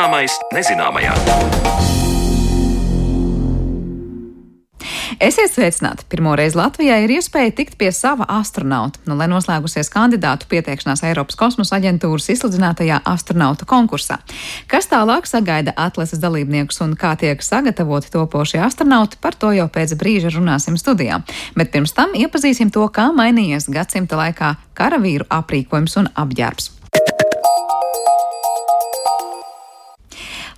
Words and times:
Zināmais 0.00 0.32
nezināmajā. 0.56 1.10
Esiet 5.20 5.52
sveicināti! 5.52 6.06
Pirmo 6.08 6.32
reizi 6.40 6.56
Latvijā 6.56 6.96
ir 7.04 7.12
iespēja 7.18 7.52
tikt 7.58 7.76
pie 7.76 7.90
sava 7.92 8.24
astronauta, 8.32 9.02
nu, 9.04 9.18
lai 9.20 9.26
noslēgusies 9.28 9.92
kandidātu 9.92 10.48
pieteikšanās 10.48 11.04
Eiropas 11.04 11.36
kosmosa 11.36 11.76
aģentūras 11.76 12.30
izsludinātajā 12.32 13.02
astronauta 13.12 13.68
konkursā. 13.68 14.22
Kas 14.72 14.88
tālāk 14.88 15.28
sagaida 15.28 15.76
atlases 15.76 16.24
dalībniekus 16.24 16.80
un 16.80 16.96
kā 16.96 17.12
tiek 17.20 17.44
sagatavoti 17.44 18.08
topošie 18.16 18.64
astronauti, 18.64 19.20
par 19.20 19.36
to 19.36 19.52
jau 19.52 19.68
pēc 19.68 19.98
brīža 20.00 20.32
runāsim 20.32 20.80
studijā. 20.80 21.20
Bet 21.60 21.76
pirms 21.76 21.92
tam 21.92 22.16
iepazīsim 22.16 22.72
to, 22.72 22.88
kā 22.88 23.10
mainījies 23.12 23.68
gadsimta 23.68 24.24
laikā 24.24 24.54
karavīru 24.80 25.28
aprīkojums 25.28 26.00
un 26.00 26.14
apģērbs. 26.16 26.79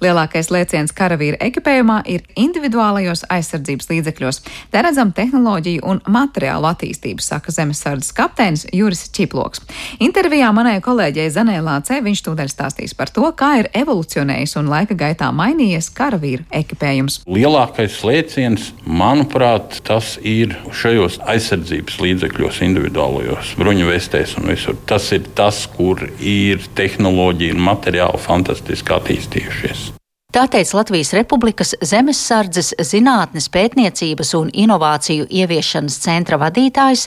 Lielākais 0.02 0.48
lēciens 0.50 0.90
karavīra 0.96 1.38
ekipējumā 1.46 2.00
ir 2.10 2.24
individuālajos 2.34 3.22
aizsardzības 3.30 3.86
līdzekļos. 3.86 4.40
Te 4.72 4.80
redzam 4.82 5.12
tehnoloģiju 5.14 5.84
un 5.86 6.00
materiālu 6.10 6.66
attīstību, 6.72 7.22
saka 7.22 7.54
zemesardzes 7.54 8.10
kapteinis 8.16 8.64
Juris 8.74 9.04
Čiploks. 9.14 9.62
Intervijā 10.02 10.48
manai 10.56 10.80
kolēģei 10.82 11.28
Zanē 11.30 11.60
Lācē 11.62 12.00
viņš 12.02 12.24
tūdaļ 12.26 12.50
stāstīs 12.50 12.96
par 12.98 13.12
to, 13.14 13.28
kā 13.38 13.52
ir 13.60 13.70
evolucionējis 13.78 14.56
un 14.58 14.72
laika 14.72 14.98
gaitā 14.98 15.30
mainījies 15.30 15.92
karavīra 15.94 16.48
ekipējums. 16.62 17.20
Lielākais 17.30 18.00
lēciens, 18.02 18.72
manuprāt, 18.82 19.78
tas 19.86 20.16
ir 20.26 20.58
šajos 20.82 21.20
aizsardzības 21.30 22.02
līdzekļos, 22.02 22.62
individuālajos 22.66 23.54
bruņu 23.60 23.86
vestēs 23.92 24.34
un 24.42 24.50
visur. 24.50 24.82
Tas 24.82 25.12
ir 25.14 25.30
tas, 25.38 25.62
kur 25.78 26.08
ir 26.18 26.66
tehnoloģija 26.74 27.54
un 27.54 27.66
materiāli 27.70 28.26
fantastiski 28.26 28.98
attīstījušies. 28.98 29.91
Tā 30.32 30.46
teica 30.48 30.78
Latvijas 30.78 31.10
Republikas 31.12 31.74
Zemesardzes 31.84 32.70
zinātnes 32.88 33.50
pētniecības 33.52 34.30
un 34.38 34.48
inovāciju 34.48 35.26
ieviešanas 35.28 35.98
centra 36.00 36.38
vadītājs 36.40 37.02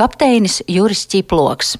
kapteinis 0.00 0.62
Juris 0.64 1.04
Čiploks. 1.12 1.74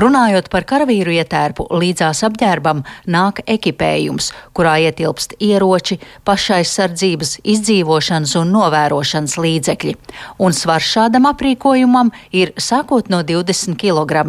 Runājot 0.00 0.48
par 0.48 0.64
karavīru 0.64 1.12
ietērpu, 1.18 1.68
līdzās 1.68 2.24
apģērbam 2.30 2.80
nāk 3.12 3.44
ekipējums, 3.44 4.32
kurā 4.56 4.78
ietilpst 4.88 5.36
ieroči, 5.36 6.00
pašaizsardzības, 6.24 7.42
izdzīvošanas 7.44 8.38
un 8.40 8.56
novērošanas 8.56 9.36
līdzekļi, 9.36 9.98
un 10.40 10.56
svars 10.56 10.94
šādam 10.96 11.28
aprīkojumam 11.28 12.14
ir 12.32 12.56
sākot 12.56 13.12
no 13.12 13.20
20 13.20 13.76
kg. 13.76 14.24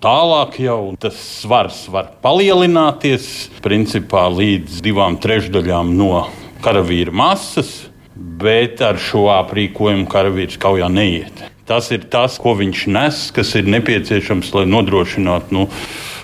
Tālāk 0.00 0.54
jau 0.64 0.94
tas 0.96 1.12
svars 1.42 1.82
var 1.92 2.06
palielināties 2.24 3.50
principā 3.60 4.22
līdz 4.32 4.78
divām 4.80 5.18
trešdaļām 5.20 5.90
no 5.92 6.22
karavīra 6.64 7.12
masas, 7.12 7.68
bet 8.16 8.80
ar 8.80 8.96
šo 8.96 9.26
aprīkojumu 9.34 10.06
karavīrs 10.08 10.56
kaujā 10.62 10.88
neiet. 10.88 11.42
Tas 11.68 11.90
ir 11.92 12.06
tas, 12.08 12.38
ko 12.40 12.54
viņš 12.56 12.84
nes, 12.88 13.18
kas 13.36 13.52
ir 13.60 13.68
nepieciešams, 13.68 14.48
lai 14.56 14.62
nodrošinātu 14.72 15.52
nu, 15.58 15.66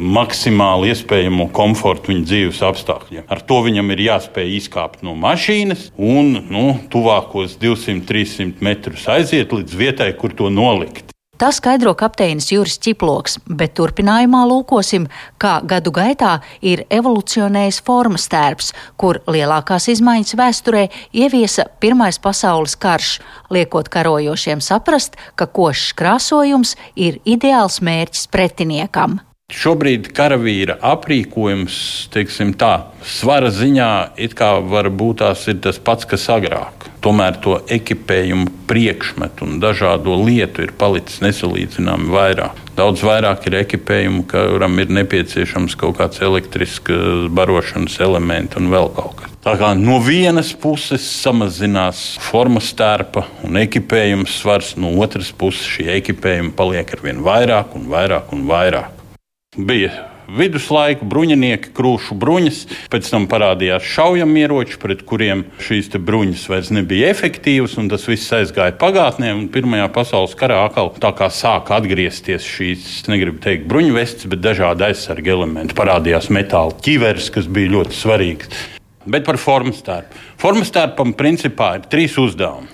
maksimāli 0.01 0.95
iespējamo 0.95 1.51
komfortu 1.53 2.15
viņa 2.15 2.25
dzīves 2.31 2.63
apstākļiem. 2.71 3.27
Ar 3.29 3.43
to 3.45 3.61
viņam 3.67 3.93
ir 3.93 4.07
jāspēj 4.07 4.55
izkāpt 4.57 5.05
no 5.05 5.13
mašīnas 5.21 5.91
un 6.01 6.33
nu, 6.49 6.65
tuvākos 6.89 7.59
200-300 7.61 8.65
metrus 8.65 9.05
aiziet 9.13 9.53
līdz 9.53 9.79
vietai, 9.85 10.09
kur 10.17 10.33
to 10.33 10.49
nolikt. 10.49 11.13
Tā 11.37 11.51
skaidro 11.53 11.91
kapteinis 11.93 12.47
Juris 12.49 12.79
Čiploks, 12.81 13.35
bet 13.45 13.75
turpinājumā 13.77 14.39
lūkosim, 14.49 15.05
kā 15.37 15.59
gadu 15.69 15.93
gaitā 15.93 16.39
ir 16.65 16.87
evolucionējis 16.89 17.83
formas 17.85 18.25
tērps, 18.33 18.71
kur 18.97 19.19
lielākās 19.29 19.91
izmaiņas 19.93 20.33
vēsturē 20.41 20.87
ieviesa 21.13 21.67
Pirmais 21.83 22.17
pasaules 22.25 22.79
karš, 22.81 23.19
liekot 23.53 23.93
karojošiem 23.93 24.65
saprast, 24.65 25.21
ka 25.37 25.45
košs 25.45 25.93
krāsojums 25.99 26.73
ir 26.97 27.21
ideāls 27.29 27.83
mērķis 27.85 28.31
pretiniekam. 28.33 29.21
Šobrīd 29.53 30.09
karavīra 30.17 30.75
aprīkojums, 30.83 31.77
teiksim 32.17 32.57
tā, 32.59 32.89
svara 33.05 33.53
ziņā 33.53 33.93
it 34.25 34.33
kā 34.35 34.57
varbūt 34.73 35.21
tās 35.21 35.45
ir 35.53 35.61
tas 35.63 35.77
pats, 35.79 36.09
kas 36.09 36.25
agrāk. 36.33 36.76
Tomēr 37.07 37.37
to 37.39 37.61
ekipējumu 37.71 38.49
priekšmetu 38.67 39.47
un 39.47 39.61
dažādo 39.63 40.17
lietu 40.27 40.65
ir 40.65 40.73
palicis 40.75 41.21
nesalīdzināmi 41.23 42.09
vairāk. 42.11 42.59
Daudz 42.75 43.05
vairāk 43.07 43.47
ir 43.47 43.61
ekipējumu, 43.61 44.25
kuram 44.33 44.75
ir 44.83 44.91
nepieciešams 44.91 45.79
kaut 45.79 46.01
kāds 46.01 46.19
elektrisks 46.27 47.31
barošanas 47.31 48.01
elements 48.03 48.59
un 48.59 48.73
vēl 48.75 48.91
kaut 48.99 49.15
kas. 49.21 49.37
Tā 49.47 49.55
kā 49.61 49.71
no 49.79 50.01
vienas 50.03 50.51
puses 50.59 51.07
samazinās 51.23 52.03
formas 52.27 52.73
tērpa 52.75 53.23
un 53.47 53.63
ekipējuma 53.63 54.27
svars, 54.27 54.75
no 54.75 54.91
otras 54.99 55.31
puses 55.31 55.63
šī 55.77 55.87
ekipējuma 56.01 56.57
paliek 56.59 56.91
ar 56.91 57.07
vien 57.07 57.23
vairāk 57.23 57.79
un 57.79 57.87
vairāk 57.95 58.35
un 58.35 58.43
vairāk 58.51 58.91
bija 59.57 59.95
viduslaiku 60.29 61.07
bruņinieki, 61.09 61.73
krūšu 61.77 62.17
bruņas, 62.19 62.61
pēc 62.93 63.11
tam 63.13 63.27
parādījās 63.31 63.87
šaujamieroči, 63.95 64.79
pret 64.83 65.05
kuriem 65.09 65.45
šīs 65.63 65.93
bruņas 65.97 66.47
vairs 66.51 66.73
nebija 66.75 67.11
efektīvas, 67.15 67.77
un 67.81 67.91
tas 67.93 68.07
viss 68.09 68.35
aizgāja 68.35 68.77
pagātnē. 68.81 69.33
Pirmajā 69.55 69.89
pasaules 69.95 70.37
karā 70.39 70.63
atkal 70.67 70.93
tā 71.03 71.13
kā 71.17 71.31
sāka 71.33 71.79
atgriezties 71.79 72.47
šīs, 72.47 72.87
negribu 73.11 73.41
teikt, 73.45 73.69
bruņu 73.71 73.97
vestes, 73.97 74.29
bet 74.31 74.43
dažādi 74.45 74.89
aizsarga 74.91 75.35
elementi. 75.37 75.77
Parādījās 75.79 76.31
metāla 76.35 76.75
ķiveres, 76.83 77.31
kas 77.35 77.51
bija 77.51 77.77
ļoti 77.77 77.97
svarīgs. 77.97 78.65
Bet 79.07 79.27
par 79.27 79.39
formas 79.39 79.79
tērpu. 79.87 80.19
Formas 80.43 80.73
tērpam 80.75 81.15
principā 81.15 81.77
ir 81.79 81.87
trīs 81.91 82.17
uzdevumi. 82.19 82.73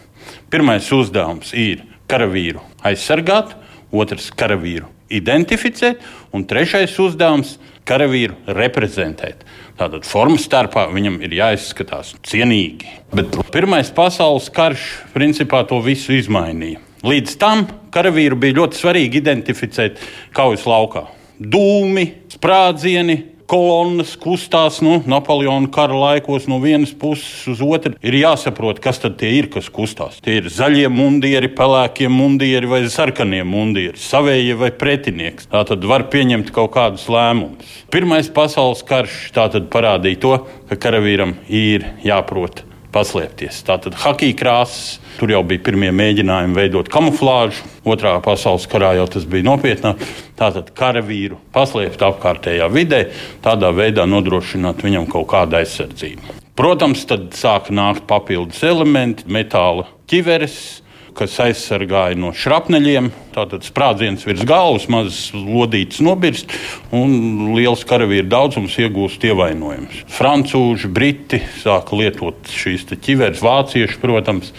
Pirmais 0.53 0.89
uzdevums 0.93 1.53
ir 1.57 1.84
karavīru 2.09 2.65
aizsargāt, 2.89 3.53
otrs 3.93 4.31
karavīru 4.37 4.89
identificēt, 5.13 6.01
un 6.32 6.44
trešais 6.48 6.94
uzdevums- 6.98 7.59
karavīru 7.88 8.34
reprezentēt. 8.47 9.43
Tātad 9.78 10.04
formas 10.06 10.47
starpā 10.47 10.87
viņam 10.93 11.20
ir 11.22 11.31
jāizskatās 11.31 12.15
cienīgi. 12.22 12.87
Bet 13.12 13.31
Pirmais 13.53 13.91
pasaules 13.91 14.48
karš 14.50 14.81
principā 15.15 15.66
to 15.69 15.81
visu 15.81 16.12
izmainīja. 16.12 16.78
Līdz 17.03 17.37
tam 17.37 17.66
karavīru 17.91 18.38
bija 18.38 18.54
ļoti 18.60 18.78
svarīgi 18.78 19.19
identificēt 19.19 19.98
kaujas 20.32 20.65
laukā. 20.65 21.06
Dūmi, 21.41 22.12
sprādzieni, 22.31 23.16
kolonnas 23.50 24.14
kustās 24.20 24.80
nu, 24.84 24.98
Napoleona 25.08 25.70
kara 25.72 25.97
laikos 25.98 26.48
no 26.50 26.60
vienas 26.62 26.94
puses 26.98 27.47
uz 27.53 27.62
otru. 27.64 27.94
Ir 28.04 28.16
jāsaprot, 28.20 28.80
kas 28.82 29.03
tad 29.03 29.22
ir, 29.26 29.50
kas 29.53 29.70
kustās. 29.72 30.20
Tie 30.25 30.38
ir 30.41 30.50
zaļie 30.53 30.88
mundieri, 30.92 31.50
pelēkie 31.53 32.10
mundieri 32.12 32.70
vai 32.70 32.82
sarkanie 32.92 33.42
mundieri, 33.47 33.98
savējie 34.00 34.58
vai 34.60 34.72
pretinieks. 34.82 35.50
Tā 35.53 35.64
tad 35.69 35.86
var 35.88 36.08
pieņemt 36.12 36.53
kaut 36.54 36.75
kādus 36.76 37.08
lēmumus. 37.12 37.78
Pirmais 37.92 38.30
pasaules 38.32 38.84
karš 38.88 39.30
parādīja 39.72 40.22
to, 40.22 40.36
ka 40.70 40.80
karavīram 40.88 41.36
ir 41.48 41.88
jāprot 42.06 42.64
paslēpties. 42.92 43.62
Tātad 43.66 43.97
hakija 44.03 44.36
krāsas, 44.38 44.98
tur 45.19 45.32
jau 45.32 45.42
bija 45.47 45.62
pirmie 45.64 45.91
mēģinājumi 45.97 46.56
veidot 46.56 46.91
kamuflāžu. 46.92 47.64
Otrā 47.88 48.14
pasaules 48.25 48.69
karā 48.70 48.92
jau 48.98 49.08
tas 49.10 49.26
bija 49.28 49.47
nopietnāk. 49.48 50.03
Tātad 50.38 50.70
karavīru 50.76 51.41
paslēpt 51.54 52.04
apkārtējā 52.08 52.69
vidē, 52.72 53.03
tādā 53.44 53.72
veidā 53.76 54.06
nodrošināt 54.08 54.84
viņam 54.84 55.08
kaut 55.12 55.30
kādu 55.32 55.60
aizsardzību. 55.62 56.38
Protams, 56.58 57.06
tad 57.08 57.30
sāka 57.32 57.72
nākt 57.72 58.04
papildus 58.10 58.60
elementi, 58.68 59.24
metāla 59.33 59.86
ķiveres, 60.10 60.82
kas 61.16 61.38
aizsargāja 61.44 62.18
no 62.18 62.32
šrapneļiem. 62.36 63.10
Tātad 63.32 63.64
sprādziens 63.66 64.24
virs 64.26 64.44
galvas, 64.48 64.88
mazas 64.92 65.20
lodītes 65.34 66.03
nobirst 66.04 66.53
un 66.94 67.54
liels 67.56 67.84
karavīru 67.88 68.28
daudzums 68.32 68.76
iegūst 68.82 69.24
ievainojumus. 69.30 70.04
Francūži, 70.12 70.91
briti 70.92 71.42
sāka 71.62 71.98
lietot 71.98 72.50
šīs 72.53 72.88
ķiveres, 72.92 73.42
vācieši, 73.44 74.00
protams. 74.03 74.53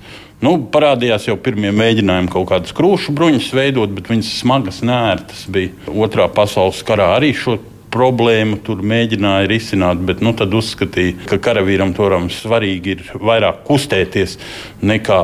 Nu, 0.43 0.57
parādījās 0.73 1.29
jau 1.29 1.37
pirmie 1.39 1.71
mēģinājumi 1.71 2.31
kaut 2.33 2.49
kādas 2.49 2.73
krūšu 2.75 3.13
bruņas 3.15 3.53
veidot, 3.55 3.93
bet 3.95 4.09
viņas 4.11 4.31
smagas, 4.41 4.81
nērtas 4.83 5.45
bija. 5.47 5.71
Otrā 5.87 6.27
pasaules 6.27 6.81
karā 6.83 7.13
arī 7.15 7.31
šo 7.37 7.55
problēmu 7.93 8.59
tur 8.65 8.81
mēģināja 8.85 9.47
risināt, 9.51 10.01
bet 10.07 10.23
nu, 10.25 10.33
tad 10.37 10.53
uzskatīja, 10.57 11.27
ka 11.29 11.39
karavīram 11.43 11.93
toram 11.97 12.29
svarīgi 12.33 12.95
ir 12.95 13.05
vairāk 13.21 13.63
kustēties 13.67 14.37
nekā 14.83 15.19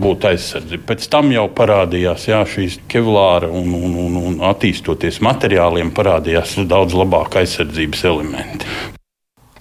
būt 0.00 0.28
aizsardzībai. 0.32 0.88
Pēc 0.94 1.08
tam 1.12 1.32
jau 1.34 1.46
parādījās 1.60 2.28
jā, 2.30 2.42
šīs 2.48 2.80
kevlāra 2.90 3.52
un, 3.52 3.70
un, 3.76 3.96
un, 4.06 4.20
un 4.32 4.42
attīstoties 4.50 5.20
materiāliem, 5.24 5.94
parādījās 5.94 6.58
daudz 6.70 6.96
labāk 6.98 7.40
aizsardzības 7.44 8.04
elementi. 8.10 9.03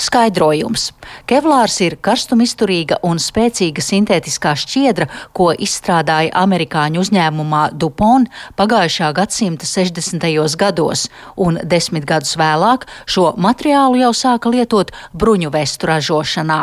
Skaidrojums. 0.02 0.90
Kevlārs 1.30 1.78
ir 1.86 1.96
karstumizturīga 2.02 3.00
un 3.06 3.22
spēcīga 3.22 3.84
sintētiskā 3.84 4.56
šķiedra, 4.58 5.08
ko 5.38 5.52
izstrādāja 5.54 6.34
amerikāņu 6.44 7.04
uzņēmumā 7.04 7.64
Dupont 7.78 8.32
pagājušā 8.60 9.12
gadsimta 9.14 9.70
60. 9.70 10.26
gados, 10.58 11.08
un 11.38 11.60
desmit 11.64 12.08
gadus 12.10 12.36
vēlāk 12.40 12.88
šo 13.06 13.34
materiālu 13.38 14.02
jau 14.02 14.14
sāka 14.18 14.50
lietot 14.50 14.94
bruņu 15.14 15.54
vestu 15.54 15.92
ražošanā. 15.92 16.62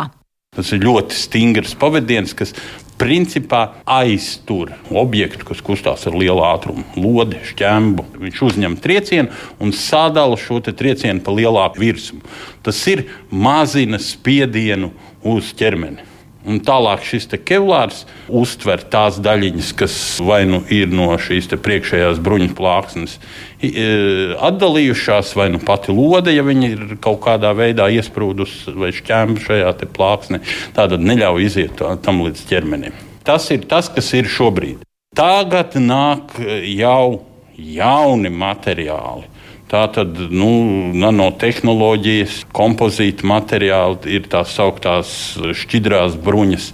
Tas 0.56 0.73
ir 0.75 0.82
ļoti 0.82 1.15
stingrs 1.15 1.77
pavadiens, 1.79 2.35
kas 2.35 2.56
principā 3.00 3.62
aiztur 3.88 4.75
objektu, 4.93 5.47
kas 5.49 5.62
kustās 5.64 6.05
ar 6.08 6.17
lielu 6.20 6.44
ātrumu, 6.44 6.85
lodi, 7.00 7.41
šķēmu. 7.50 8.06
Viņš 8.26 8.43
uzņem 8.50 8.76
triecienu 8.85 9.32
un 9.62 9.73
sadala 9.76 10.37
šo 10.41 10.61
triecienu 10.69 11.25
pa 11.25 11.35
lielāku 11.35 11.81
virsmu. 11.81 12.20
Tas 12.67 12.82
ir 12.93 13.06
mazina 13.32 14.00
spiedienu 14.02 14.93
uz 15.25 15.55
ķermeni. 15.56 16.09
Un 16.48 16.62
tālāk 16.64 17.02
šis 17.04 17.26
kevlārs 17.44 18.06
uztver 18.32 18.81
tās 18.88 19.19
daļiņas, 19.20 19.72
kas 19.76 19.94
vai 20.25 20.46
nu 20.48 20.62
ir 20.72 20.88
no 20.88 21.10
šīs 21.20 21.50
priekšējās 21.52 22.20
bruņu 22.25 22.54
plāksnes 22.56 23.19
e, 23.60 23.84
atdalījušās, 24.40 25.34
vai 25.37 25.50
nu 25.52 25.60
pati 25.60 25.92
lode, 25.92 26.32
ja 26.32 26.44
viņi 26.46 26.70
ir 26.72 26.84
kaut 27.04 27.20
kādā 27.26 27.52
veidā 27.56 27.90
iesprūdusi 27.92 28.72
vai 28.72 28.88
šķēma 28.96 29.37
šajā 29.44 29.75
plāksnē, 29.92 30.40
tātad 30.78 31.04
neļauj 31.04 31.44
iziet 31.44 31.84
tam 32.06 32.25
līdz 32.25 32.46
ķermenim. 32.48 32.96
Tas 33.26 33.50
ir 33.52 33.69
tas, 33.69 33.93
kas 33.93 34.08
ir 34.16 34.31
šobrīd. 34.31 34.81
Tagad 35.16 35.76
nāk 35.76 36.38
jau 36.64 37.20
jauni 37.60 38.32
materiāli 38.32 39.28
Tā 39.70 39.84
tad 39.94 40.17
nu, 40.34 40.49
nanotehnoloģijas, 40.99 42.40
kompozīta 42.50 43.26
materiāli 43.31 44.17
ir 44.17 44.25
tās 44.32 44.56
augtās 44.58 45.12
šķidrās 45.38 46.17
bruņas, 46.25 46.67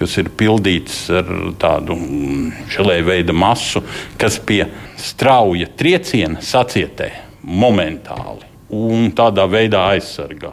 kas 0.00 0.16
ir 0.18 0.32
pildītas 0.34 0.96
ar 1.20 1.30
tādu 1.62 1.94
šelēju 2.74 3.06
veidu 3.06 3.36
masu, 3.38 3.84
kas 4.18 4.40
pie 4.42 4.64
strauja 4.98 5.70
trieciena 5.78 6.42
sacietē 6.42 7.12
momentāli 7.46 8.50
un 8.74 9.12
tādā 9.14 9.46
veidā 9.50 9.84
aizsargā. 9.94 10.50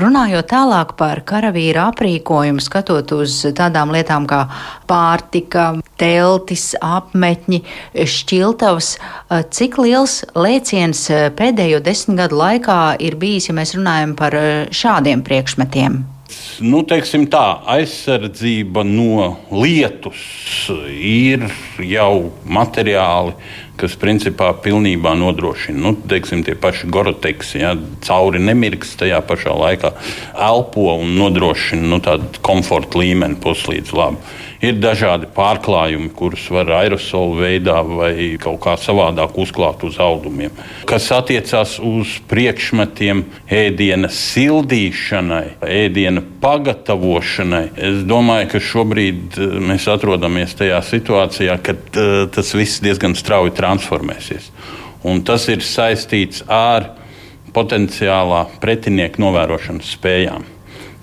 Runājot 0.00 0.48
tālāk 0.50 0.94
par 0.98 1.22
karavīra 1.26 1.88
aprīkojumu, 1.92 2.62
skatot 2.64 3.14
uz 3.16 3.38
tādām 3.56 3.94
lietām 3.94 4.26
kā 4.28 4.42
pārtika, 4.90 5.68
teltis, 6.00 6.74
apmetņi, 6.84 7.62
šķiltavas, 8.16 8.90
cik 9.56 9.78
liels 9.80 10.18
lēciens 10.36 11.06
pēdējo 11.38 11.80
desmit 11.84 12.20
gadu 12.24 12.42
laikā 12.42 12.80
ir 13.00 13.16
bijis, 13.20 13.48
ja 13.48 13.56
mēs 13.56 13.76
runājam 13.78 14.12
par 14.18 14.36
šādiem 14.74 15.24
priekšmetiem? 15.26 16.04
Nu, 16.64 16.80
teiksim 16.88 17.26
tā, 17.30 17.60
aizsardzība 17.70 18.82
no 18.86 19.36
lietus 19.52 20.22
ir 20.90 21.44
jau 21.84 22.32
materiāli, 22.42 23.34
kas 23.80 23.96
principā 24.00 24.50
pilnībā 24.64 25.14
nodrošina. 25.18 25.78
Nu, 25.86 25.94
teiksim, 26.08 26.44
tie 26.46 26.56
paši 26.58 26.90
goroteks, 26.92 27.54
ja, 27.60 27.74
cauri 28.06 28.40
nemirks, 28.42 28.96
tajā 29.00 29.20
pašā 29.26 29.54
laikā 29.56 29.92
elpo 30.48 30.88
un 30.96 31.16
nodrošina 31.18 31.86
nu, 31.92 32.00
tādu 32.04 32.42
komforta 32.44 33.00
līmeni 33.02 33.38
puslīdz 33.42 33.96
labi. 33.96 34.36
Ir 34.64 34.78
dažādi 34.80 35.28
pārklājumi, 35.36 36.08
kurus 36.16 36.46
var 36.52 36.70
aerosolu 36.78 37.36
veidā 37.42 37.76
vai 37.84 38.12
kaut 38.40 38.56
kā 38.64 38.76
savādāk 38.80 39.36
uzklāt 39.38 39.84
uz 39.84 39.98
audumiem. 40.00 40.54
Kas 40.88 41.10
attiecās 41.12 41.76
uz 41.84 42.16
priekšmetiem, 42.30 43.22
ēdiena 43.52 44.08
sildīšanai, 44.12 45.58
ēdiena 45.60 46.24
pagatavošanai, 46.40 47.62
es 47.76 48.00
domāju, 48.08 48.48
ka 48.54 48.62
šobrīd 48.70 49.36
eh, 49.36 49.58
mēs 49.70 49.88
atrodamies 49.92 50.56
tajā 50.56 50.80
situācijā, 50.88 51.58
kad 51.66 52.00
uh, 52.00 52.24
tas 52.32 52.54
viss 52.56 52.80
diezgan 52.84 53.16
strauji 53.18 53.52
transformēsies. 53.66 54.50
Un 55.06 55.22
tas 55.26 55.46
ir 55.50 55.64
saistīts 55.64 56.44
ar 56.50 56.94
potenciālā 57.56 58.46
pretinieka 58.62 59.22
novērošanas 59.22 59.94
spējām. 59.96 60.44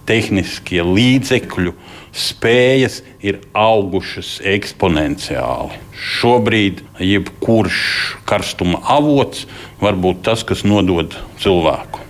Tehniskie 0.07 0.83
līdzekļi, 0.83 1.71
spējas 2.13 2.99
ir 3.23 3.39
augušas 3.55 4.35
eksponenciāli. 4.53 5.79
Šobrīd 5.95 6.83
jebkurš 6.99 7.79
karstuma 8.27 8.83
avots 8.91 9.47
var 9.81 9.95
būt 9.95 10.21
tas, 10.27 10.43
kas 10.43 10.65
nodod 10.67 11.15
cilvēku. 11.41 12.03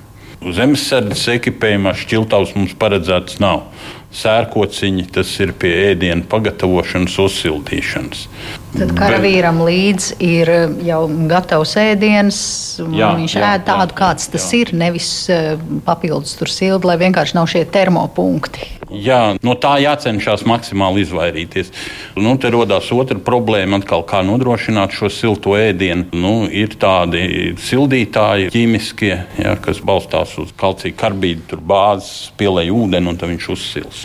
Zemesardzes 0.43 1.29
ekipējumā 1.37 1.93
šķiltavs 1.95 2.57
mums 2.57 2.73
paredzēts 2.75 3.39
nav. 3.39 3.69
Sērkociņi 4.13 5.05
tas 5.13 5.29
ir 5.39 5.53
pie 5.57 5.71
ēdienu 5.93 6.27
pagatavošanas, 6.29 7.15
uzsildīšanas. 7.23 8.27
Tad 8.73 8.93
karavīram 8.97 9.59
Bet, 9.61 9.67
līdzi 9.69 10.15
ir 10.25 10.51
jau 10.87 11.01
gatavs 11.29 11.75
ēdiens. 11.77 12.37
Jā, 12.81 13.11
viņš 13.19 13.35
jā, 13.37 13.49
ēd 13.53 13.65
tādu, 13.67 13.93
jā, 13.93 13.99
kāds 13.99 14.29
tas 14.33 14.47
jā. 14.49 14.63
ir. 14.63 14.73
Nevis 14.77 15.09
eh, 15.29 15.53
papildus 15.85 16.33
tur 16.39 16.49
sildi, 16.49 16.89
lai 16.89 16.97
vienkārši 17.01 17.37
nav 17.37 17.51
šie 17.53 17.67
termopunkti. 17.69 18.71
Jā, 18.93 19.35
no 19.41 19.55
tā 19.57 19.77
jācenšas 19.81 20.43
maksimāli 20.45 21.01
izvairīties. 21.01 21.71
Nu, 22.19 22.35
te 22.37 22.51
radās 22.53 22.91
otra 22.93 23.17
problēma, 23.17 23.79
atkal, 23.81 24.03
kā 24.05 24.21
nodrošināt 24.25 24.93
šo 24.93 25.09
silto 25.09 25.55
ēdienu. 25.57 26.11
Nu, 26.13 26.33
ir 26.45 26.75
tādi 26.77 27.53
sildītāji, 27.63 28.51
ķīmiskie, 28.53 29.13
ja, 29.41 29.55
kas 29.63 29.81
balstās 29.85 30.35
uz 30.41 30.53
kalcija 30.59 30.93
karbīdu, 30.99 31.45
tur 31.53 31.63
bāzes, 31.73 32.29
pielēj 32.37 32.69
ūdeni 32.75 33.09
un 33.13 33.21
viņš 33.23 33.49
uzsils. 33.55 34.03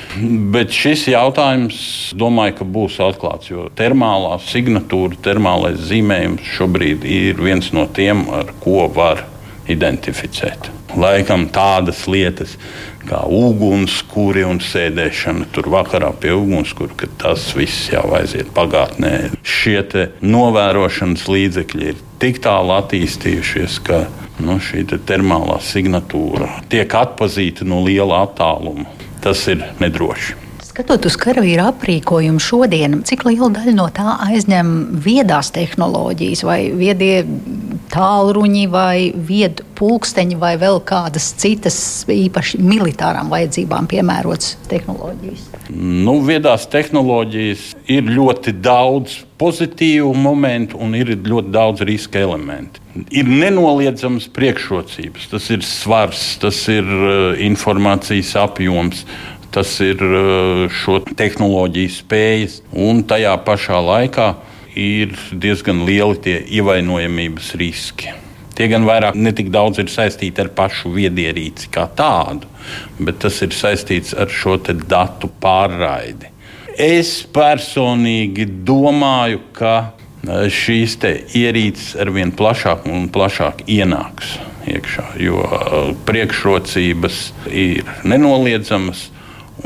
Bet 0.55 0.73
šis 0.73 1.09
jautājums, 1.13 1.81
domāju, 2.17 2.57
ka 2.61 2.69
būs 2.79 2.97
atklāts, 3.05 3.53
jo 3.53 3.69
termālā 3.77 4.39
signatūra, 4.59 5.19
termālais 5.23 5.79
zīmējums 5.89 6.47
šobrīd 6.57 7.07
ir 7.07 7.39
viens 7.43 7.71
no 7.77 7.87
tiem, 7.95 8.27
ar 8.35 8.53
ko 8.63 8.89
var 8.91 9.27
identificēt. 9.71 10.73
Laikam 10.99 11.47
tādas 11.53 12.07
lietas 12.09 12.55
kā 13.09 13.21
ugunskura 13.29 14.47
un 14.49 14.59
sēdēšana 14.65 15.51
tur 15.53 15.69
vakarā 15.73 16.11
pie 16.21 16.33
ugunskura, 16.37 16.97
ka 16.97 17.11
tas 17.21 17.45
viss 17.57 17.91
jau 17.93 18.07
aiziet 18.17 18.51
pagātnē. 18.57 19.31
Šie 19.45 19.85
novērošanas 20.25 21.29
līdzekļi 21.29 21.93
ir 21.93 22.03
tik 22.23 22.43
tālu 22.45 22.75
attīstījušies, 22.81 23.79
ka 23.85 24.07
nu, 24.41 24.59
šī 24.65 24.87
te 24.89 24.99
termālā 25.13 25.61
signatūra 25.63 26.65
tiek 26.73 26.99
atpazīta 27.05 27.69
no 27.69 27.85
liela 27.85 28.25
attāluma. 28.27 28.89
Tas 29.23 29.45
ir 29.51 29.65
nedroši. 29.83 30.48
Skatot 30.79 31.09
uz 31.09 31.17
karavīru 31.19 31.65
aprīkojumu 31.73 32.39
šodien, 32.39 32.93
cik 33.03 33.25
liela 33.27 33.49
daļa 33.51 33.73
no 33.75 33.89
tā 33.91 34.13
aizņem 34.29 34.69
viedās 35.03 35.49
tehnoloģijas 35.51 36.45
vai 36.47 36.59
viedie 36.71 37.25
tālruņi 37.91 38.63
vai 38.71 39.09
viedu 39.11 39.67
pulksteņi 39.75 40.39
vai 40.39 40.53
vēl 40.61 40.79
kādas 40.87 41.33
citas 41.43 41.81
īpaši 42.07 42.61
militārām 42.63 43.27
vajadzībām 43.35 43.91
piemērotas 43.91 44.55
tehnoloģijas? 44.71 45.49
Nu, 45.75 46.21
viedās 46.23 46.69
tehnoloģijas 46.71 47.73
ir 47.91 48.07
ļoti 48.15 48.55
daudz 48.63 49.25
pozitīvu 49.39 50.13
momentu 50.15 50.79
un 50.83 50.95
ir 50.99 51.11
ļoti 51.27 51.51
daudz 51.55 51.83
riska 51.91 52.23
elementu. 52.23 52.85
Ir 53.15 53.27
nenoliedzamas 53.31 54.27
priekšrocības. 54.35 55.27
Tas 55.31 55.51
ir 55.55 55.67
svars, 55.67 56.23
tas 56.43 56.59
ir 56.71 56.87
uh, 56.87 57.35
informācijas 57.47 58.33
apjoms, 58.43 59.05
tas 59.55 59.75
ir 59.85 60.03
uh, 60.05 60.67
šo 60.73 61.01
tehnoloģiju 61.09 61.95
spējas 61.97 62.61
un 62.77 63.03
tajā 63.09 63.35
pašā 63.47 63.81
laikā 63.85 64.31
ir 64.79 65.15
diezgan 65.33 65.85
lieli 65.89 66.23
tie 66.23 66.39
ievainojamības 66.61 67.53
riski. 67.59 68.15
Tie 68.59 68.67
gan 68.67 68.87
vairāk 68.89 69.15
ne 69.15 69.31
tik 69.35 69.53
daudz 69.55 69.79
ir 69.79 69.91
saistīti 69.91 70.43
ar 70.43 70.51
pašu 70.55 70.91
viedierīci 70.91 71.71
kā 71.75 71.85
tādu, 71.95 72.49
bet 72.99 73.21
tas 73.23 73.37
ir 73.47 73.55
saistīts 73.55 74.17
ar 74.19 74.31
šo 74.35 74.57
datu 74.59 75.31
pārraidi. 75.43 76.33
Es 76.79 77.23
personīgi 77.35 78.49
domāju, 78.67 79.41
ka 79.55 79.75
e, 79.83 80.49
šīs 80.51 80.99
ierīces 81.39 81.95
ar 82.03 82.11
vien 82.15 82.35
plašāk 82.35 82.87
un 82.91 83.07
plašāk 83.15 83.65
ienāks 83.67 84.37
iekšā, 84.67 85.07
jo 85.23 85.43
e, 85.43 85.83
priekšrocības 86.07 87.23
ir 87.51 87.87
nenoliedzamas, 88.07 89.09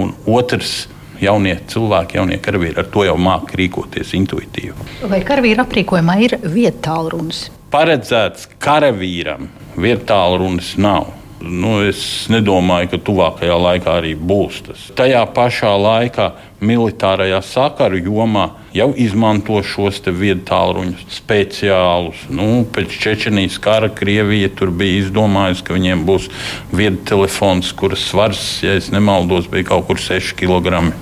un 0.00 0.12
otrs 0.26 0.86
jaunie 1.22 1.54
cilvēki, 1.70 2.18
jaunie 2.18 2.38
karavīri 2.42 2.80
ar 2.82 2.88
to 2.92 3.04
jau 3.06 3.16
māca 3.20 3.56
rīkoties 3.58 4.14
intuitīvi. 4.18 4.88
Vai 5.10 5.22
karavīra 5.26 5.66
aprīkojumā 5.66 6.18
ir 6.26 6.36
vietālrunis? 6.42 7.46
Paredzēts 7.72 8.48
karavīram 8.62 9.48
vietālrunis 9.80 10.74
nav. 10.82 11.12
Nu, 11.42 11.80
es 11.82 12.28
nedomāju, 12.30 12.92
ka 12.92 12.98
tuvākajā 13.02 13.54
laikā 13.58 13.98
arī 13.98 14.12
būs 14.14 14.60
tas. 14.68 14.82
Tajā 14.98 15.22
pašā 15.34 15.72
laikā 15.74 16.28
militārajā 16.62 17.40
sakaru 17.42 17.98
jomā 17.98 18.44
jau 18.76 18.92
izmanto 18.94 19.58
šos 19.66 19.98
viedu 20.06 20.44
tālruņus 20.46 21.02
speciālus. 21.10 22.22
Nu, 22.30 22.62
pēc 22.70 22.94
Čečenijas 23.02 23.58
kara 23.62 23.90
Krievija 23.90 24.52
bija 24.70 25.00
izdomājusi, 25.02 25.64
ka 25.66 25.74
viņiem 25.74 26.06
būs 26.06 26.30
viedu 26.70 27.02
telefons, 27.10 27.72
kuras 27.74 28.06
svars, 28.06 28.62
ja 28.62 28.78
nemaldos, 28.94 29.50
bija 29.50 29.72
kaut 29.72 29.88
kur 29.90 29.98
6 29.98 30.36
kg. 30.38 30.92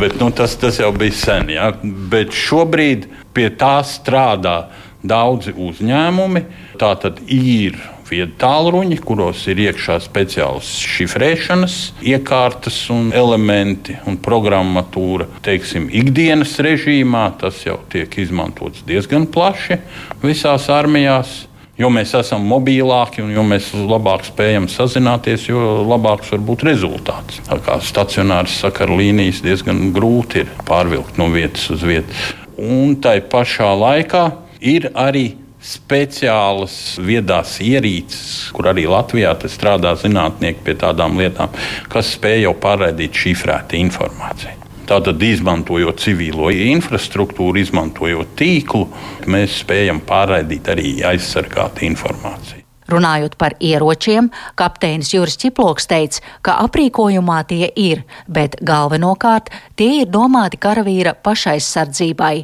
Bet, 0.00 0.18
nu, 0.18 0.32
tas, 0.34 0.58
tas 0.58 0.82
jau 0.82 0.90
bija 0.92 1.14
sen. 1.14 1.54
Ja? 1.54 1.70
Bet 1.82 2.34
šobrīd 2.34 3.06
pie 3.34 3.50
tā 3.54 3.78
strādā 3.86 4.64
daudzi 5.04 5.54
uzņēmumi. 5.54 6.46
Tā 6.80 6.94
tad 6.98 7.20
ir 7.30 7.78
viedu 8.08 8.34
tālruņi, 8.40 8.98
kuros 9.04 9.44
ir 9.50 9.62
iekšā 9.68 9.98
speciāls 10.04 10.74
šifrēšanas 10.94 11.78
iekārtas 12.04 12.78
un 12.94 13.10
elementi 13.16 13.96
un 14.08 14.18
programmatūra. 14.22 15.28
Teiksim, 15.44 15.88
ikdienas 15.92 16.56
režīmā 16.64 17.26
tas 17.40 17.62
jau 17.66 17.78
tiek 17.92 18.18
izmantots 18.20 18.84
diezgan 18.88 19.26
plaši 19.30 19.80
visās 20.24 20.70
armijās. 20.72 21.44
Jo 21.74 21.88
mēs 21.90 22.12
esam 22.14 22.44
mobilāki 22.46 23.18
un 23.24 23.32
jo 23.34 23.42
mēs 23.42 23.72
labāk 23.74 24.22
spējam 24.28 24.68
sazināties, 24.70 25.48
jo 25.48 25.80
labāks 25.82 26.30
var 26.30 26.44
būt 26.46 26.62
rezultāts. 26.68 27.40
Tā 27.48 27.58
kā 27.66 27.80
stacionāras 27.82 28.60
sakaru 28.62 29.00
līnijas 29.00 29.42
diezgan 29.42 29.88
grūti 29.96 30.44
ir 30.44 30.52
pārvilkt 30.68 31.18
no 31.18 31.26
vietas 31.34 31.66
uz 31.74 31.82
vietu. 31.82 32.14
Un 32.62 32.94
tai 33.02 33.18
pašā 33.26 33.72
laikā 33.74 34.22
ir 34.62 34.86
arī 34.94 35.32
speciālas 35.64 36.74
viedās 37.00 37.56
ierīces, 37.64 38.50
kur 38.54 38.68
arī 38.72 38.84
Latvijā 38.90 39.32
strādā 39.48 39.94
zinātnieki 40.00 40.64
pie 40.66 40.76
tādām 40.80 41.16
lietām, 41.20 41.54
kas 41.92 42.12
spēj 42.18 42.44
jau 42.44 42.54
pārraidīt 42.60 43.16
šifrētu 43.24 43.80
informāciju. 43.80 44.60
Tātad, 44.84 45.22
izmantojot 45.24 46.02
civilo 46.04 46.50
infrastruktūru, 46.52 47.62
izmantojot 47.62 48.34
tīklu, 48.36 48.84
mēs 49.32 49.62
spējam 49.62 50.04
pārraidīt 50.04 50.68
arī 50.74 50.98
aizsargātu 51.08 51.88
informāciju. 51.88 52.63
Runājot 52.90 53.38
par 53.40 53.54
ieročiem, 53.60 54.28
kapteinis 54.60 55.14
Juris 55.14 55.38
Čiploks 55.40 55.88
teica, 55.88 56.20
ka 56.44 56.58
aprīkojumā 56.66 57.38
tie 57.48 57.70
ir, 57.80 58.04
bet 58.28 58.58
galvenokārt 58.60 59.48
tie 59.78 60.02
ir 60.02 60.10
domāti 60.12 60.60
karavīra 60.60 61.14
pašaizsardzībai, 61.24 62.34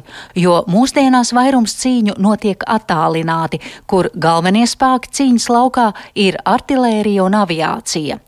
jo 0.41 0.61
mūsdienās 0.71 1.33
vairums 1.37 1.77
cīņu 1.83 2.17
notiek 2.17 2.65
attālināti, 2.65 3.61
kur 3.85 4.09
galvenie 4.15 4.65
spēki 4.65 5.13
cīņas 5.19 5.47
laukā 5.53 5.91
ir 6.15 6.41
artilērija 6.45 7.29
un 7.29 7.41
aviācija. 7.43 8.21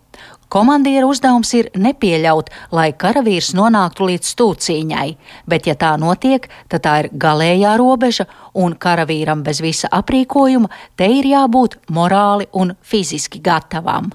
Komandiera 0.53 1.07
uzdevums 1.09 1.49
ir 1.57 1.71
nepieļaut, 1.81 2.51
lai 2.77 2.91
karavīrs 2.93 3.55
nonāktu 3.57 4.05
līdz 4.05 4.33
stūcīņai, 4.35 5.07
bet, 5.49 5.65
ja 5.65 5.73
tā 5.73 5.95
notiek, 5.97 6.45
tad 6.69 6.83
tā 6.85 6.97
ir 7.01 7.07
galējā 7.17 7.71
robeža, 7.81 8.27
un 8.53 8.75
karavīram 8.77 9.41
bez 9.41 9.63
visa 9.65 9.89
aprīkojuma 9.89 10.69
te 10.93 11.07
ir 11.09 11.25
jābūt 11.31 11.79
morāli 11.89 12.45
un 12.53 12.75
fiziski 12.85 13.41
gatavam. 13.41 14.11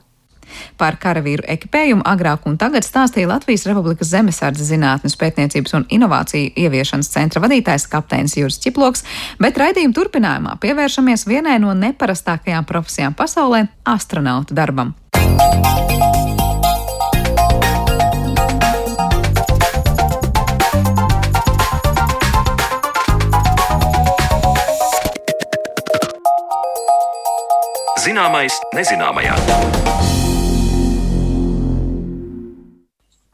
Par 0.79 0.95
karavīru 1.03 1.43
ekipējumu 1.51 2.07
agrāk 2.07 2.47
un 2.47 2.55
tagad 2.57 2.87
stāstīja 2.87 3.33
Latvijas 3.33 3.67
Republikas 3.67 4.13
Zemesardzes 4.15 4.71
zinātnes 4.71 5.19
pētniecības 5.19 5.75
un 5.75 5.89
inovāciju 5.91 6.55
ieviešanas 6.55 7.11
centra 7.17 7.43
vadītājs 7.43 7.89
kapteinis 7.91 8.39
Juris 8.39 8.63
Čiploks, 8.63 9.03
bet 9.43 9.59
raidījuma 9.59 9.99
turpinājumā 9.99 10.55
pievēršamies 10.63 11.27
vienai 11.27 11.59
no 11.59 11.75
neparastākajām 11.75 12.71
profesijām 12.71 13.19
pasaulē- 13.19 13.67
astronauta 13.97 14.55
darbam. 14.55 14.95
Zināmais 27.99 28.55
nezināmajā. 28.77 29.35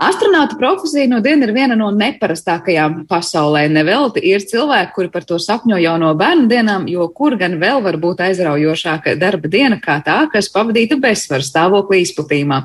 Astronauta 0.05 0.57
profesija 0.59 1.09
no 1.09 1.19
diena 1.25 1.47
ir 1.47 1.53
viena 1.57 1.77
no 1.79 1.87
neparastākajām 1.95 3.07
pasaulē. 3.09 3.63
Nevelti 3.73 4.21
ir 4.29 4.43
cilvēki, 4.45 4.91
kuri 4.93 5.09
par 5.09 5.25
to 5.25 5.39
sapņo 5.41 5.79
jau 5.81 5.95
no 6.03 6.11
bērnu 6.19 6.45
dienām, 6.51 6.85
jo 6.93 7.07
kur 7.17 7.39
gan 7.41 7.55
vēl 7.63 7.81
var 7.81 7.97
būt 8.03 8.21
aizraujošāka 8.27 9.15
darba 9.17 9.49
diena 9.49 9.79
kā 9.81 9.95
tā, 10.05 10.19
kas 10.33 10.51
pavadīta 10.53 10.99
bezsvaru 11.01 11.47
stāvoklī 11.47 12.03
izplatījumā. 12.05 12.59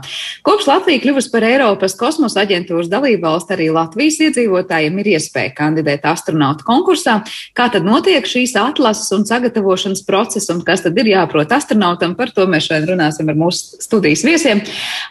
Kopš 0.43 0.67
Latvija 0.67 1.03
kļuvusi 1.05 1.31
par 1.31 1.45
Eiropas 1.47 1.95
kosmosa 2.01 2.41
aģentūras 2.43 2.89
dalību 2.91 3.23
valsti, 3.23 3.55
arī 3.55 3.69
Latvijas 3.77 4.19
iedzīvotājiem 4.27 4.99
ir 4.99 5.11
iespēja 5.13 5.55
kandidēt 5.61 6.09
astronauta 6.11 6.67
konkursā. 6.67 7.21
Kā 7.55 7.69
tad 7.71 7.87
notiek 7.87 8.27
šīs 8.27 8.57
atlases 8.59 9.15
un 9.15 9.23
sagatavošanas 9.29 10.03
process 10.03 10.51
un 10.51 10.59
kas 10.67 10.83
tad 10.83 10.99
ir 10.99 11.13
jāprot 11.13 11.55
astronautam? 11.55 12.17
Par 12.19 12.35
to 12.35 12.49
mēs 12.51 12.67
šodien 12.67 12.91
runāsim 12.91 13.31
ar 13.31 13.39
mūsu 13.39 13.79
studijas 13.79 14.27
viesiem. 14.27 14.65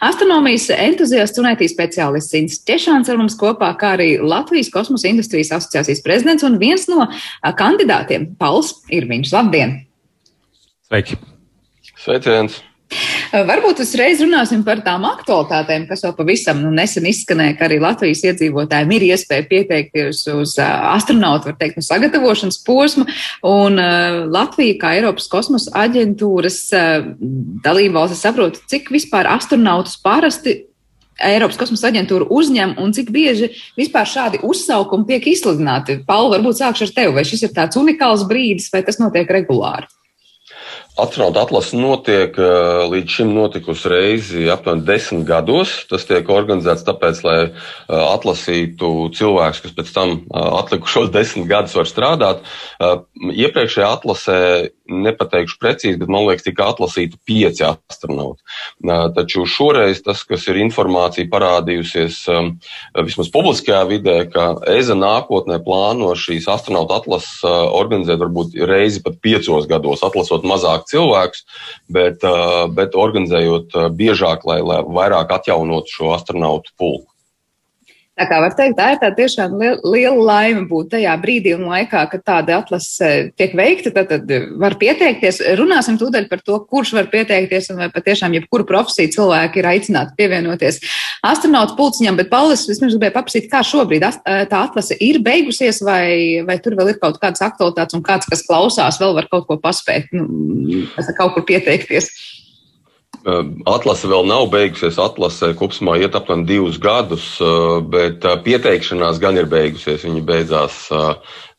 Astronomijas 0.05 0.69
entuziasts 0.77 1.41
un 1.41 1.49
IT 1.55 1.65
speciālists 1.73 2.18
žurnālists 2.19 2.35
Inns 2.35 2.59
Češāns 2.65 3.09
ar 3.09 3.17
mums 3.17 3.37
kopā, 3.37 3.71
kā 3.77 3.95
arī 3.97 4.19
Latvijas 4.19 4.69
kosmosa 4.69 5.09
industrijas 5.09 5.51
asociācijas 5.51 6.03
prezidents 6.03 6.43
un 6.43 6.59
viens 6.59 6.87
no 6.87 7.07
kandidātiem- 7.43 8.35
Pauls 8.39 8.83
Irviņš. 8.89 9.31
Labdien! 9.33 9.85
Sveiki! 10.87 11.17
Sveiciens! 11.97 12.63
Varbūt 13.29 13.83
uzreiz 13.83 14.19
runāsim 14.19 14.63
par 14.65 14.79
tām 14.81 15.03
aktualitātēm, 15.05 15.87
kas 15.87 16.01
jau 16.01 16.09
pavisam 16.17 16.63
nu, 16.63 16.71
nesen 16.71 17.05
izskanēja, 17.05 17.55
ka 17.59 17.67
arī 17.67 17.77
Latvijas 17.79 18.23
iedzīvotājiem 18.25 18.93
ir 18.95 19.03
iespēja 19.11 19.45
pieteikties 19.45 20.23
uz 20.33 20.55
astronautu, 20.57 21.51
var 21.51 21.57
teikt, 21.59 21.77
no 21.77 21.83
sagatavošanas 21.85 22.57
posmu. 22.65 23.05
Un 23.45 23.77
uh, 23.77 24.25
Latvija, 24.25 24.79
kā 24.81 24.95
Eiropas 24.97 25.29
kosmosa 25.29 25.69
aģentūras 25.85 26.57
uh, 26.73 27.13
dalībvalsts, 27.61 28.23
saprot, 28.25 28.57
cik 28.65 28.89
vispār 28.89 29.29
astronautus 29.29 30.01
parasti 30.01 30.63
Eiropas 31.19 31.59
kosmosa 31.59 31.89
aģentūra 31.91 32.29
uzņem 32.31 32.77
un 32.79 32.95
cik 32.95 33.11
bieži 33.15 33.51
vispār 33.79 34.07
šādi 34.07 34.41
uzsaukumi 34.45 35.07
tiek 35.09 35.29
izsludināti? 35.33 35.99
Pauli, 36.07 36.37
varbūt 36.37 36.61
sākšu 36.61 36.87
ar 36.87 36.95
tevi, 36.95 37.15
vai 37.19 37.27
šis 37.27 37.47
ir 37.47 37.55
tāds 37.55 37.79
unikāls 37.79 38.27
brīdis, 38.29 38.71
vai 38.73 38.85
tas 38.87 39.01
notiek 39.01 39.29
regulāri? 39.39 39.89
Astronauta 40.99 41.45
atlase 41.45 41.77
notiek 41.79 42.35
eh, 42.35 42.81
līdz 42.91 43.13
šim 43.13 43.31
notikusi 43.35 43.91
reizi 43.91 44.47
aptuveni 44.51 44.83
desmit 44.87 45.23
gados. 45.27 45.71
Tas 45.89 46.05
tiek 46.07 46.27
organizēts 46.33 46.83
tāpēc, 46.87 47.21
lai 47.23 47.37
eh, 47.45 47.53
atlasītu 47.95 48.91
cilvēkus, 49.15 49.63
kas 49.63 49.75
pēc 49.77 49.93
tam 49.95 50.15
eh, 50.17 50.49
atlikušos 50.59 51.11
desmit 51.15 51.47
gadus 51.51 51.77
var 51.79 51.87
strādāt. 51.89 52.43
Iepriekšējā 52.79 53.87
atlasē 53.87 54.39
nepateikšu 54.89 55.57
precīzi, 55.61 55.99
bet 56.01 56.11
man 56.11 56.25
liekas, 56.27 56.45
tika 56.47 56.69
atlasīti 56.71 57.19
pieci 57.27 57.65
astronauti. 57.67 58.41
Taču 59.15 59.45
šoreiz 59.49 60.01
tas, 60.05 60.23
kas 60.27 60.47
ir 60.49 60.59
informācija 60.63 61.29
parādījusies 61.31 62.21
vismaz 63.07 63.31
publiskajā 63.33 63.83
vidē, 63.89 64.17
ka 64.33 64.49
EZA 64.69 64.97
nākotnē 64.99 65.59
plāno 65.65 66.11
šīs 66.17 66.49
astronautu 66.51 66.97
atlases 66.97 67.43
organizēt 67.45 68.21
varbūt 68.23 68.57
reizi 68.69 69.03
pat 69.05 69.19
piecos 69.23 69.69
gados, 69.69 70.03
atlasot 70.05 70.47
mazāk 70.47 70.89
cilvēkus, 70.91 71.45
bet, 71.91 72.25
bet 72.75 72.97
organizējot 72.97 73.77
biežāk, 73.99 74.45
lai, 74.49 74.59
lai 74.65 74.81
vairāk 74.87 75.37
atjaunotu 75.39 75.99
šo 75.99 76.13
astronautu 76.17 76.75
pulku. 76.77 77.07
Tā 78.19 78.25
kā 78.27 78.39
var 78.43 78.51
teikt, 78.51 78.75
tā 78.75 78.87
ir 78.91 78.97
tā 78.99 79.09
tiešām 79.15 79.53
liela, 79.87 80.15
laime 80.27 80.65
būt 80.67 80.89
tajā 80.91 81.13
brīdī 81.21 81.53
un 81.55 81.69
laikā, 81.69 82.01
kad 82.11 82.23
tāda 82.27 82.57
atlase 82.59 83.29
tiek 83.39 83.53
veikta, 83.55 83.93
tad, 83.95 84.09
tad 84.11 84.33
var 84.59 84.75
pieteikties. 84.81 85.39
Runāsim 85.55 85.95
tūdaļ 86.01 86.27
par 86.27 86.41
to, 86.43 86.57
kurš 86.67 86.91
var 86.97 87.07
pieteikties 87.13 87.71
un 87.71 87.79
vai 87.79 87.87
patiešām 87.93 88.35
jebkuru 88.35 88.67
profesiju 88.67 89.13
cilvēki 89.15 89.61
ir 89.61 89.69
aicināti 89.71 90.17
pievienoties 90.19 90.81
astronautu 91.29 91.77
pulciņam, 91.79 92.19
bet 92.19 92.31
Paulis 92.31 92.65
vismaz 92.67 92.97
gribēja 92.97 93.15
paprasīt, 93.15 93.47
kā 93.51 93.63
šobrīd 93.63 94.03
tā 94.51 94.59
atlase 94.59 94.99
ir 95.03 95.21
beigusies 95.23 95.79
vai, 95.87 96.43
vai 96.47 96.59
tur 96.63 96.75
vēl 96.79 96.93
ir 96.93 96.99
kaut 96.99 97.21
kādas 97.23 97.43
aktualitātes 97.45 97.95
un 97.95 98.03
kāds, 98.03 98.27
kas 98.27 98.43
klausās, 98.47 98.99
vēl 98.99 99.15
var 99.15 99.31
kaut 99.31 99.47
ko 99.47 99.59
paspēt, 99.63 100.11
nu, 100.15 100.27
kaut 101.15 101.37
kur 101.37 101.47
pieteikties. 101.47 102.11
Atlase 103.69 104.07
vēl 104.07 104.27
nav 104.29 104.47
beigusies. 104.53 104.99
Atlase 105.01 105.51
kopumā 105.59 105.97
iet 105.99 106.15
aptuveni 106.15 106.47
divus 106.47 106.79
gadus, 106.81 107.35
bet 107.91 108.23
pieteikšanās 108.45 109.19
gan 109.19 109.37
ir 109.41 109.49
beigusies. 109.51 110.05
Viņa 110.07 110.23
beidzās 110.27 110.87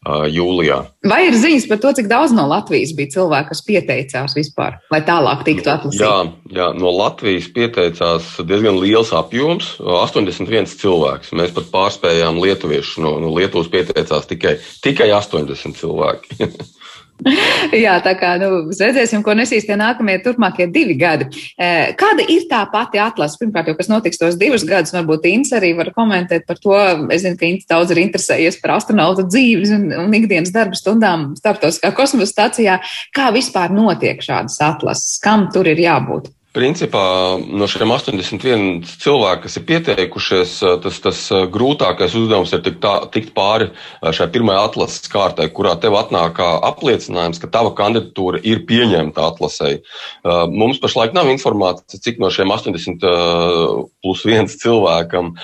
jūlijā. 0.08 0.78
Vai 1.04 1.26
ir 1.28 1.34
ziņas 1.36 1.66
par 1.68 1.80
to, 1.82 1.90
cik 1.98 2.06
daudz 2.08 2.32
no 2.32 2.46
Latvijas 2.48 2.94
bija 2.96 3.12
cilvēku, 3.18 3.50
kas 3.52 3.60
pieteicās 3.66 4.32
vispār, 4.32 4.78
lai 4.88 5.02
tālāk 5.04 5.44
tiktu 5.44 5.68
atlasīti? 5.68 6.00
Jā, 6.00 6.32
jā, 6.56 6.68
no 6.72 6.88
Latvijas 6.96 7.50
pieteicās 7.52 8.30
diezgan 8.48 8.80
liels 8.80 9.12
apjoms- 9.12 9.76
81 10.06 10.72
cilvēks. 10.80 11.34
Mēs 11.36 11.52
pat 11.52 11.68
pārspējām 11.74 12.40
lietuviešus. 12.40 12.96
No, 13.04 13.18
no 13.20 13.28
Lietuvas 13.36 13.68
pieteicās 13.68 14.24
tikai, 14.26 14.56
tikai 14.80 15.12
80 15.12 15.76
cilvēki. 15.76 16.48
Jā, 17.84 17.96
tā 18.04 18.14
kā 18.18 18.32
nu, 18.40 18.48
redzēsim, 18.72 19.22
ko 19.24 19.34
nesīs 19.36 19.66
tie 19.68 19.76
nākamie 19.78 20.16
turpmākie 20.24 20.66
divi 20.72 20.96
gadi. 21.00 21.28
Kāda 22.00 22.24
ir 22.32 22.46
tā 22.50 22.62
pati 22.72 23.00
atlase? 23.02 23.38
Pirmkārt, 23.40 23.70
jau 23.70 23.76
kas 23.78 23.90
notiks 23.92 24.20
tos 24.20 24.38
divus 24.40 24.64
gadus, 24.68 24.94
varbūt 24.96 25.28
Inns 25.30 25.52
arī 25.56 25.72
var 25.78 25.92
komentēt 25.96 26.46
par 26.48 26.60
to. 26.62 26.74
Es 27.12 27.24
zinu, 27.26 27.38
ka 27.40 27.48
Inns 27.48 27.68
daudz 27.70 27.94
ir 27.94 28.02
interesējies 28.06 28.60
par 28.62 28.76
astronautu 28.78 29.26
dzīves 29.28 29.74
un, 29.76 29.86
un 30.06 30.18
ikdienas 30.18 30.52
darba 30.54 30.78
stundām 30.78 31.30
starptautiskā 31.40 31.92
kosmosa 31.96 32.32
stācijā. 32.32 32.80
Kā 33.16 33.30
vispār 33.36 33.72
notiek 33.74 34.22
šādas 34.24 34.60
atlases? 34.64 35.18
Kam 35.22 35.48
tur 35.54 35.68
ir 35.70 35.80
jābūt? 35.84 36.32
Principā 36.50 37.38
no 37.46 37.68
šiem 37.70 37.92
81 37.94 38.80
cilvēkiem, 38.98 39.42
kas 39.44 39.54
ir 39.60 39.64
pieteikušies, 39.68 40.54
tas, 40.82 40.96
tas 40.98 41.18
grūtākais 41.54 42.16
uzdevums 42.18 42.50
ir 42.56 42.64
tikt, 42.64 42.80
tā, 42.82 42.94
tikt 43.14 43.30
pāri 43.36 43.68
šai 44.02 44.26
pirmajai 44.34 44.64
atlases 44.66 45.12
kārtai, 45.12 45.46
kurā 45.54 45.76
tev 45.78 45.94
atnāk 46.00 46.40
apliecinājums, 46.42 47.38
ka 47.38 47.46
tava 47.54 47.70
kandidatūra 47.78 48.40
ir 48.42 48.64
pieņemta 48.66 49.28
atlasē. 49.28 49.70
Mums 50.50 50.80
pašlaik 50.82 51.14
nav 51.14 51.30
informācija, 51.30 52.00
cik 52.02 52.18
no 52.18 52.32
šiem 52.34 52.50
80 52.50 53.06
plus 54.02 54.26
viens 54.26 54.58
cilvēkam, 54.58 55.36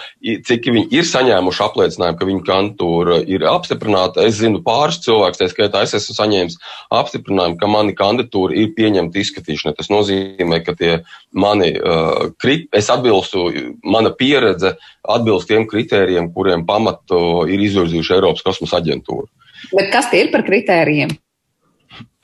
cik 0.51 0.67
viņi 0.73 0.91
ir 0.91 1.07
saņēmuši 1.07 1.65
apliecinājumu, 1.69 2.19
ka 2.19 2.31
viņu 2.33 2.45
kandidatūra 2.51 3.21
ir 3.31 3.47
apstiprināta. 3.47 4.27
Es 4.27 4.41
zinu 4.41 4.59
pāris 4.67 4.99
cilvēkus, 5.07 5.39
tā 5.39 5.51
skaitā 5.55 5.87
es 5.87 5.95
esmu 6.01 6.19
saņēmis 6.19 6.59
apstiprinājumu, 6.99 7.63
ka 7.63 7.71
mani 7.71 7.95
kandidatūra 7.95 8.59
ir 8.59 8.75
pieņemta 8.75 9.23
izskatīšanai. 9.23 9.77
Tas 9.79 9.95
nozīmē, 9.95 10.63
ka 10.67 10.75
tie 10.75 10.96
mani, 11.37 11.73
uh, 11.79 12.31
krit, 12.43 12.69
es 12.77 12.91
atbilstu, 12.93 13.49
mana 13.85 14.13
pieredze 14.17 14.77
atbilst 15.03 15.51
tiem 15.51 15.67
kritērijiem, 15.71 16.31
kuriem 16.35 16.67
pamatu 16.69 17.45
ir 17.51 17.63
izvirzījuši 17.69 18.17
Eiropas 18.19 18.45
kosmosa 18.47 18.81
aģentūra. 18.81 19.29
Bet 19.73 19.91
kas 19.95 20.11
tie 20.13 20.27
ir 20.27 20.33
par 20.35 20.45
kritērijiem? 20.47 21.15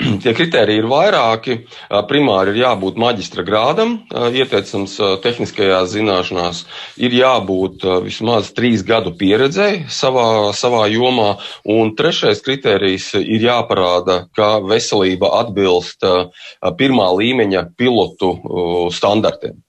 Tie 0.22 0.32
kriteriji 0.34 0.82
ir 0.82 0.88
vairāki. 0.90 1.56
Primāri 2.10 2.52
ir 2.54 2.60
jābūt 2.62 2.98
maģistra 3.00 3.44
grādam, 3.46 3.94
ieteicams 4.10 4.96
tehniskajās 5.22 5.92
zināšanās, 5.94 6.62
ir 7.00 7.14
jābūt 7.16 7.86
vismaz 8.06 8.50
trīs 8.56 8.84
gadu 8.86 9.14
pieredzei 9.18 9.84
savā, 9.92 10.52
savā 10.56 10.86
jomā, 10.92 11.36
un 11.64 11.94
trešais 11.98 12.42
kriterijs 12.44 13.12
ir 13.20 13.48
jāparāda, 13.48 14.24
ka 14.36 14.56
veselība 14.64 15.30
atbilst 15.42 16.02
pirmā 16.78 17.10
līmeņa 17.18 17.68
pilotu 17.78 18.34
standartiem. 18.94 19.60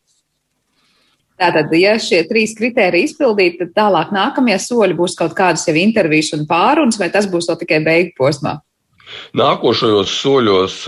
Tātad, 1.44 1.72
ja 1.76 1.96
šie 2.00 2.22
trīs 2.30 2.54
kriteriji 2.56 3.10
izpildīti, 3.10 3.58
tad 3.64 3.74
tālāk 3.76 4.14
nākamie 4.16 4.56
soļi 4.62 4.96
būs 4.96 5.18
kaut 5.20 5.34
kādas 5.36 5.66
jau 5.68 5.74
intervijas 5.76 6.32
un 6.38 6.46
pārunas, 6.50 7.00
vai 7.02 7.10
tas 7.12 7.26
būs 7.30 7.50
vēl 7.50 7.58
tikai 7.64 7.82
beigu 7.84 8.14
posmā? 8.20 8.60
Nākošajos 9.38 10.18
soļos, 10.22 10.80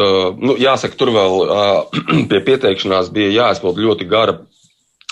nu, 0.41 0.57
jāsaka, 0.61 0.97
tur 0.99 1.13
vēl 1.15 1.39
pie 2.31 2.43
pieteikšanās 2.49 3.13
bija 3.15 3.33
jāizpild 3.39 3.81
ļoti 3.81 4.09
gara 4.09 4.39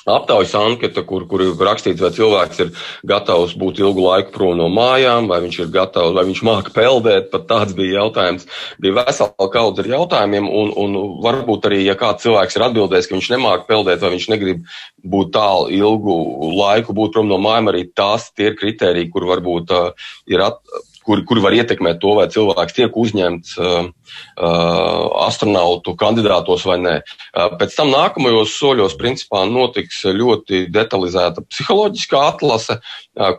aptaujas 0.05 0.53
anketa, 0.55 1.03
kur, 1.07 1.25
kur 1.29 1.41
ir 1.43 1.53
rakstīts, 1.59 2.01
vai 2.03 2.11
cilvēks 2.15 2.61
ir 2.63 2.71
gatavs 3.07 3.55
būt 3.59 3.79
ilgu 3.83 4.03
laiku 4.03 4.33
prom 4.35 4.57
no 4.59 4.67
mājām, 4.73 5.29
vai 5.31 5.39
viņš 5.45 5.59
ir 5.63 5.71
gatavs, 5.73 6.13
vai 6.17 6.25
viņš 6.27 6.43
māca 6.47 6.73
peldēt. 6.75 7.29
Pat 7.31 7.47
tāds 7.49 7.75
bija 7.77 8.01
jautājums. 8.01 8.47
Bija 8.83 8.99
vesela 8.99 9.49
kaudze 9.53 9.83
ar 9.83 9.91
jautājumiem, 9.93 10.49
un, 10.49 10.73
un 10.83 10.97
varbūt 11.23 11.69
arī, 11.69 11.83
ja 11.87 11.97
kāds 11.99 12.25
cilvēks 12.25 12.59
ir 12.59 12.67
atbildējis, 12.67 13.09
ka 13.09 13.17
viņš 13.17 13.31
nemāca 13.35 13.67
peldēt, 13.69 14.01
vai 14.03 14.15
viņš 14.17 14.29
negrib 14.33 14.65
būt 15.13 15.33
tālu 15.35 15.69
ilgu 15.73 16.17
laiku, 16.59 16.95
būt 16.95 17.15
prom 17.15 17.31
no 17.31 17.39
mājām, 17.41 17.71
arī 17.71 17.87
tās 17.95 18.29
tie 18.35 18.51
ir 18.51 18.59
kriteriji, 18.59 19.11
kur 19.13 19.27
varbūt 19.31 19.71
uh, 19.75 20.11
ir 20.31 20.43
at, 20.43 20.59
kuri, 21.05 21.25
kuri 21.27 21.43
var 21.43 21.55
ietekmēt 21.57 21.99
to, 22.03 22.13
vai 22.19 22.27
cilvēks 22.31 22.77
tiek 22.77 22.97
uzņemts 22.99 23.57
uh, 23.61 23.89
astronautu 25.23 25.95
kandidātos 25.99 26.65
vai 26.69 26.77
nē. 26.81 26.95
Pēc 27.59 27.75
tam 27.77 27.91
nākamajos 27.93 28.55
soļos 28.59 28.97
principā 28.99 29.43
notiks 29.49 30.03
ļoti 30.05 30.65
detalizēta 30.73 31.45
psiholoģiskā 31.47 32.23
atlase, 32.33 32.79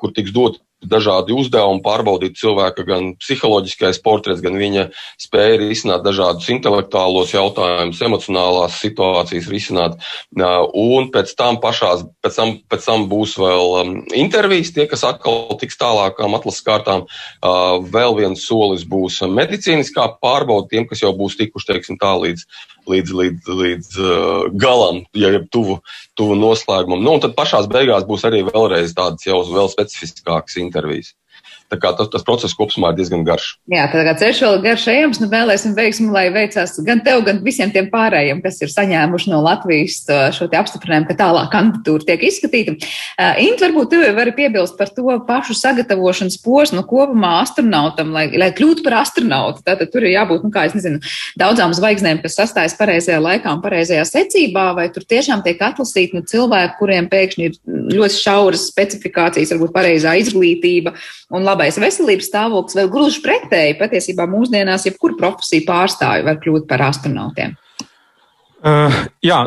kur 0.01 0.15
tiks 0.17 0.35
dot 0.35 0.64
dažādi 0.91 1.35
uzdevumi, 1.37 1.83
pārbaudīt 1.85 2.39
cilvēka 2.41 2.85
gan 2.89 3.13
psiholoģiskais 3.21 4.01
portrets, 4.05 4.43
gan 4.45 4.59
viņa 4.61 4.89
spēja 5.21 5.59
risināt 5.63 6.05
dažādus 6.05 6.49
intelektuālos 6.55 7.35
jautājumus, 7.35 8.03
emocionālās 8.05 8.79
situācijas 8.83 9.49
risināt. 9.53 9.99
Un 10.37 11.11
pēc 11.15 11.35
tam 11.39 11.61
pašās, 11.63 12.05
pēc 12.25 12.39
tam, 12.41 12.55
pēc 12.71 12.89
tam 12.89 13.09
būs 13.11 13.37
vēl 13.41 13.75
um, 13.81 13.97
intervijas, 14.17 14.75
tie, 14.75 14.89
kas 14.91 15.07
atkal 15.09 15.57
tiks 15.61 15.79
tālākām 15.81 16.37
atlases 16.39 16.65
kārtām. 16.67 17.07
Vēl 17.95 18.19
viens 18.19 18.45
solis 18.47 18.87
būs 18.89 19.23
medicīniskā 19.29 20.09
pārbauda 20.23 20.71
tiem, 20.73 20.89
kas 20.91 21.05
jau 21.05 21.15
būs 21.17 21.39
tikuši, 21.41 21.73
teiksim, 21.73 22.01
tā 22.01 22.15
līdz 22.21 22.47
līdz, 22.91 23.13
līdz, 23.21 23.51
līdz 23.61 23.99
uh, 23.99 24.47
galam, 24.61 25.03
ja 25.17 25.33
ir 25.35 25.47
tuvu, 25.53 25.79
tuvu 26.19 26.37
noslēgumam. 26.39 27.03
Nu, 27.05 27.17
un 27.17 27.25
tad 27.25 27.37
pašās 27.39 27.69
beigās 27.73 28.07
būs 28.09 28.27
arī 28.29 28.45
vēlreiz 28.49 28.95
tādas 28.97 29.27
jau 29.27 29.41
vēl 29.49 29.71
specifiskākas 29.73 30.59
intervijas. 30.63 31.15
Tas, 31.81 32.11
tas 32.13 32.27
process 32.27 32.57
kopumā 32.57 32.93
ir 32.93 33.01
diezgan 33.01 33.25
garš. 33.27 33.55
Jā, 33.73 33.87
tā 33.93 34.05
kā 34.07 34.15
ceļš 34.21 34.43
vēl 34.45 34.61
garš 34.65 34.87
ejams, 34.93 35.21
nu 35.23 35.29
vēlēsim 35.33 35.75
veiksmu, 35.77 36.11
lai 36.15 36.27
veicās 36.35 36.77
gan 36.87 37.03
tev, 37.07 37.25
gan 37.27 37.41
visiem 37.45 37.73
tiem 37.75 37.91
pārējiem, 37.93 38.43
kas 38.45 38.61
ir 38.65 38.73
saņēmuši 38.73 39.33
no 39.33 39.41
Latvijas 39.45 40.03
šo 40.37 40.49
apstiprinājumu, 40.49 41.09
ka 41.11 41.19
tālāk 41.19 41.51
kandidatūra 41.53 42.09
tiek 42.09 42.27
izskatīta. 42.29 42.77
Uh, 42.77 43.43
Int, 43.45 43.63
varbūt 43.63 43.93
tu 43.93 44.01
vari 44.17 44.35
piebilst 44.37 44.77
par 44.79 44.91
to 44.95 45.17
pašu 45.27 45.57
sagatavošanas 45.59 46.39
posmu 46.45 46.85
kopumā 46.89 47.37
astronautam, 47.43 48.13
lai, 48.15 48.27
lai 48.39 48.51
kļūtu 48.57 48.85
par 48.87 49.01
astronautu. 49.03 49.65
Tātad 49.67 49.93
tur 49.93 50.07
ir 50.07 50.15
jābūt, 50.15 50.47
nu 50.47 50.53
kā 50.55 50.67
es 50.69 50.77
nezinu, 50.77 51.01
daudzām 51.41 51.75
zvaigznēm, 51.77 52.23
kas 52.25 52.39
sastājas 52.39 52.77
pareizajā 52.79 53.21
laikā 53.23 53.53
un 53.55 53.63
pareizajā 53.65 54.05
secībā, 54.09 54.71
vai 54.79 54.89
tur 54.95 55.07
tiešām 55.09 55.45
tiek 55.47 55.61
atlasīti 55.65 56.19
nu, 56.19 56.25
cilvēki, 56.29 56.79
kuriem 56.81 57.09
pēkšņi 57.13 57.49
ir 57.49 57.59
ļoti 57.95 58.21
šauras 58.21 58.69
specifikācijas, 58.71 59.55
varbūt 59.55 59.75
pareizā 59.75 60.17
izglītība 60.21 60.95
un 61.35 61.47
labais 61.65 61.81
veselības 61.81 62.29
stāvoklis, 62.29 62.77
vai 62.77 62.89
gluži 62.93 63.23
pretēji, 63.25 63.79
patiesībā 63.81 64.27
mūsdienās 64.29 64.85
jebkuru 64.89 65.17
profesiju 65.17 65.65
pārstāvi 65.69 66.27
var 66.27 66.41
kļūt 66.43 66.67
par 66.69 66.85
astronautiem? 66.91 67.57
Uh, 68.65 68.93
jā, 69.21 69.39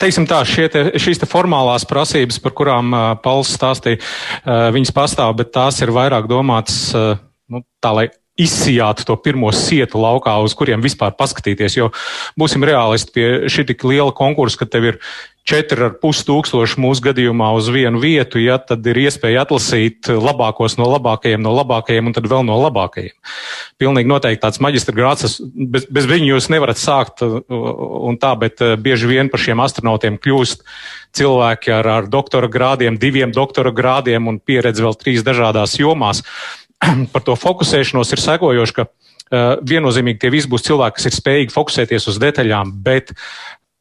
teiksim 0.00 0.24
tā, 0.28 0.40
te, 0.72 0.82
šīs 0.96 1.20
te 1.20 1.28
formālās 1.28 1.84
prasības, 1.88 2.38
par 2.40 2.54
kurām 2.56 2.94
uh, 2.96 3.08
Pauls 3.20 3.50
stāstīja, 3.52 4.00
uh, 4.00 4.68
viņas 4.72 4.92
pastāv, 4.96 5.34
bet 5.36 5.52
tās 5.52 5.82
ir 5.84 5.92
vairāk 5.92 6.28
domātas 6.28 6.78
uh, 6.96 7.18
nu, 7.52 7.60
tā, 7.80 7.92
lai 7.92 8.06
izsijātu 8.40 9.04
to 9.08 9.16
pirmo 9.20 9.48
sietu 9.52 10.00
laukā, 10.00 10.34
uz 10.44 10.52
kuriem 10.56 10.82
vispār 10.84 11.12
paskatīties. 11.16 11.76
Jo 11.76 11.90
būsim 12.40 12.64
realisti 12.64 13.12
pie 13.12 13.28
šī 13.52 13.66
tik 13.72 13.84
liela 13.88 14.12
konkursa, 14.16 14.60
ka 14.60 14.68
tev 14.68 14.90
ir 14.92 14.98
4,5 15.46 16.24
tūkstoši 16.26 16.80
mūsu 16.82 17.04
gadījumā 17.06 17.52
uz 17.54 17.68
vienu 17.70 18.00
vietu, 18.02 18.40
ja 18.42 18.58
tad 18.58 18.86
ir 18.90 18.98
iespēja 19.04 19.44
atlasīt 19.46 20.10
labākos 20.10 20.74
no 20.80 20.88
labākajiem, 20.90 21.42
no 21.44 21.54
labākajiem 21.54 22.10
un 22.10 22.16
tad 22.16 22.26
vēl 22.30 22.42
no 22.48 22.58
labākajiem. 22.64 23.14
Pilnīgi 23.78 24.10
noteikti 24.10 24.42
tāds 24.42 24.60
maģistra 24.64 24.96
grāts, 24.96 25.38
bez, 25.54 25.86
bez 25.86 26.10
viņa 26.10 26.32
jūs 26.32 26.50
nevarat 26.50 26.82
sākt 26.82 27.22
un 27.22 28.18
tā, 28.20 28.34
bet 28.40 28.62
eh, 28.64 28.74
bieži 28.80 29.10
vien 29.10 29.30
par 29.30 29.42
šiem 29.42 29.62
astronautiem 29.62 30.18
kļūst 30.18 30.66
cilvēki 31.16 31.72
ar, 31.78 31.90
ar 32.00 32.10
doktora 32.10 32.50
grādiem, 32.52 32.98
diviem 33.00 33.32
doktora 33.34 33.72
grādiem 33.74 34.26
un 34.28 34.42
pieredzi 34.42 34.84
vēl 34.84 34.98
trīs 34.98 35.26
dažādās 35.26 35.78
jomās. 35.78 36.24
par 37.12 37.24
to 37.24 37.36
fokusēšanos 37.38 38.12
ir 38.12 38.22
sekojoši, 38.22 38.74
ka 38.76 38.86
uh, 38.86 39.56
viennozīmīgi 39.66 40.20
tie 40.22 40.32
visi 40.32 40.50
būs 40.50 40.66
cilvēki, 40.66 40.98
kas 40.98 41.08
ir 41.08 41.16
spējīgi 41.16 41.54
fokusēties 41.54 42.08
uz 42.12 42.20
detaļām, 42.22 42.74
bet 42.84 43.12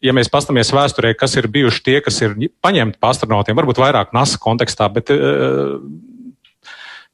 ja 0.03 0.13
mēs 0.15 0.31
paskatāmies 0.31 0.73
vēsturē, 0.75 1.13
kas 1.17 1.35
ir 1.39 1.49
bijuši 1.51 1.83
tie, 1.85 1.99
kas 2.03 2.19
ir 2.25 2.35
paņemti 2.63 2.99
pa 3.01 3.13
astronautiem, 3.13 3.57
varbūt 3.57 3.81
vairāk 3.81 4.15
NASA 4.15 4.39
kontekstā, 4.41 4.89
bet 4.93 5.11
uh, 5.13 5.77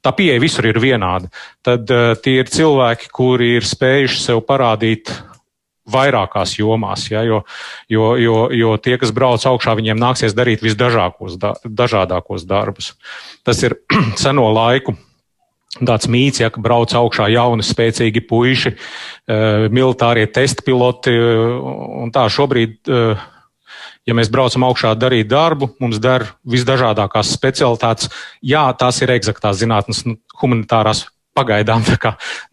tā 0.02 0.14
pieeja 0.16 0.40
visur 0.42 0.68
ir 0.68 0.80
vienāda. 0.82 1.30
Tad 1.64 1.90
uh, 1.92 2.14
tie 2.22 2.40
ir 2.42 2.50
cilvēki, 2.52 3.12
kuri 3.14 3.56
ir 3.58 3.68
spējuši 3.68 4.24
sev 4.24 4.42
parādīt 4.48 5.12
vairākās 5.92 6.56
jomās, 6.60 7.08
ja, 7.10 7.24
jo, 7.26 7.40
jo, 7.90 8.12
jo, 8.20 8.36
jo 8.54 8.74
tie, 8.78 8.94
kas 9.02 9.10
brauc 9.14 9.42
augšā, 9.46 9.74
viņiem 9.78 9.98
nāksies 9.98 10.36
darīt 10.38 10.62
visdažādākos 10.62 11.38
da, 11.42 11.56
darbus. 12.46 12.92
Tas 13.42 13.62
ir 13.66 13.74
seno 14.22 14.46
laiku 14.54 14.94
tāds 15.80 16.08
mīts, 16.10 16.42
ja 16.42 16.50
brauc 16.52 16.92
augšā 16.92 17.30
jauni, 17.32 17.64
spēcīgi 17.64 18.24
puiši, 18.28 18.74
uh, 18.74 19.68
militārie 19.72 20.26
testpiloti. 20.28 21.14
Uh, 21.16 21.56
un 22.04 22.12
tā 22.12 22.26
šobrīd, 22.32 22.76
uh, 22.92 23.22
ja 24.08 24.16
mēs 24.18 24.30
braucam 24.32 24.66
augšā 24.68 24.92
darīt 24.98 25.30
darbu, 25.32 25.72
mums 25.82 26.02
der 26.02 26.26
visdažādākās 26.44 27.32
specialitātes. 27.32 28.12
Jā, 28.44 28.66
tās 28.78 29.00
ir 29.02 29.14
eksaktās 29.16 29.62
zinātnes, 29.62 30.04
nu, 30.08 30.18
humanitārās 30.42 31.06
pagaidām 31.36 31.84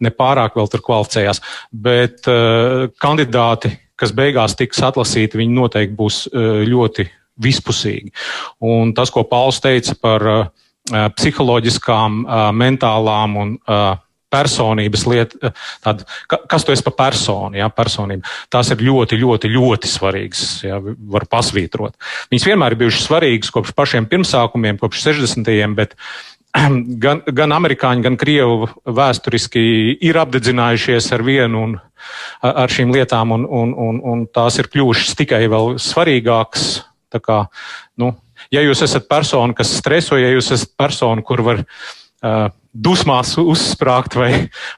nepārāk 0.06 0.56
vēl 0.56 0.72
tur 0.72 0.84
kvalificējās, 0.86 1.42
bet 1.72 2.24
uh, 2.30 2.88
kandidāti, 3.02 3.74
kas 4.00 4.14
beigās 4.16 4.56
tiks 4.56 4.80
atlasīti, 4.86 5.42
viņi 5.42 5.56
noteikti 5.58 5.96
būs 5.98 6.24
uh, 6.30 6.62
ļoti 6.64 7.10
vispusīgi. 7.40 8.14
Un 8.64 8.94
tas, 8.96 9.12
ko 9.12 9.24
Pauls 9.28 9.60
teica 9.60 9.96
par 10.00 10.26
uh, 10.28 10.48
psiholoģiskām, 10.90 12.22
mentālām 12.56 13.36
un 13.40 13.58
personības 14.30 15.04
lieta, 15.10 15.50
tāda, 15.82 16.06
kas 16.30 16.64
tu 16.64 16.74
esi 16.74 16.84
pa 16.86 16.92
personu, 17.02 17.58
jā, 17.58 17.66
personība. 17.74 18.30
Tās 18.52 18.70
ir 18.70 18.84
ļoti, 18.86 19.18
ļoti, 19.20 19.50
ļoti 19.50 19.90
svarīgas, 19.90 20.44
jā, 20.66 20.78
var 21.10 21.26
pasvītrot. 21.30 21.96
Viņas 22.30 22.46
vienmēr 22.52 22.76
ir 22.76 22.82
bijušas 22.84 23.08
svarīgas 23.08 23.54
kopš 23.54 23.74
pašiem 23.78 24.06
pirmsākumiem, 24.10 24.78
kopš 24.80 25.02
60. 25.08 25.50
bet 25.78 25.96
gan, 27.04 27.22
gan 27.26 27.56
amerikāņi, 27.58 28.06
gan 28.06 28.18
krievi 28.20 28.70
vēsturiski 28.86 29.62
ir 30.06 30.22
apdedzinājušies 30.22 31.10
ar 31.16 31.26
vienu 31.26 31.66
un 31.66 31.78
ar 32.46 32.70
šīm 32.72 32.94
lietām, 32.94 33.34
un, 33.34 33.44
un, 33.44 33.74
un, 33.76 34.00
un 34.12 34.24
tās 34.30 34.58
ir 34.62 34.70
kļuvušas 34.72 35.18
tikai 35.18 35.44
vēl 35.50 35.76
svarīgākas. 35.82 36.70
Tā 37.10 37.18
kā, 37.18 37.40
nu, 37.98 38.12
ja 38.54 38.62
jūs 38.64 38.84
esat 38.86 39.08
persona, 39.10 39.56
kas 39.56 39.74
streso, 39.80 40.18
ja 40.20 40.32
jūs 40.34 40.52
esat 40.56 40.72
persona, 40.78 41.22
kur 41.26 41.42
var 41.46 41.62
uh, 41.62 42.48
dusmās 42.70 43.32
uzsprāgt 43.40 44.14
vai, 44.14 44.30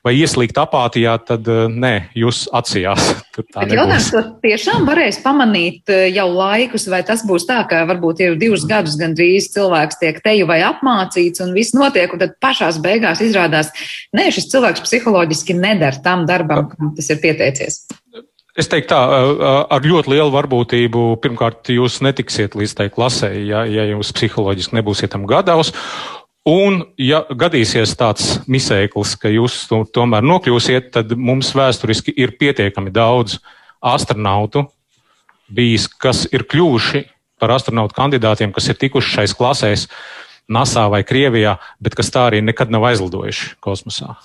vai 0.04 0.14
ieslīgt 0.16 0.56
apātijā, 0.60 1.14
tad 1.28 1.48
uh, 1.50 1.64
nē, 1.68 1.92
jūs 2.16 2.44
atsijās. 2.56 3.10
Jautājums, 3.36 4.10
ko 4.12 4.22
tiešām 4.44 4.86
varēs 4.88 5.20
pamanīt 5.24 5.92
jau 6.12 6.28
laikus, 6.32 6.86
vai 6.92 7.02
tas 7.08 7.24
būs 7.28 7.46
tā, 7.48 7.62
ka 7.68 7.82
varbūt 7.88 8.22
ir 8.24 8.38
divus 8.40 8.66
gadus 8.68 8.98
gandrīz 9.00 9.50
cilvēks 9.54 10.00
tiek 10.00 10.20
teju 10.24 10.48
vai 10.50 10.60
apmācīts 10.68 11.44
un 11.44 11.56
viss 11.56 11.76
notiek, 11.76 12.12
un 12.12 12.22
tad 12.24 12.36
pašās 12.44 12.80
beigās 12.84 13.24
izrādās, 13.24 13.72
nē, 14.16 14.28
šis 14.36 14.50
cilvēks 14.52 14.84
psiholoģiski 14.84 15.56
nedara 15.58 16.00
tam 16.04 16.24
darbam, 16.28 16.68
kam 16.72 16.96
tas 16.96 17.12
ir 17.12 17.20
pieteicies. 17.24 17.84
Es 18.52 18.68
teiktu, 18.68 18.92
tā, 18.92 18.98
ar 19.72 19.86
ļoti 19.86 20.12
lielu 20.12 20.32
varbūtību, 20.34 21.04
pirmkārt, 21.24 21.70
jūs 21.72 22.02
netiksiet 22.04 22.52
līdz 22.58 22.74
tai 22.76 22.90
klasē, 22.92 23.30
ja, 23.48 23.62
ja 23.64 23.86
jūs 23.94 24.10
psiholoģiski 24.12 24.76
nebūsiet 24.76 25.14
tam 25.14 25.24
gadaus. 25.30 25.72
Un, 26.44 26.82
ja 27.00 27.22
gadīsies 27.30 27.94
tāds 27.96 28.42
misēklis, 28.50 29.14
ka 29.16 29.32
jūs 29.32 29.56
to, 29.70 29.84
tomēr 29.94 30.26
nokļūsiet, 30.26 30.90
tad 30.92 31.14
mums 31.16 31.54
vēsturiski 31.56 32.12
ir 32.18 32.34
pietiekami 32.36 32.92
daudz 32.92 33.38
astronautu 33.80 34.66
bijis, 35.48 35.86
kas 35.88 36.26
ir 36.28 36.44
kļuvuši 36.44 37.06
par 37.40 37.54
astronautu 37.56 37.96
kandidātiem, 37.96 38.52
kas 38.52 38.68
ir 38.68 38.76
tikuši 38.78 39.16
šais 39.16 39.36
klasēs 39.38 39.86
NASA 40.50 40.88
vai 40.92 41.02
Krievijā, 41.06 41.56
bet 41.82 41.96
kas 41.98 42.10
tā 42.12 42.26
arī 42.30 42.42
nekad 42.44 42.72
nav 42.72 42.84
aizlidojuši 42.90 43.56
kosmosā. 43.62 44.16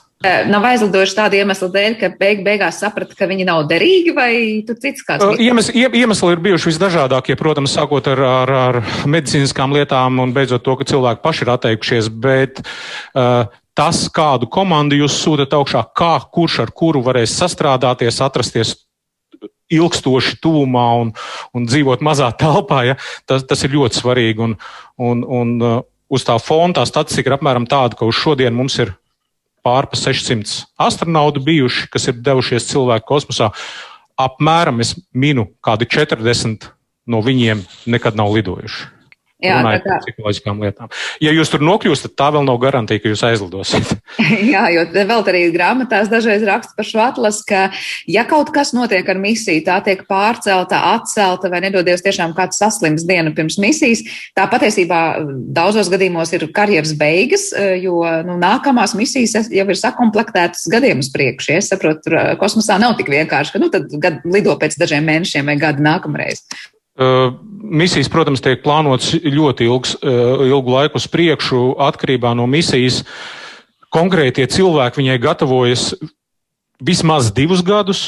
Nav 0.49 0.63
aizlidojuši 0.65 1.13
tādu 1.13 1.37
iemeslu 1.37 1.67
dēļ, 1.69 1.95
ka 1.99 2.07
beig 2.17 2.39
beigās 2.45 2.79
saprata, 2.81 3.13
ka 3.13 3.27
viņi 3.29 3.45
nav 3.45 3.67
derīgi, 3.69 4.15
vai 4.17 4.31
tur 4.65 4.79
cits 4.81 5.05
kāds? 5.05 5.37
Iemes, 5.37 5.69
iemesli 5.69 6.31
ir 6.33 6.41
bijuši 6.47 6.71
visdažādākie, 6.71 7.35
protams, 7.37 7.75
sākot 7.77 8.09
ar, 8.09 8.23
ar, 8.25 8.53
ar 8.63 8.79
medicīniskām 9.05 9.75
lietām 9.77 10.17
un 10.23 10.33
beidzot 10.33 10.65
to, 10.65 10.73
ka 10.79 10.87
cilvēki 10.89 11.21
paši 11.21 11.45
ir 11.45 11.53
atteikušies, 11.53 12.09
bet 12.23 12.63
uh, 12.65 13.45
tas, 13.77 14.07
kādu 14.09 14.49
komandu 14.49 14.97
jūs 14.97 15.19
sūtat 15.21 15.53
augšā, 15.53 15.85
kā 15.93 16.15
kurš 16.33 16.63
ar 16.65 16.73
kuru 16.73 17.03
varēs 17.05 17.37
sastrādāties, 17.37 18.17
atrasties 18.25 18.73
ilgstoši 19.69 20.39
tūmā 20.41 20.87
un, 21.03 21.11
un 21.53 21.67
dzīvot 21.69 22.01
mazā 22.05 22.31
telpā, 22.39 22.81
ja, 22.87 22.97
tas, 23.29 23.45
tas 23.45 23.61
ir 23.67 23.75
ļoti 23.75 24.01
svarīgi. 24.01 24.47
Un, 24.47 24.57
un, 24.97 25.23
un, 25.27 25.53
uz 26.09 26.25
tā 26.27 26.37
fona 26.41 26.79
tā 26.79 26.85
statistika 26.87 27.31
ir 27.31 27.37
apmēram 27.37 27.67
tāda, 27.69 27.97
ka 27.97 28.07
uz 28.07 28.17
šodien 28.17 28.55
mums 28.55 28.77
ir 28.81 28.93
pārpa 29.65 29.99
600 29.99 30.65
astronautu 30.79 31.43
bijuši, 31.43 31.87
kas 31.91 32.07
ir 32.07 32.19
devušies 32.23 32.69
cilvēku 32.71 33.09
kosmosā. 33.09 33.51
Apmēram 34.17 34.81
es 34.81 34.95
minu, 35.13 35.49
kādi 35.61 35.89
40 35.91 36.71
no 37.07 37.21
viņiem 37.23 37.63
nekad 37.91 38.17
nav 38.17 38.31
lidojuši. 38.33 38.96
Jā, 39.37 39.59
tā 39.61 39.77
kā 39.83 39.95
psiholoģiskām 40.01 40.61
lietām. 40.65 40.89
Ja 41.21 41.29
jūs 41.29 41.51
tur 41.53 41.61
nokļūstat, 41.61 42.15
tā 42.17 42.31
vēl 42.33 42.41
nav 42.47 42.57
garantija, 42.57 43.01
ka 43.03 43.11
jūs 43.11 43.21
aizlidosiet. 43.27 43.91
Jā, 44.53 44.63
jo 44.73 44.85
vēl 44.95 45.21
arī 45.29 45.41
grāmatās 45.53 46.09
dažreiz 46.09 46.41
raksta 46.47 46.73
par 46.73 46.87
šo 46.87 47.03
atlasu, 47.03 47.43
ka 47.45 47.59
ja 48.09 48.23
kaut 48.25 48.49
kas 48.55 48.73
notiek 48.73 49.05
ar 49.05 49.19
misiju, 49.21 49.61
tā 49.67 49.75
tiek 49.85 50.01
pārcelta, 50.09 50.79
atcelta 50.95 51.51
vai 51.53 51.59
nedodies 51.67 52.01
tiešām 52.05 52.33
kāds 52.37 52.57
saslims 52.57 53.05
dienu 53.05 53.35
pirms 53.37 53.59
misijas, 53.61 54.01
tā 54.33 54.47
patiesībā 54.49 55.01
daudzos 55.53 55.91
gadījumos 55.93 56.33
ir 56.33 56.47
karjeras 56.57 56.95
beigas, 56.97 57.51
jo 57.77 58.01
nu, 58.25 58.39
nākamās 58.41 58.95
misijas 58.97 59.51
jau 59.53 59.67
ir 59.67 59.77
sakomplektētas 59.77 60.65
gadiem 60.73 61.05
uz 61.05 61.11
priekšu. 61.13 61.53
Ja? 61.53 61.59
Es 61.61 61.69
saprotu, 61.69 62.07
tur 62.07 62.17
kosmosā 62.41 62.79
nav 62.81 62.97
tik 62.97 63.13
vienkārši, 63.13 63.53
ka 63.53 63.61
nu, 63.61 63.69
tad 63.69 63.93
lido 64.25 64.57
pēc 64.57 64.79
dažiem 64.81 65.05
mēnešiem 65.05 65.53
vai 65.53 65.59
gadu 65.61 65.85
nākamreiz. 65.85 66.41
Misijas, 66.97 68.09
protams, 68.09 68.41
tiek 68.41 68.63
plānotas 68.63 69.11
ļoti 69.21 69.67
ilgs, 69.67 69.97
ilgu 70.01 70.73
laiku 70.73 70.97
uz 70.97 71.05
priekšu, 71.11 71.75
atkarībā 71.87 72.31
no 72.37 72.47
misijas. 72.49 73.03
Konkrētie 73.93 74.47
cilvēki 74.49 75.03
viņai 75.03 75.17
gatavojas 75.21 75.91
vismaz 76.81 77.29
divus 77.35 77.61
gadus, 77.65 78.01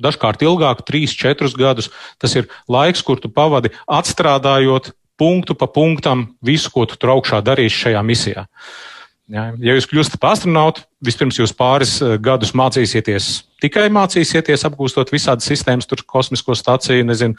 dažkārt 0.00 0.44
ilgāk, 0.46 0.84
trīs, 0.88 1.12
četrus 1.16 1.56
gadus. 1.58 1.90
Tas 2.20 2.32
ir 2.38 2.48
laiks, 2.70 3.04
kur 3.04 3.20
tu 3.20 3.28
pavadi 3.28 3.74
atstrādājot 3.84 4.94
punktu 5.20 5.54
pa 5.54 5.68
punktam 5.70 6.32
visu, 6.42 6.72
ko 6.72 6.88
tu 6.88 6.96
tur 6.96 7.14
augšā 7.18 7.44
darīsi 7.44 7.86
šajā 7.86 8.02
misijā. 8.02 8.48
Uh, 8.48 8.93
Ja, 9.32 9.46
ja 9.56 9.72
jūs 9.72 9.86
kļūstat 9.88 10.20
par 10.20 10.34
astronautu, 10.34 10.82
vispirms 11.04 11.38
jūs 11.38 11.54
pāris 11.56 11.94
eh, 12.04 12.18
gadus 12.20 12.52
mācīsieties, 12.56 13.28
tikai 13.64 13.86
mācīsieties, 13.94 14.66
apgūstot 14.68 15.12
visādas 15.14 15.48
sistēmas, 15.48 15.88
tur 15.88 16.02
kosmisko 16.04 16.56
staciju, 16.58 17.06
nezinu, 17.08 17.38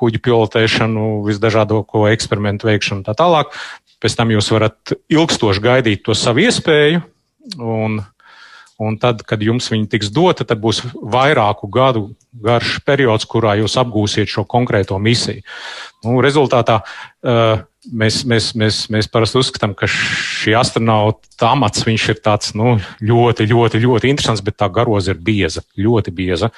kuģu 0.00 0.22
pilotēšanu, 0.24 1.04
visdažādāko 1.28 2.06
eksperimentu 2.08 2.70
veikšanu 2.70 3.02
un 3.02 3.08
tā 3.08 3.12
tālāk. 3.18 3.52
Pēc 4.00 4.16
tam 4.16 4.32
jūs 4.32 4.48
varat 4.54 4.96
ilgstoši 5.12 5.64
gaidīt 5.64 6.06
to 6.08 6.16
savu 6.16 6.46
iespēju, 6.46 7.04
un 7.60 8.00
Un 8.76 8.98
tad, 9.00 9.22
kad 9.24 9.40
jums 9.40 9.70
viņa 9.72 9.88
tiks 9.88 10.10
dota, 10.12 10.44
tad 10.44 10.60
būs 10.60 10.82
vairāku 11.00 11.68
gadu 11.72 12.10
garš 12.36 12.76
periods, 12.84 13.24
kurā 13.24 13.54
jūs 13.56 13.78
apgūsiet 13.80 14.28
šo 14.28 14.44
konkrēto 14.44 14.98
misiju. 15.00 15.40
Nu, 16.04 16.18
rezultātā 16.20 16.82
uh, 16.82 17.62
mēs, 17.88 18.20
mēs, 18.28 18.50
mēs, 18.58 18.80
mēs 18.92 19.08
parasti 19.12 19.40
uzskatām, 19.40 19.72
ka 19.78 19.88
šī 19.90 20.54
astronauta 20.58 21.50
amats 21.50 21.84
ir 21.86 22.20
tāds 22.22 22.52
nu, 22.58 22.76
ļoti, 23.00 23.46
ļoti, 23.48 23.80
ļoti 23.82 24.10
interesants, 24.12 24.44
bet 24.44 24.58
tā 24.60 24.68
garoza 24.72 25.14
ir 25.14 25.20
bieza, 25.24 25.62
ļoti 25.78 26.14
bieza. 26.14 26.50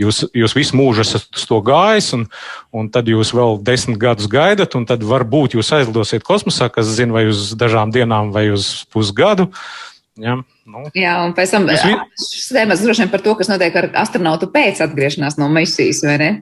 Jūs, 0.00 0.24
jūs 0.32 0.56
visu 0.56 0.78
mūžu 0.78 1.04
esat 1.04 1.28
uz 1.36 1.46
to 1.48 1.60
gājis, 1.64 2.12
un, 2.16 2.26
un 2.72 2.88
tad 2.94 3.08
jūs 3.10 3.34
vēl 3.36 3.60
desmit 3.64 4.00
gadus 4.00 4.30
gaidat, 4.30 4.76
un 4.78 4.86
tad 4.88 5.04
varbūt 5.06 5.58
jūs 5.58 5.72
aizlidosiet 5.76 6.26
kosmosā, 6.26 6.70
kas 6.72 6.90
zina, 6.96 7.16
vai 7.16 7.28
uz 7.28 7.52
dažām 7.58 7.92
dienām, 7.94 8.32
vai 8.32 8.48
uz 8.54 8.86
pusgadu. 8.92 9.50
Ja. 10.18 10.40
Nu. 10.68 10.84
Jā, 10.92 11.14
un 11.24 11.32
pēc 11.36 11.54
tam 11.54 11.64
vi... 11.64 11.78
šis 12.20 12.50
tēmas 12.52 12.82
droši 12.84 13.06
vien 13.06 13.10
par 13.12 13.22
to, 13.24 13.32
kas 13.38 13.48
notiek 13.48 13.76
ar 13.80 13.88
astronautu 14.02 14.50
pēc 14.52 14.82
atgriešanās 14.84 15.38
no 15.40 15.48
misijas, 15.52 16.02
vai 16.04 16.16
ne? 16.20 16.32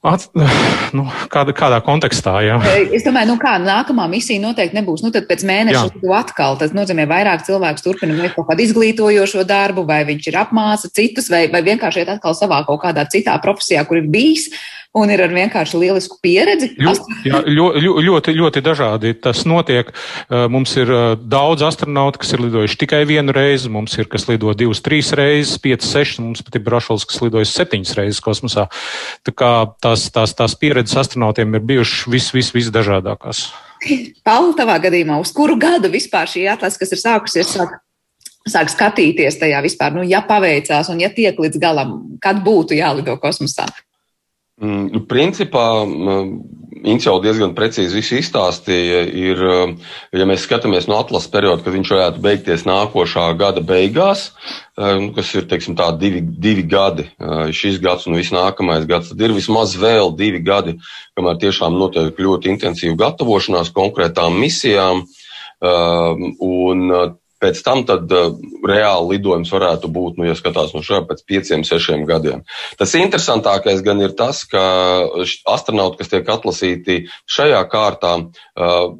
At, 0.00 0.24
nu, 0.96 1.04
kāda, 1.28 1.52
kādā 1.56 1.82
kontekstā, 1.84 2.38
jā. 2.46 2.56
Es 2.88 3.04
domāju, 3.04 3.34
nu 3.34 3.36
kā 3.42 3.58
nākamā 3.60 4.06
misija 4.08 4.40
noteikti 4.40 4.78
nebūs. 4.78 5.04
Nu, 5.04 5.12
tad 5.12 5.28
pēc 5.28 5.44
mēneša 5.44 6.00
to 6.00 6.14
atkal. 6.16 6.56
Tas 6.60 6.72
nozīmē, 6.76 7.04
vairāk 7.10 7.44
cilvēks 7.44 7.84
turpina 7.84 8.16
veikt 8.16 8.38
kaut 8.38 8.48
kādu 8.48 8.64
izglītojošo 8.64 9.44
darbu, 9.44 9.84
vai 9.88 10.00
viņš 10.08 10.32
ir 10.32 10.40
apmāca 10.40 10.88
citus, 10.88 11.28
vai, 11.32 11.44
vai 11.52 11.60
vienkārši 11.66 12.06
iet 12.06 12.14
atkal 12.16 12.38
savā 12.38 12.62
kaut 12.68 12.80
kādā 12.86 13.04
citā 13.12 13.36
profesijā, 13.44 13.84
kur 13.84 14.00
ir 14.00 14.08
bijis 14.08 14.48
un 14.96 15.10
ir 15.12 15.20
ar 15.22 15.30
vienkārši 15.30 15.78
lielisku 15.78 16.18
pieredzi. 16.22 16.72
Ļoti, 16.80 17.16
jā, 17.28 17.40
ļoti, 17.46 17.82
ļoti, 18.06 18.34
ļoti 18.40 18.62
dažādi 18.66 19.12
tas 19.22 19.44
notiek. 19.46 19.92
Mums 20.50 20.74
ir 20.80 20.90
daudz 21.22 21.62
astronautu, 21.66 22.22
kas 22.22 22.34
ir 22.34 22.42
lidojuši 22.42 22.78
tikai 22.80 23.04
vienu 23.08 23.34
reizi, 23.34 23.70
mums 23.70 23.94
ir, 24.00 24.08
kas 24.10 24.26
lido 24.30 24.50
divas, 24.58 24.82
trīs 24.82 25.12
reizes, 25.16 25.60
piecas, 25.62 25.92
sešas, 25.94 26.22
mums 26.24 26.42
pat 26.46 26.58
ir 26.58 26.64
brašals, 26.66 27.06
kas 27.06 27.20
lidojas 27.22 27.54
septiņas 27.54 27.94
reizes 28.00 28.22
kosmosā. 28.24 28.66
Tā 29.26 29.34
kā 29.34 29.52
tās, 29.82 30.08
tās, 30.14 30.34
tās 30.38 30.56
pieredzes 30.58 30.98
astronautiem 31.04 31.54
ir 31.54 31.68
bijušas 31.70 32.08
vis, 32.10 32.30
vis, 32.34 32.50
visdažādākās. 32.56 33.44
Paula, 34.26 34.56
tavā 34.58 34.80
gadījumā, 34.82 35.20
uz 35.22 35.30
kuru 35.32 35.54
gadu 35.60 35.88
vispār 35.92 36.28
šī 36.28 36.48
atlase, 36.52 36.80
kas 36.82 36.90
ir 36.92 37.00
sākusies, 37.00 37.54
sāk, 37.54 37.78
sāk 38.50 38.74
skatīties 38.74 39.38
tajā 39.40 39.62
vispār, 39.64 39.94
nu, 39.94 40.02
ja 40.04 40.20
paveicās 40.26 40.90
un 40.92 41.00
ja 41.00 41.08
tiek 41.14 41.38
līdz 41.38 41.62
galam, 41.62 41.94
kad 42.20 42.42
būtu 42.44 42.76
jālido 42.76 43.14
kosmosā? 43.22 43.70
Mm, 44.60 44.88
nu, 44.92 45.00
principā 45.08 45.66
mm, 45.86 46.32
Inns 46.80 47.04
jau 47.04 47.18
diezgan 47.20 47.50
precīzi 47.52 47.98
visu 47.98 48.14
izstāstīja. 48.16 49.00
Ir, 49.12 49.40
mm, 49.44 49.72
ja 50.16 50.26
mēs 50.28 50.46
skatāmies 50.46 50.86
no 50.88 50.96
atlases 51.00 51.28
perioda, 51.32 51.60
kad 51.64 51.74
viņš 51.74 51.92
varētu 51.92 52.22
beigties 52.24 52.64
nākošā 52.68 53.26
gada 53.40 53.60
beigās, 53.64 54.30
kas 54.80 55.32
ir 55.36 55.44
teiksim, 55.50 55.76
tā, 55.76 55.90
divi, 56.00 56.22
divi 56.24 56.64
gadi, 56.64 57.04
šis 57.52 57.76
gads 57.84 58.08
un 58.08 58.16
viss 58.16 58.32
nākamais 58.32 58.86
gads, 58.88 59.10
tad 59.12 59.20
ir 59.20 59.34
vismaz 59.36 59.74
vēl 59.76 60.14
divi 60.16 60.40
gadi, 60.40 60.78
kamēr 61.18 61.36
tiešām 61.42 61.76
notiek 61.76 62.16
ļoti 62.16 62.48
intensīva 62.54 62.96
gatavošanās 63.02 63.74
konkrētām 63.76 64.40
misijām. 64.40 65.04
Un 65.60 66.86
Pēc 67.40 67.60
tam 67.64 67.84
tad 67.88 68.10
uh, 68.12 68.32
reāli 68.68 69.16
lidojums 69.16 69.52
varētu 69.52 69.90
būt, 69.92 70.18
nu, 70.20 70.28
ja 70.28 70.36
skatās 70.38 70.74
no 70.76 70.84
šāda 70.84 71.08
pēc 71.10 71.24
pieciem, 71.28 71.64
sešiem 71.66 72.06
gadiem. 72.08 72.44
Tas 72.80 72.96
interesantākais 72.98 73.84
gan 73.86 74.02
ir 74.04 74.16
tas, 74.18 74.42
ka 74.48 74.62
astronauti, 75.48 76.02
kas 76.02 76.12
tiek 76.12 76.28
atlasīti 76.28 77.04
šajā 77.30 77.62
kārtā, 77.72 78.16
uh, 78.20 78.90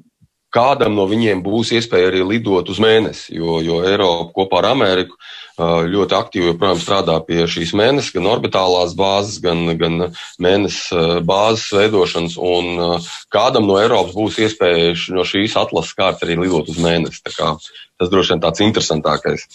kādam 0.54 0.96
no 0.98 1.06
viņiem 1.10 1.44
būs 1.44 1.74
iespēja 1.78 2.10
arī 2.10 2.24
lidot 2.26 2.70
uz 2.72 2.80
mēnesi, 2.82 3.36
jo, 3.38 3.60
jo 3.64 3.80
Eiropa 3.86 4.32
kopā 4.34 4.64
ar 4.64 4.72
Ameriku 4.72 5.18
ļoti 5.60 6.16
aktīvi 6.16 6.50
joprojām 6.50 6.80
strādā 6.80 7.16
pie 7.26 7.44
šīs 7.50 7.72
mēnesis, 7.76 8.12
gan 8.14 8.28
orbitālās 8.30 8.94
bāzes, 8.98 9.40
gan, 9.44 9.64
gan 9.80 10.10
mēnesis 10.42 11.22
bāzes 11.26 11.70
veidošanas. 11.76 12.36
Un 12.40 13.00
kādam 13.32 13.68
no 13.68 13.78
Eiropas 13.80 14.16
būs 14.16 14.38
iespēja 14.46 14.94
no 15.16 15.26
šīs 15.26 15.56
atlases 15.60 15.96
kārtas 15.98 16.26
arī 16.26 16.38
lidot 16.40 16.70
uz 16.70 16.78
mēnesi. 16.80 17.22
Tas 17.30 18.12
droši 18.12 18.34
vien 18.34 18.44
tāds 18.46 18.64
interesantākais. 18.64 19.48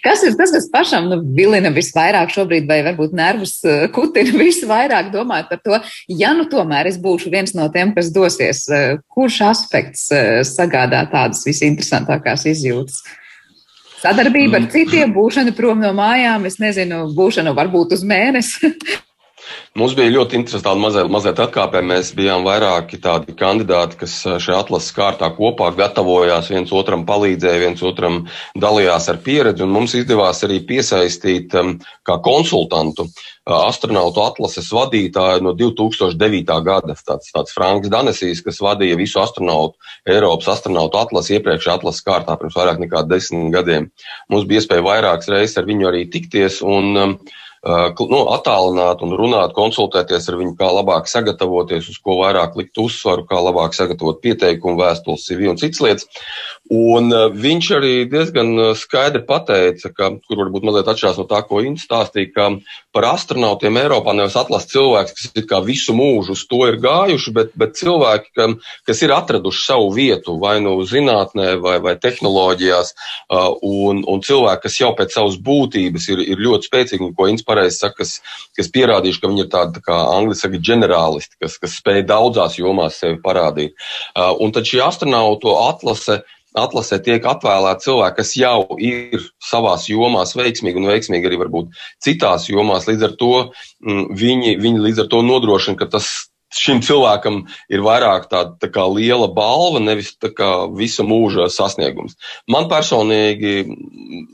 Kas 0.00 0.22
ir 0.24 0.32
tas, 0.38 0.52
kas 0.54 0.68
pašam 0.72 1.10
nu, 1.10 1.18
vilina 1.36 1.68
visvairāk 1.74 2.30
šobrīd, 2.32 2.64
vai 2.68 2.78
varbūt 2.86 3.12
nervus 3.16 3.58
kutina 3.92 4.38
visvairāk 4.46 5.10
domāt 5.12 5.50
par 5.50 5.60
to, 5.60 5.80
ja 6.08 6.32
nu 6.38 6.46
tomēr 6.48 6.88
es 6.88 6.96
būšu 7.02 7.32
viens 7.34 7.52
no 7.58 7.68
tiem, 7.74 7.92
kas 7.96 8.08
dosies, 8.14 8.64
kurš 9.12 9.42
aspekts 9.50 10.08
sagādā 10.48 11.04
tādas 11.12 11.44
visinteresantākās 11.48 12.48
izjūtas? 12.54 13.02
Sadarbība 14.02 14.58
ar 14.58 14.66
mm. 14.66 14.70
citiem, 14.74 15.12
būšana 15.16 15.54
prom 15.56 15.80
no 15.80 15.92
mājām, 15.96 16.44
es 16.48 16.58
nezinu, 16.62 17.06
būšana 17.16 17.54
varbūt 17.56 17.96
uz 17.96 18.04
mēnesi. 18.06 18.72
Mums 19.76 19.92
bija 19.96 20.12
ļoti 20.14 20.38
interesanti 20.38 20.80
mazliet, 20.80 21.10
mazliet 21.12 21.40
atkāpē. 21.44 21.82
Mēs 21.84 22.14
bijām 22.16 22.46
vairāki 22.46 22.98
tādi 23.02 23.34
kandidāti, 23.36 23.98
kas 24.00 24.14
šajā 24.24 24.62
atlases 24.64 24.94
kārtā 24.96 25.28
kopā 25.36 25.68
gatavojās, 25.76 26.48
viens 26.52 26.72
otram 26.72 27.04
palīdzēja, 27.08 27.60
viens 27.60 27.84
otram 27.84 28.22
dalījās 28.56 29.10
ar 29.12 29.20
pieredzi. 29.26 29.68
Mums 29.68 29.94
izdevās 30.00 30.40
arī 30.46 30.62
piesaistīt 30.66 31.54
um, 31.60 31.76
kā 32.08 32.16
konsultantu 32.24 33.04
uh, 33.04 33.12
astronautu 33.58 34.24
atlases 34.24 34.72
vadītāju 34.72 35.44
no 35.44 35.54
2009. 35.60 36.58
gada. 36.66 36.96
Tāds, 37.06 37.30
tāds 37.36 37.54
Franks 37.54 37.92
Danesīs, 37.92 38.42
kas 38.44 38.62
vadīja 38.64 38.96
visu 38.98 39.20
astronautu, 39.22 39.76
Eiropas 40.08 40.54
astronautu 40.56 41.04
atlasi 41.04 41.36
iepriekšējā 41.36 41.80
atlases 41.82 42.06
kārtā 42.06 42.40
pirms 42.40 42.56
vairāk 42.56 42.80
nekā 42.82 43.04
desmit 43.10 43.52
gadiem. 43.54 43.90
Mums 44.32 44.48
bija 44.48 44.64
iespēja 44.64 44.88
vairākas 44.88 45.28
reizes 45.32 45.60
ar 45.60 45.68
viņu 45.68 45.92
arī 45.92 46.06
tikties. 46.10 46.62
Un, 46.64 46.96
um, 46.96 47.20
nu, 47.66 48.20
attālināt 48.30 49.02
un 49.02 49.14
runāt, 49.18 49.54
konsultēties 49.56 50.28
ar 50.30 50.38
viņu, 50.38 50.54
kā 50.58 50.68
labāk 50.70 51.08
sagatavoties, 51.10 51.88
uz 51.90 51.98
ko 51.98 52.20
vairāk 52.20 52.54
likt 52.58 52.78
uzsvaru, 52.78 53.26
kā 53.26 53.40
labāk 53.42 53.74
sagatavot 53.74 54.20
pieteikumu, 54.22 54.78
vēstules, 54.78 55.26
CV 55.26 55.50
un 55.50 55.58
citas 55.60 55.82
lietas. 55.82 56.06
Un 56.70 57.10
viņš 57.34 57.70
arī 57.76 57.94
diezgan 58.10 58.52
skaidri 58.78 59.22
pateica, 59.26 59.90
ka, 59.94 60.10
kur 60.26 60.40
varbūt 60.40 60.66
mazliet 60.66 60.88
atšķirās 60.90 61.20
no 61.20 61.26
tā, 61.30 61.42
ko 61.46 61.60
viņš 61.62 61.84
stāstīja, 61.86 62.32
ka 62.34 62.48
par 62.94 63.06
astronautiem 63.12 63.78
Eiropā 63.78 64.14
nevis 64.16 64.38
atlas 64.38 64.66
cilvēks, 64.70 65.14
kas 65.14 65.30
ir 65.38 65.46
kā 65.46 65.60
visu 65.62 65.94
mūžu 65.94 66.34
uz 66.34 66.42
to 66.50 66.62
ir 66.66 66.80
gājuši, 66.82 67.34
bet, 67.36 67.54
bet 67.58 67.78
cilvēki, 67.78 68.32
ka, 68.34 68.48
kas 68.88 69.02
ir 69.06 69.14
atraduši 69.14 69.62
savu 69.62 69.92
vietu 69.94 70.36
vai 70.42 70.56
nu 70.64 70.74
zinātnē 70.86 71.54
vai, 71.62 71.76
vai 71.84 71.94
tehnoloģijās, 72.02 72.92
un, 73.62 74.02
un 74.02 74.24
cilvēki, 74.26 74.64
kas 74.66 74.80
jau 74.80 74.90
pēc 74.98 75.14
savas 75.18 75.38
būtības 75.38 76.10
ir, 76.14 76.24
ir 76.34 76.42
ļoti 76.48 76.70
spēcīgi 76.70 77.06
un 77.06 77.14
ko 77.14 77.30
inspirē 77.30 77.55
pareizi 77.56 77.80
saka, 77.80 78.04
kas, 78.04 78.20
kas 78.58 78.70
pierādījuši, 78.76 79.22
ka 79.22 79.32
viņi 79.32 79.44
ir 79.46 79.50
tādi, 79.52 79.80
tā 79.80 79.84
kā 79.88 79.98
angļu 80.14 80.38
saka, 80.38 80.62
ģenerālisti, 80.68 81.40
kas, 81.42 81.58
kas 81.62 81.76
spēj 81.80 82.04
daudzās 82.08 82.60
jomās 82.60 83.00
sevi 83.02 83.18
parādīt. 83.24 83.76
Uh, 84.12 84.34
un 84.44 84.54
tad 84.54 84.68
šī 84.68 84.84
astronautu 84.84 85.56
atlase 85.64 86.22
atlasē 86.56 86.98
tiek 87.04 87.26
atvēlēti 87.28 87.84
cilvēki, 87.84 88.16
kas 88.16 88.30
jau 88.38 88.78
ir 88.80 89.24
savās 89.44 89.90
jomās 89.90 90.32
veiksmīgi 90.38 90.80
un 90.80 90.88
veiksmīgi 90.88 91.28
arī 91.28 91.40
varbūt 91.42 91.82
citās 92.04 92.48
jomās. 92.48 92.88
Līdz 92.88 93.10
ar 93.10 93.16
to 93.20 93.32
mm, 93.84 94.06
viņi, 94.16 94.56
viņi 94.62 94.84
līdz 94.86 95.04
ar 95.04 95.10
to 95.12 95.20
nodrošina, 95.26 95.76
ka 95.76 95.90
tas 95.98 96.08
šim 96.56 96.80
cilvēkam 96.84 97.42
ir 97.72 97.84
vairāk 97.84 98.28
tāda 98.30 98.54
tā 98.62 98.70
kā 98.72 98.86
liela 98.90 99.28
balva, 99.32 99.80
nevis 99.82 100.14
kā 100.36 100.50
visa 100.76 101.04
mūža 101.06 101.48
sasniegums. 101.52 102.16
Man 102.50 102.70
personīgi 102.70 103.66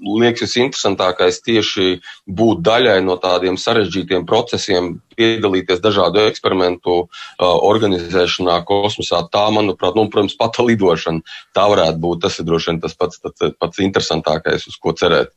liekas 0.02 0.46
visinteresantākais 0.46 1.42
tieši 1.44 1.98
būt 2.26 2.62
daļai 2.66 3.00
no 3.04 3.18
tādiem 3.20 3.58
sarežģītiem 3.60 4.26
procesiem, 4.28 4.94
piedalīties 5.16 5.82
dažādu 5.84 6.22
eksperimentu 6.30 6.96
uh, 7.02 7.08
organizēšanā 7.42 8.62
kosmosā. 8.68 9.22
Tā, 9.32 9.44
manuprāt, 9.54 9.98
nu, 9.98 10.08
protams, 10.12 10.38
pata 10.38 10.64
lidošana, 10.66 11.22
tā 11.56 11.68
varētu 11.74 12.00
būt. 12.02 12.24
Tas 12.24 12.40
ir 12.40 12.48
droši 12.48 12.72
vien 12.72 12.82
tas 12.82 12.96
pats, 12.98 13.20
tas 13.22 13.56
pats 13.60 13.84
interesantākais, 13.84 14.68
uz 14.70 14.78
ko 14.80 14.96
cerēt. 14.96 15.34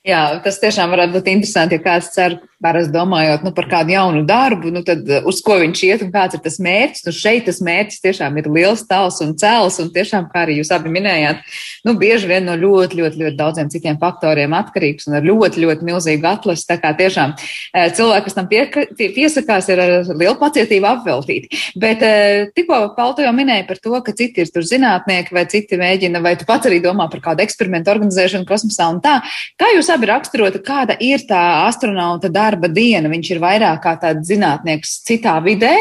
Jā, 0.00 0.20
tas 0.40 0.56
tiešām 0.62 0.94
varētu 0.94 1.18
būt 1.18 1.26
interesanti, 1.28 1.76
ja 1.76 1.84
kāds 1.84 2.06
cer 2.14 2.38
parasti 2.60 2.92
domājot 2.92 3.44
nu, 3.44 3.50
par 3.56 3.66
kādu 3.68 3.94
jaunu 3.94 4.22
darbu, 4.28 4.70
nu, 4.72 4.80
tad 4.84 5.04
uh, 5.08 5.24
uz 5.28 5.40
ko 5.44 5.56
viņš 5.60 5.82
iet 5.86 6.02
un 6.04 6.10
kāds 6.12 6.36
ir 6.36 6.42
tas 6.44 6.58
mērķis. 6.60 7.04
Nu, 7.06 7.12
šeit 7.16 7.46
tas 7.48 7.60
mērķis 7.64 8.02
tiešām 8.04 8.36
ir 8.40 8.48
liels, 8.52 8.84
tāls 8.88 9.20
un 9.24 9.32
cēls, 9.40 9.78
un 9.80 9.90
tiešām, 9.92 10.30
kā 10.32 10.44
arī 10.44 10.58
jūs 10.58 10.72
abi 10.76 10.92
minējāt, 10.92 11.40
nu, 11.88 11.94
bieži 12.00 12.28
vien 12.28 12.44
no 12.48 12.56
ļoti, 12.60 12.96
ļoti, 13.00 13.20
ļoti 13.22 13.38
daudziem 13.38 13.70
citiem 13.72 13.98
faktoriem 14.00 14.56
atkarīgs 14.56 15.08
un 15.08 15.18
ar 15.18 15.24
ļoti, 15.24 15.64
ļoti 15.64 15.88
milzīgu 15.88 16.28
atlasi. 16.32 16.66
Tā 16.68 16.76
kā 16.80 16.92
tiešām 16.96 17.36
uh, 17.36 17.86
cilvēki, 17.96 18.26
kas 18.28 18.36
tam 18.36 18.48
pie, 18.48 18.62
piesakās, 19.00 19.68
ir 19.72 19.84
ar 19.84 19.94
lielu 20.12 20.36
pacietību 20.40 20.90
apveltīti. 20.94 21.62
Bet 21.80 22.04
uh, 22.04 22.48
tikko 22.56 22.82
Palto 22.96 23.24
jau 23.24 23.32
minēja 23.36 23.68
par 23.68 23.80
to, 23.80 23.94
ka 24.04 24.16
citi 24.16 24.44
ir 24.44 24.52
tur 24.52 24.64
zinātnieki 24.68 25.36
vai 25.36 25.44
citi 25.48 25.80
mēģina, 25.80 26.24
vai 26.24 26.36
tu 26.40 26.48
pats 26.48 26.68
arī 26.68 26.80
domā 26.84 27.08
par 27.12 27.24
kādu 27.24 27.44
eksperimentu 27.44 27.92
organizēšanu 27.92 28.48
kosmosā 28.48 28.88
un 28.92 29.00
tā. 29.04 29.16
Kā 29.60 29.72
jūs 29.76 29.88
abi 29.92 30.08
raksturota, 30.10 30.60
kāda 30.64 30.96
ir 31.02 31.22
tā 31.28 31.40
astronauta 31.66 32.30
darba? 32.32 32.70
diena. 32.70 33.10
Viņš 33.12 33.30
ir 33.34 33.40
vairāk 33.42 33.82
kā 33.84 33.94
tāds 34.00 34.28
zinātnieks 34.30 34.94
citā 35.06 35.36
vidē, 35.44 35.72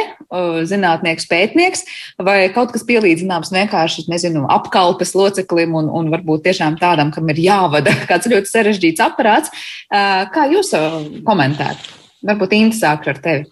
zinātnieks 0.69 1.27
pētnieks, 1.29 1.85
vai 2.21 2.39
kaut 2.55 2.73
kas 2.75 2.85
pielīdzināms 2.87 3.53
vienkārši, 3.55 4.07
nezinu, 4.11 4.45
apkalpes 4.51 5.15
loceklim 5.17 5.77
un, 5.79 5.91
un 5.93 6.11
varbūt 6.13 6.47
tiešām 6.49 6.79
tādam, 6.81 7.13
kam 7.15 7.29
ir 7.33 7.43
jāvada 7.45 7.93
kāds 8.09 8.29
ļoti 8.31 8.51
sarežģīts 8.51 9.05
aparāts. 9.05 9.53
Kā 9.89 10.49
jūs 10.51 10.73
komentētu? 11.27 11.97
Varbūt 12.29 12.57
interesāk 12.57 13.07
ar 13.07 13.23
tevi. 13.23 13.47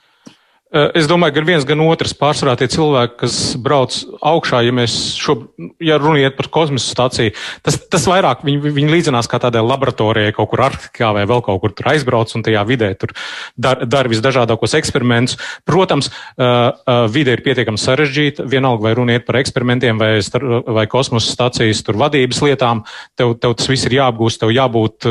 Eh, 0.67 0.89
es 0.99 1.06
domāju, 1.08 1.38
ka 1.38 1.41
viens 1.47 1.63
gan 1.63 1.80
otrs 1.80 2.12
pārsvarā 2.19 2.58
tie 2.60 2.67
cilvēki, 2.67 3.13
kas 3.21 3.36
brauc 3.63 3.93
augšā, 4.19 4.60
ja 4.67 4.73
mēs 4.75 4.95
šo, 5.15 5.38
ja 5.80 5.95
runiet 6.01 6.36
par 6.36 6.49
kosmosa 6.51 6.89
stāciju, 6.91 7.32
tas, 7.63 7.77
tas 7.88 8.08
vairāk 8.12 8.43
viņi, 8.43 8.73
viņi 8.75 8.91
līdzinās 8.91 9.30
kā 9.32 9.39
tādai 9.39 9.62
laboratorijai 9.63 10.34
kaut 10.36 10.49
kur 10.51 10.65
Arktikā 10.65 11.13
vai 11.15 11.23
vēl 11.30 11.39
kaut 11.45 11.62
kur 11.63 11.71
tur 11.71 11.88
aizbrauc 11.93 12.34
un 12.36 12.43
tajā 12.43 12.65
vidē 12.67 12.89
tur 12.99 13.13
dara 13.56 13.88
dar 13.88 14.10
visdažādākos 14.12 14.75
eksperimentus. 14.75 15.38
Protams, 15.67 16.10
uh, 16.12 16.43
uh, 16.43 17.06
vide 17.12 17.38
ir 17.38 17.43
pietiekami 17.45 17.80
sarežģīta, 17.80 18.43
vienalga 18.51 18.89
vai 18.89 18.93
runiet 18.97 19.23
par 19.27 19.39
eksperimentiem 19.39 19.99
vai, 20.01 20.12
star, 20.25 20.43
vai 20.67 20.84
kosmosa 20.91 21.32
stācijas 21.32 21.80
tur 21.88 21.95
vadības 22.01 22.43
lietām, 22.43 22.84
tev, 23.15 23.38
tev 23.39 23.56
tas 23.56 23.71
viss 23.71 23.88
ir 23.88 23.97
jāapgūst, 24.01 24.41
tev 24.43 24.51
jābūt 24.51 25.08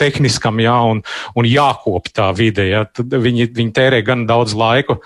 tehniskam, 0.00 0.60
jā, 0.60 0.76
un, 0.92 1.02
un 1.38 1.48
jākop 1.48 2.12
tā 2.12 2.28
vide, 2.36 2.68
jā. 2.68 2.84
Tad 2.92 3.18
viņi, 3.24 3.48
viņi 3.56 3.74
tērē 3.76 4.04
gan 4.04 4.28
daudz 4.28 4.56
laiku 4.58 4.97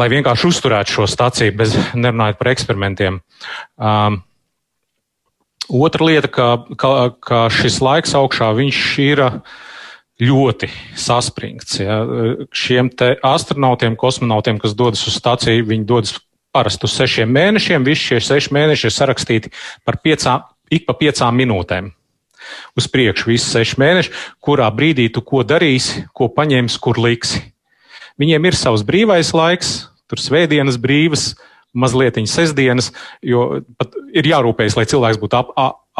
lai 0.00 0.08
vienkārši 0.12 0.50
uzturētu 0.50 0.96
šo 0.96 1.06
staciju, 1.10 1.54
bez 1.58 1.76
nerunājot 1.94 2.38
par 2.40 2.52
eksperimentiem. 2.52 3.20
Um, 3.76 4.20
otra 5.68 6.06
lieta, 6.06 6.30
ka, 6.32 6.48
ka, 6.80 6.92
ka 7.20 7.42
šis 7.52 7.80
laiks 7.84 8.16
augšā 8.18 8.52
ir 9.02 9.24
ļoti 10.20 10.68
saspringts. 11.00 11.78
Ja. 11.80 12.00
Šiem 12.52 12.90
astronautiem, 13.24 13.96
kosmonautiem, 13.96 14.60
kas 14.60 14.76
dodas 14.76 15.06
uz 15.08 15.16
staciju, 15.16 15.68
viņi 15.70 15.88
dodas 15.88 16.18
parasti 16.52 16.86
uz 16.88 16.96
sešiem 16.98 17.30
mēnešiem. 17.32 17.86
Visi 17.86 18.10
šie 18.10 18.20
seši 18.24 18.52
mēneši 18.56 18.88
ir 18.88 18.94
sarakstīti 18.94 19.54
par 19.86 20.00
piecām, 20.04 20.44
ik 20.70 20.86
pa 20.88 20.96
piecām 20.98 21.38
minūtēm. 21.40 21.92
Uz 22.78 22.86
priekšu 22.90 23.30
visi 23.30 23.46
seši 23.52 23.78
mēneši, 23.80 24.12
kurā 24.42 24.68
brīdī 24.74 25.10
tu 25.12 25.22
ko 25.24 25.44
darīsi, 25.46 26.06
ko 26.16 26.30
paņemsi, 26.34 26.80
kur 26.82 26.98
liksi. 27.00 27.42
Viņiem 28.20 28.50
ir 28.50 28.58
savs 28.58 28.84
brīvais 28.86 29.32
laiks, 29.36 29.70
tur 30.10 30.20
svētdienas 30.20 30.76
brīvas, 30.80 31.32
mazliet 31.72 32.18
sestdienas, 32.28 32.90
jo 33.22 33.62
ir 34.16 34.26
jārūpējas, 34.26 34.76
lai 34.76 34.86
cilvēks 34.90 35.20
būtu 35.22 35.38
ap, 35.38 35.52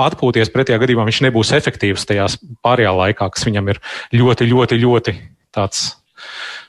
atpūties. 0.08 0.50
Pretējā 0.52 0.80
gadījumā 0.82 1.06
viņš 1.08 1.22
nebūs 1.28 1.52
efektīvs 1.56 2.06
tajā 2.08 2.26
pārējā 2.64 2.92
laikā, 2.96 3.30
kas 3.30 3.46
viņam 3.46 3.70
ir 3.72 3.80
ļoti, 4.16 4.48
ļoti, 4.50 4.80
ļoti 4.82 5.16
tāds 5.54 5.84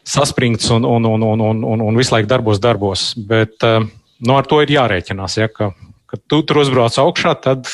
saspringts 0.07 0.69
un, 0.73 0.85
un, 0.87 1.05
un, 1.05 1.25
un, 1.25 1.43
un, 1.49 1.63
un, 1.73 1.83
un 1.89 1.99
visu 1.99 2.15
laiku 2.15 2.29
darbos, 2.29 2.61
darbos. 2.61 3.11
Bet 3.17 3.57
nu, 3.61 4.37
ar 4.37 4.47
to 4.47 4.61
ir 4.63 4.73
jārēķinās. 4.77 5.39
Ja, 5.41 5.49
ka, 5.51 5.71
kad 6.09 6.23
tu 6.29 6.41
tur 6.45 6.61
uzbrauc 6.63 6.97
augšā, 7.01 7.35
tad 7.41 7.69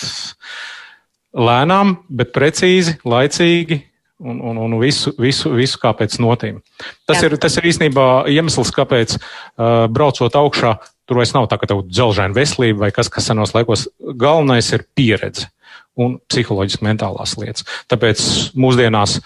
lēnām, 1.37 1.97
bet 2.09 2.33
precīzi, 2.35 2.97
laicīgi 3.07 3.83
un, 4.19 4.39
un, 4.41 4.57
un 4.57 4.77
visu, 4.81 5.13
visu, 5.21 5.51
visu 5.53 5.79
kā 5.81 5.93
pēc 5.97 6.17
notīm. 6.23 6.61
Tas 7.09 7.21
Jā. 7.21 7.29
ir, 7.29 7.37
tas 7.41 7.57
ir 7.59 7.67
īstenībā 7.69 8.05
iemesls, 8.33 8.71
kāpēc 8.75 9.17
uh, 9.17 9.85
braucot 9.93 10.37
augšā, 10.39 10.73
tur 11.07 11.21
vairs 11.21 11.35
nav 11.35 11.49
tā, 11.51 11.59
ka 11.61 11.69
tev 11.69 11.85
dzelžaina 11.87 12.35
veselība 12.35 12.87
vai 12.87 12.91
kas, 12.95 13.11
kas 13.13 13.29
senos 13.29 13.53
laikos. 13.55 13.87
Galvenais 14.17 14.71
ir 14.73 14.87
pieredze 14.97 15.51
un 15.97 16.17
psiholoģiski 16.29 16.85
mentālās 16.85 17.37
lietas. 17.41 17.65
Tāpēc 17.91 18.23
mūsdienās, 18.57 19.19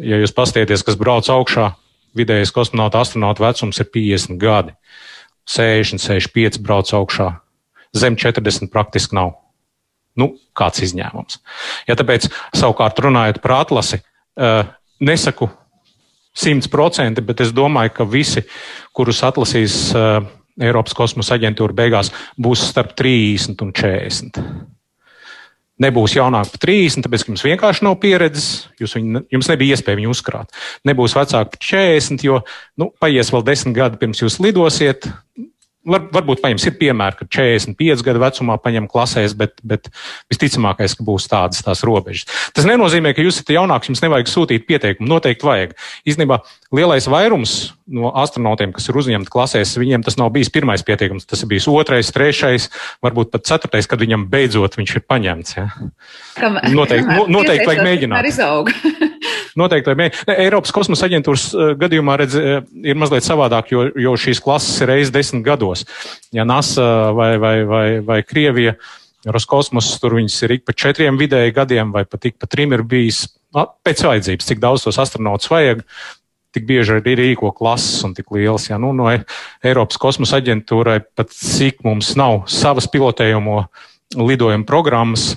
ja 0.00 0.20
jūs 0.20 0.34
pastieties, 0.36 0.84
kas 0.84 0.98
brauc 1.00 1.28
augšā, 1.32 1.70
vidējais 2.16 2.52
kosmonauta 2.54 3.00
astronauta 3.04 3.44
vecums 3.44 3.80
ir 3.80 3.88
50 3.94 4.40
gadi. 4.40 4.74
60, 5.50 6.02
65 6.02 6.60
brauc 6.62 6.90
augšā. 6.94 7.32
zem 7.96 8.14
40 8.14 8.70
praktiski 8.70 9.16
nav. 9.18 9.32
Nu, 10.14 10.36
kāds 10.54 10.82
izņēmums. 10.84 11.40
Ja 11.88 11.96
tāpēc, 11.98 12.28
savukārt, 12.54 12.98
runājot 13.02 13.40
par 13.42 13.56
atlasi, 13.64 14.00
nesaku 15.00 15.48
100%, 16.36 17.24
bet 17.26 17.40
es 17.42 17.54
domāju, 17.54 17.94
ka 17.96 18.06
visi, 18.08 18.44
kurus 18.96 19.22
atlasīs 19.26 19.78
Eiropas 20.60 20.94
kosmosa 20.94 21.38
aģentūra, 21.38 21.74
beigās 21.76 22.12
būs 22.38 22.66
starp 22.68 22.92
30 22.98 23.64
un 23.64 23.72
40 23.72 24.42
nebūs 25.80 26.14
jaunāki 26.16 26.54
par 26.54 26.62
30, 26.66 27.04
tāpēc, 27.06 27.24
ka 27.24 27.32
jums 27.32 27.44
vienkārši 27.46 27.86
nav 27.86 27.96
pieredzes, 28.02 28.48
jūs 28.80 28.94
viņu, 28.98 29.24
jums 29.32 29.48
nebija 29.50 29.76
iespēja 29.76 30.00
viņu 30.00 30.12
uzkrāt. 30.12 30.52
Nebūs 30.88 31.16
vecāki 31.16 31.54
par 31.54 31.62
40, 31.70 32.26
jo 32.26 32.40
nu, 32.80 32.90
paies 33.02 33.32
vēl 33.32 33.46
10 33.48 33.76
gadi 33.76 34.00
pirms 34.00 34.20
jūs 34.22 34.38
lidosiet. 34.44 35.08
Var, 35.80 36.02
varbūt 36.12 36.42
jums 36.44 36.66
ir 36.68 36.74
piemēri, 36.76 37.16
ka 37.16 37.26
45 37.32 38.02
gadu 38.04 38.20
vecumā 38.20 38.58
paņem 38.60 38.84
klasēs, 38.90 39.32
bet, 39.32 39.54
bet 39.64 39.88
visticamākais, 40.28 40.92
ka 40.98 41.06
būs 41.06 41.24
tādas 41.30 41.64
tās 41.64 41.80
robežas. 41.88 42.26
Tas 42.52 42.68
nenozīmē, 42.68 43.14
ka 43.16 43.24
jūs 43.24 43.38
esat 43.38 43.54
jaunāks, 43.56 43.88
jums 43.88 44.04
nevajag 44.04 44.28
sūtīt 44.28 44.66
pieteikumu. 44.68 45.08
Noteikti 45.08 45.48
vajag. 45.48 45.72
Īstenībā 46.04 46.42
lielais 46.76 47.08
vairums 47.08 47.54
no 47.90 48.12
astronautiem, 48.16 48.72
kas 48.76 48.88
ir 48.90 48.98
uzņemti 49.00 49.32
klasēs, 49.32 49.74
viņiem 49.80 50.04
tas 50.06 50.16
nav 50.20 50.30
bijis 50.34 50.52
pirmais 50.52 50.84
pieteikums, 50.86 51.26
tas 51.28 51.42
ir 51.42 51.50
bijis 51.50 51.66
otrais, 51.70 52.12
trešais, 52.14 52.68
varbūt 53.04 53.32
pat 53.34 53.48
ceturtais, 53.48 53.88
kad 53.90 54.02
viņam 54.02 54.28
beidzot 54.30 54.78
viņš 54.78 54.94
ir 54.96 55.04
paņemts. 55.10 55.56
Ja? 55.56 55.66
Kam, 56.38 56.60
noteikti, 56.74 57.08
no, 57.18 57.26
noteikti 57.40 57.68
vajag 57.68 57.84
mēģināt. 57.86 58.30
Noteikti, 59.58 59.90
vai 59.90 60.06
ne, 60.06 60.36
Eiropas 60.38 60.70
kosmosa 60.74 61.08
aģentūras 61.08 61.48
uh, 61.50 61.72
gadījumā 61.80 62.14
redz, 62.20 62.38
uh, 62.38 62.62
ir 62.86 62.98
mazliet 62.98 63.26
savādāk, 63.26 63.72
jo, 63.74 63.88
jo 63.98 64.14
šīs 64.20 64.38
klases 64.44 64.78
ir 64.84 64.92
reizes 64.92 65.12
desmit 65.14 65.42
gados. 65.46 65.82
Ja 66.34 66.46
NASA 66.46 67.10
vai, 67.16 67.32
vai, 67.42 67.56
vai, 67.66 67.86
vai 68.06 68.20
Krievija, 68.22 68.76
Roskosmos, 69.26 69.90
tur 70.00 70.14
viņas 70.16 70.38
ir 70.46 70.54
ik 70.56 70.64
pa 70.64 70.72
četriem 70.72 71.18
vidēji 71.20 71.52
gadiem 71.58 71.90
vai 71.92 72.06
pat 72.08 72.30
ik 72.30 72.38
pa 72.40 72.48
trim 72.48 72.72
ir 72.72 72.86
bijis 72.88 73.26
pēc 73.52 74.04
vajadzības, 74.06 74.46
cik 74.46 74.62
daudz 74.62 74.86
tos 74.86 74.98
astronautus 75.02 75.50
vajag. 75.50 75.82
Tik 76.50 76.64
bieži 76.66 76.96
arī 76.98 77.14
rīko 77.18 77.52
klases 77.54 78.02
un 78.06 78.14
tik 78.16 78.32
liels. 78.34 78.66
Ja, 78.70 78.78
nu, 78.82 78.90
no 78.96 79.06
Eiropas 79.10 80.00
kosmosa 80.02 80.40
aģentūrai 80.40 80.98
pat 81.14 81.30
cik 81.34 81.84
mums 81.86 82.16
nav 82.18 82.48
savas 82.50 82.90
pilotējumu 82.90 83.60
lidojumu 84.18 84.66
programmas, 84.66 85.36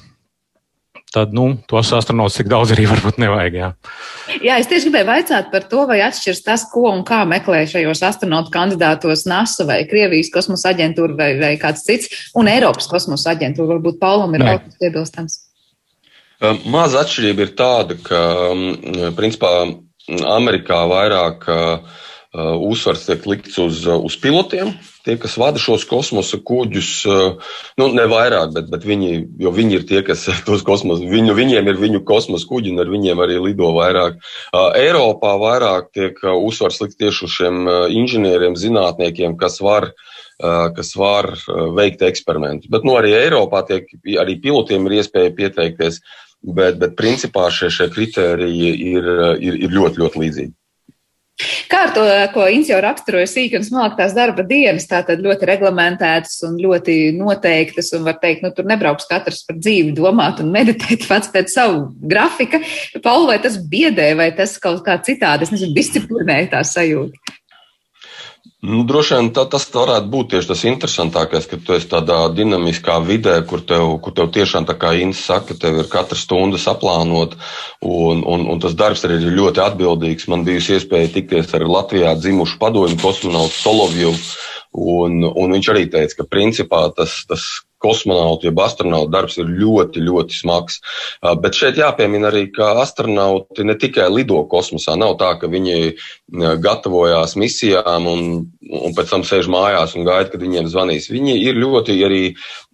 tad 1.14 1.34
nu, 1.34 1.52
tos 1.70 1.92
astronautus 1.94 2.40
tik 2.40 2.50
daudz 2.50 2.74
arī 2.74 2.88
varbūt 2.90 3.20
nevajag. 3.22 3.58
Jā. 3.60 3.70
jā, 4.42 4.58
es 4.58 4.70
tieši 4.72 4.90
gribēju 4.90 5.10
vaicāt 5.12 5.52
par 5.54 5.68
to, 5.70 5.84
vai 5.90 6.00
atšķiras 6.08 6.42
tas, 6.48 6.66
ko 6.72 6.88
un 6.90 7.04
kā 7.06 7.22
meklē 7.30 7.62
šajos 7.70 8.02
astronautu 8.10 8.50
kandidātos 8.54 9.28
NASA 9.30 9.68
vai 9.70 9.84
Krievijas 9.90 10.34
kosmosa 10.34 10.72
aģentūra 10.74 11.18
vai, 11.20 11.30
vai 11.38 11.54
kāds 11.62 11.86
cits, 11.86 12.10
un 12.34 12.50
Eiropas 12.50 12.90
kosmosa 12.90 13.36
aģentūra. 13.36 13.76
Varbūt 13.76 14.02
Paulam 14.02 14.34
ir 14.34 14.48
kaut 14.48 14.66
kas 14.66 14.82
piebilstams. 14.82 15.40
Maza 16.66 17.04
atšķirība 17.06 17.46
ir 17.46 17.54
tāda, 17.56 17.96
ka 18.04 18.24
principā 19.16 19.54
Amerikā 20.10 20.84
vairāk 20.92 21.46
uh, 21.52 22.02
uzsvars 22.34 23.06
tiek 23.06 23.26
likts 23.30 23.60
uz, 23.62 23.84
uz 23.86 24.16
pilotiem, 24.18 24.72
tie, 25.06 25.16
kas 25.22 25.36
vada 25.38 25.62
šos 25.62 25.84
kosmosa 25.86 26.40
kuģus, 26.42 26.90
nu, 27.78 27.90
ne 27.94 28.06
vairāk, 28.10 28.56
bet, 28.56 28.72
bet 28.74 28.88
viņi, 28.90 29.12
viņi 29.38 29.78
ir 29.78 29.86
tie, 29.86 30.02
kas 30.06 30.26
tos 30.48 30.66
kosmosa, 30.66 31.06
viņu, 31.06 31.36
viņiem 31.38 31.70
ir 31.70 31.78
viņu 31.78 32.02
kosmosa 32.08 32.50
kuģi, 32.50 32.74
un 32.74 32.82
ar 32.82 32.90
viņiem 32.90 33.22
arī 33.22 33.38
lido 33.44 33.70
vairāk. 33.78 34.18
Eiropā 34.80 35.36
vairāk 35.44 35.94
tiek 35.94 36.18
uzsvars 36.34 36.82
likt 36.82 36.98
tieši 37.04 37.28
uz 37.28 37.38
šiem 37.38 37.70
inženieriem, 38.02 38.58
zinātniekiem, 38.58 39.38
kas 39.38 39.62
var 39.62 39.94
kas 40.44 40.90
var 40.98 41.30
veikt 41.78 42.02
eksperimentus. 42.04 42.68
Bet 42.74 42.84
nu, 42.84 42.98
arī 42.98 43.14
Eiropā 43.16 43.62
tiek, 43.70 43.86
arī 44.20 44.34
pilotiem 44.42 44.90
ir 44.90 44.98
iespēja 44.98 45.32
pieteikties, 45.38 46.02
bet, 46.44 46.78
bet 46.82 46.98
principā 47.00 47.48
šie, 47.54 47.72
šie 47.74 47.90
kriteriji 47.94 48.76
ir, 48.94 49.08
ir, 49.40 49.64
ir 49.68 49.74
ļoti, 49.74 50.04
ļoti 50.04 50.24
līdzīgi. 50.26 50.54
Kā 51.66 51.80
ar 51.88 51.92
to, 51.96 52.04
ko 52.36 52.44
Inns 52.54 52.68
jau 52.70 52.78
raksturoja 52.84 53.26
sīk 53.26 53.56
un 53.58 53.64
smalk 53.66 53.96
tās 53.98 54.14
darba 54.14 54.44
dienas, 54.46 54.86
tātad 54.86 55.24
ļoti 55.24 55.48
reglamentētas 55.50 56.36
un 56.46 56.60
ļoti 56.62 56.98
noteiktas, 57.18 57.90
un 57.98 58.06
var 58.06 58.20
teikt, 58.22 58.44
nu 58.46 58.52
tur 58.54 58.68
nebrauks 58.70 59.10
katrs 59.10 59.42
par 59.48 59.58
dzīvi 59.58 59.96
domāt 59.98 60.44
un 60.44 60.54
meditēt 60.54 61.08
pats 61.10 61.32
pēc 61.34 61.50
savu 61.56 61.88
grafika. 61.98 62.62
Pauli, 63.02 63.32
vai 63.32 63.40
tas 63.42 63.58
biedē, 63.58 64.12
vai 64.20 64.30
tas 64.38 64.60
kaut 64.62 64.84
kā 64.86 65.00
citādi, 65.02 65.48
es 65.48 65.56
nezinu, 65.56 65.74
disciplinē 65.80 66.38
tā 66.54 66.62
sajūta? 66.70 67.34
Nu, 68.64 68.86
droši 68.88 69.18
vien 69.18 69.26
tā, 69.36 69.44
tas 69.52 69.66
varētu 69.74 70.08
būt 70.08 70.30
tieši 70.32 70.48
tas 70.48 70.62
interesantākais, 70.70 71.50
ka 71.52 71.58
tu 71.60 71.74
esi 71.76 71.90
tādā 71.92 72.22
dinamiskā 72.32 72.96
vidē, 73.04 73.34
kur 73.48 73.60
tev, 73.60 73.98
kur 74.06 74.16
tev 74.16 74.30
tiešām, 74.38 74.64
tā 74.70 74.78
kā 74.80 74.94
Inns 75.04 75.20
saka, 75.28 75.58
tev 75.60 75.82
ir 75.82 75.90
katra 75.92 76.16
stunda 76.16 76.62
saplānota, 76.62 77.36
un, 77.84 78.24
un, 78.24 78.46
un 78.54 78.64
tas 78.64 78.78
darbs 78.80 79.04
arī 79.04 79.20
ir 79.20 79.36
ļoti 79.36 79.60
atbildīgs. 79.66 80.30
Man 80.32 80.48
bijusi 80.48 80.78
iespēja 80.78 81.12
tikties 81.12 81.52
ar 81.60 81.68
Latvijā 81.68 82.16
dzimušu 82.16 82.56
padomju 82.62 83.02
kosmonautu 83.04 83.60
Solovjevu, 83.60 84.16
un, 84.96 85.20
un 85.28 85.58
viņš 85.58 85.72
arī 85.76 85.84
teica, 85.92 86.22
ka 86.22 86.30
principā 86.32 86.86
tas, 86.96 87.20
tas 87.28 87.44
kosmonautu, 87.84 88.48
jeb 88.50 88.62
astronautu 88.64 89.12
darbs 89.14 89.38
ir 89.42 89.52
ļoti, 89.52 90.04
ļoti 90.08 90.40
smags. 90.40 90.80
Bet 91.44 91.58
šeit 91.60 91.80
jāpiemina 91.82 92.32
arī, 92.32 92.48
ka 92.56 92.74
astronauti 92.84 93.66
ne 93.68 93.76
tikai 93.80 94.10
lido 94.12 94.42
kosmosā. 94.52 94.96
Nav 95.00 95.18
tā, 95.22 95.34
ka 95.42 95.52
viņi 95.52 95.96
gatavojās 96.64 97.36
misijām 97.40 98.08
un, 98.10 98.22
un 98.64 98.96
pēc 98.96 99.12
tam 99.12 99.26
sēž 99.28 99.50
mājās 99.52 99.98
un 99.98 100.08
gaida, 100.08 100.32
kad 100.32 100.42
viņiem 100.44 100.70
zvanīs. 100.72 101.12
Viņi 101.12 101.36
ir 101.44 101.60
ļoti 101.60 101.98
arī 102.08 102.24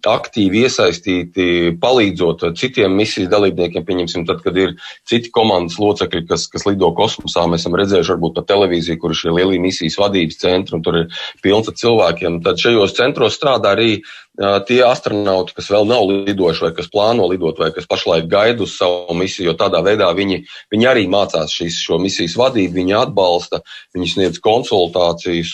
aktīvi 0.06 0.64
iesaistīti, 0.64 1.46
palīdzot 1.82 2.46
citiem 2.56 2.94
misijas 2.96 3.28
dalībniekiem. 3.34 3.84
Pieņemsim, 3.84 4.24
tad, 4.28 4.40
kad 4.44 4.56
ir 4.56 4.76
citi 5.08 5.32
komandas 5.34 5.76
locekļi, 5.82 6.24
kas, 6.30 6.46
kas 6.52 6.64
lido 6.68 6.92
kosmosā, 6.96 7.44
mēs 7.50 7.66
esam 7.66 7.76
redzējuši 7.80 8.14
varbūt 8.14 8.38
pa 8.38 8.46
televīziju, 8.54 9.00
kur 9.02 9.12
ir 9.14 9.20
šie 9.20 9.34
lielie 9.36 9.60
misijas 9.60 9.98
vadības 10.00 10.40
centri 10.40 10.78
un 10.78 10.86
tur 10.86 11.02
ir 11.02 11.22
pilns 11.44 11.68
ar 11.68 11.76
cilvēkiem. 11.82 12.40
Tad 12.46 12.62
šajos 12.62 12.96
centros 12.96 13.36
strādā 13.36 13.74
arī 13.76 13.92
tie 14.40 14.80
astronauti, 14.86 15.52
kas 15.56 15.68
vēl 15.72 15.84
nav 15.88 16.06
lidojuši, 16.08 16.64
vai 16.64 16.70
kas 16.76 16.88
plāno 16.92 17.26
lidot, 17.28 17.58
vai 17.60 17.70
kas 17.76 17.88
pašlaik 17.88 18.28
gaida 18.30 18.64
uz 18.64 18.76
savu 18.78 19.16
misiju, 19.18 19.50
jo 19.50 19.56
tādā 19.60 19.82
veidā 19.84 20.08
viņi, 20.16 20.40
viņi 20.72 20.88
arī 20.88 21.04
mācās 21.12 21.52
šīs, 21.52 21.80
šo 21.84 21.98
misijas 22.00 22.38
vadīt, 22.40 22.72
viņi 22.72 22.96
atbalsta, 23.02 23.60
viņi 23.96 24.08
sniedz 24.14 24.40
konsultācijas, 24.44 25.52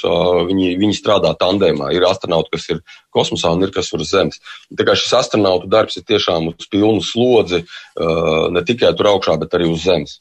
viņi, 0.51 0.77
viņi 0.79 0.99
strādā 1.01 1.35
tandēmā. 1.40 1.90
Ir 1.96 2.07
astronauti, 2.07 2.55
kas 2.55 2.68
ir 2.77 2.83
kosmosā 3.14 3.51
un 3.57 3.66
ir 3.66 3.75
kas 3.75 3.90
uz 3.96 4.07
Zemes. 4.07 4.38
Tā 4.70 4.87
kā 4.87 4.94
šis 4.94 5.16
astronautu 5.18 5.70
darbs 5.72 5.99
ir 5.99 6.07
tiešām 6.07 6.53
uz 6.53 6.70
pilnu 6.70 7.03
slodzi, 7.03 7.64
ne 7.96 8.66
tikai 8.66 8.94
tur 8.94 9.16
augšā, 9.16 9.38
bet 9.42 9.59
arī 9.59 9.72
uz 9.72 9.83
Zemes. 9.88 10.20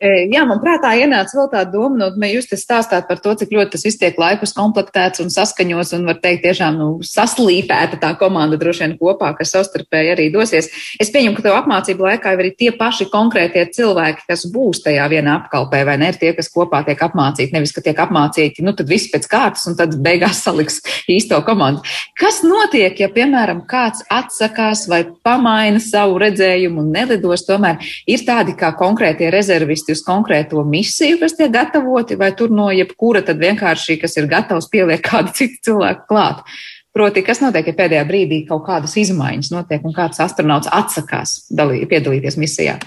Jā, 0.00 0.46
man 0.48 0.62
prātā 0.62 0.94
ienāca 0.96 1.36
vēl 1.36 1.48
tā 1.52 1.60
doma, 1.68 1.92
nu, 1.92 2.06
no, 2.16 2.28
jūs 2.32 2.46
te 2.48 2.56
stāstāt 2.56 3.04
par 3.04 3.18
to, 3.20 3.34
cik 3.36 3.50
ļoti 3.52 3.74
tas 3.74 3.82
viss 3.84 4.00
tiek 4.00 4.16
laikus 4.16 4.54
komplektēts 4.56 5.20
un 5.20 5.28
saskaņos 5.28 5.90
un, 5.98 6.06
var 6.08 6.16
teikt, 6.22 6.40
tiešām 6.46 6.78
nu, 6.80 6.86
saslīpēta 7.04 7.98
tā 8.00 8.14
komanda 8.16 8.56
droši 8.56 8.86
vien 8.86 8.94
kopā, 8.96 9.34
kas 9.36 9.52
savstarpēji 9.52 10.14
arī 10.14 10.30
dosies. 10.32 10.70
Es 10.96 11.12
pieņemu, 11.12 11.36
ka 11.36 11.44
tev 11.44 11.58
apmācību 11.58 12.06
laikā 12.06 12.32
ir 12.32 12.40
arī 12.40 12.52
tie 12.56 12.70
paši 12.78 13.10
konkrētie 13.12 13.66
cilvēki, 13.76 14.24
kas 14.30 14.46
būs 14.54 14.80
tajā 14.86 15.04
vienā 15.12 15.34
apkalpē, 15.42 15.82
vai 15.84 15.98
ne? 16.00 16.08
Ir 16.14 16.20
tie, 16.22 16.32
kas 16.38 16.48
kopā 16.54 16.80
tiek 16.88 17.04
apmācīti, 17.04 17.52
nevis, 17.52 17.76
ka 17.76 17.84
tiek 17.84 18.00
apmācīti, 18.00 18.64
nu, 18.64 18.72
tad 18.72 18.88
viss 18.88 19.12
pēc 19.12 19.28
kārtas 19.28 19.68
un 19.68 19.76
tad 19.76 19.98
beigās 20.00 20.40
saliks 20.46 20.80
īsto 21.12 21.42
komandu. 21.44 21.84
Kas 22.16 22.40
notiek, 22.40 22.96
ja, 23.04 23.10
piemēram, 23.12 23.66
kāds 23.68 24.08
atsakās 24.08 24.88
vai 24.88 25.04
pamaina 25.28 25.84
savu 25.84 26.16
redzējumu 26.24 26.86
un 26.86 26.90
nelidos, 26.96 27.44
tomēr 27.44 27.84
ir 28.08 28.24
tādi 28.24 28.56
kā 28.56 28.72
konkrētie 28.80 29.28
rezervisti? 29.36 29.89
Uz 29.94 30.02
konkrēto 30.06 30.64
misiju, 30.66 31.18
kas 31.22 31.36
tiek 31.38 31.52
gatavoti, 31.54 32.18
vai 32.20 32.32
tur 32.36 32.52
no 32.54 32.70
jebkura 32.74 33.22
tad 33.26 33.40
vienkārši, 33.42 33.98
kas 34.02 34.16
ir 34.20 34.28
gatavs, 34.30 34.70
pieliek 34.72 35.02
kādu 35.04 35.34
citu 35.36 35.70
cilvēku 35.70 36.06
klāt. 36.10 36.44
Proti, 36.90 37.22
kas 37.22 37.38
notiek, 37.38 37.68
ja 37.70 37.76
pēdējā 37.78 38.06
brīdī 38.08 38.40
kaut 38.48 38.64
kādas 38.66 38.96
izmaiņas 38.98 39.52
notiek 39.54 39.84
un 39.86 39.94
kāds 39.94 40.18
astronauts 40.22 40.70
atsakās 40.74 41.44
dalī, 41.54 41.84
piedalīties 41.90 42.38
misijā? 42.40 42.80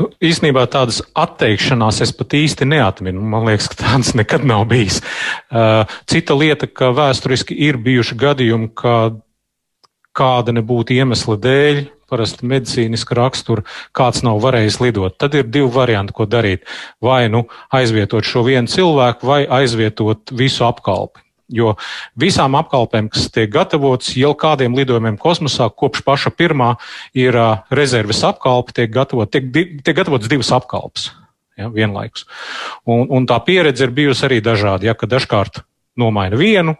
Nu, 0.00 0.06
īsnībā 0.22 0.62
tādas 0.70 1.00
atteikšanās 1.18 1.98
es 2.04 2.12
pat 2.16 2.36
īsti 2.36 2.68
neatminu. 2.68 3.20
Man 3.32 3.48
liekas, 3.48 3.66
ka 3.72 3.80
tādas 3.80 4.12
nekad 4.16 4.44
nav 4.48 4.66
bijis. 4.70 5.00
Uh, 5.50 5.82
cita 6.08 6.36
lieta, 6.38 6.68
ka 6.68 6.92
vēsturiski 6.96 7.56
ir 7.66 7.80
bijuši 7.80 8.16
gadījumi, 8.20 8.70
kad 8.76 9.18
kāda 10.16 10.54
nebūtu 10.56 10.94
iemesla 10.96 11.36
dēļ 11.40 11.82
parasti 12.10 12.48
medicīniska 12.50 13.16
rakstura, 13.18 13.64
kāds 13.96 14.24
nav 14.26 14.42
varējis 14.44 14.80
lidot. 14.82 15.16
Tad 15.20 15.38
ir 15.38 15.48
divi 15.48 15.70
varianti, 15.74 16.16
ko 16.16 16.26
darīt. 16.30 16.66
Vai 17.02 17.28
nu 17.32 17.46
aizvietot 17.74 18.26
šo 18.26 18.44
vienu 18.46 18.70
cilvēku, 18.70 19.26
vai 19.26 19.44
aizvietot 19.60 20.34
visu 20.36 20.66
apkalpi. 20.68 21.24
Jo 21.50 21.74
visām 22.20 22.54
apkalpēm, 22.54 23.08
kas 23.10 23.26
tiek 23.34 23.50
gatavotas, 23.50 24.12
jau 24.14 24.30
kādiem 24.38 24.76
lidojumiem 24.78 25.16
kosmosā, 25.18 25.66
kopš 25.66 26.04
paša 26.06 26.30
pirmā 26.30 26.76
ir 27.18 27.34
rezerves 27.74 28.22
apkalpe, 28.26 28.74
tiek, 28.76 28.92
gatavot, 28.94 29.30
tiek, 29.30 29.50
tiek 29.82 29.96
gatavotas 29.96 30.30
divas 30.30 30.52
apkalpes 30.54 31.08
ja, 31.58 31.66
vienlaikus. 31.74 32.28
Un, 32.86 33.08
un 33.10 33.26
tā 33.28 33.40
pieredze 33.46 33.86
ir 33.86 33.94
bijusi 33.96 34.28
arī 34.28 34.38
dažāda. 34.44 34.86
Ja, 34.86 34.94
dažkārt 34.94 35.64
nomaina 35.98 36.38
vienu, 36.38 36.76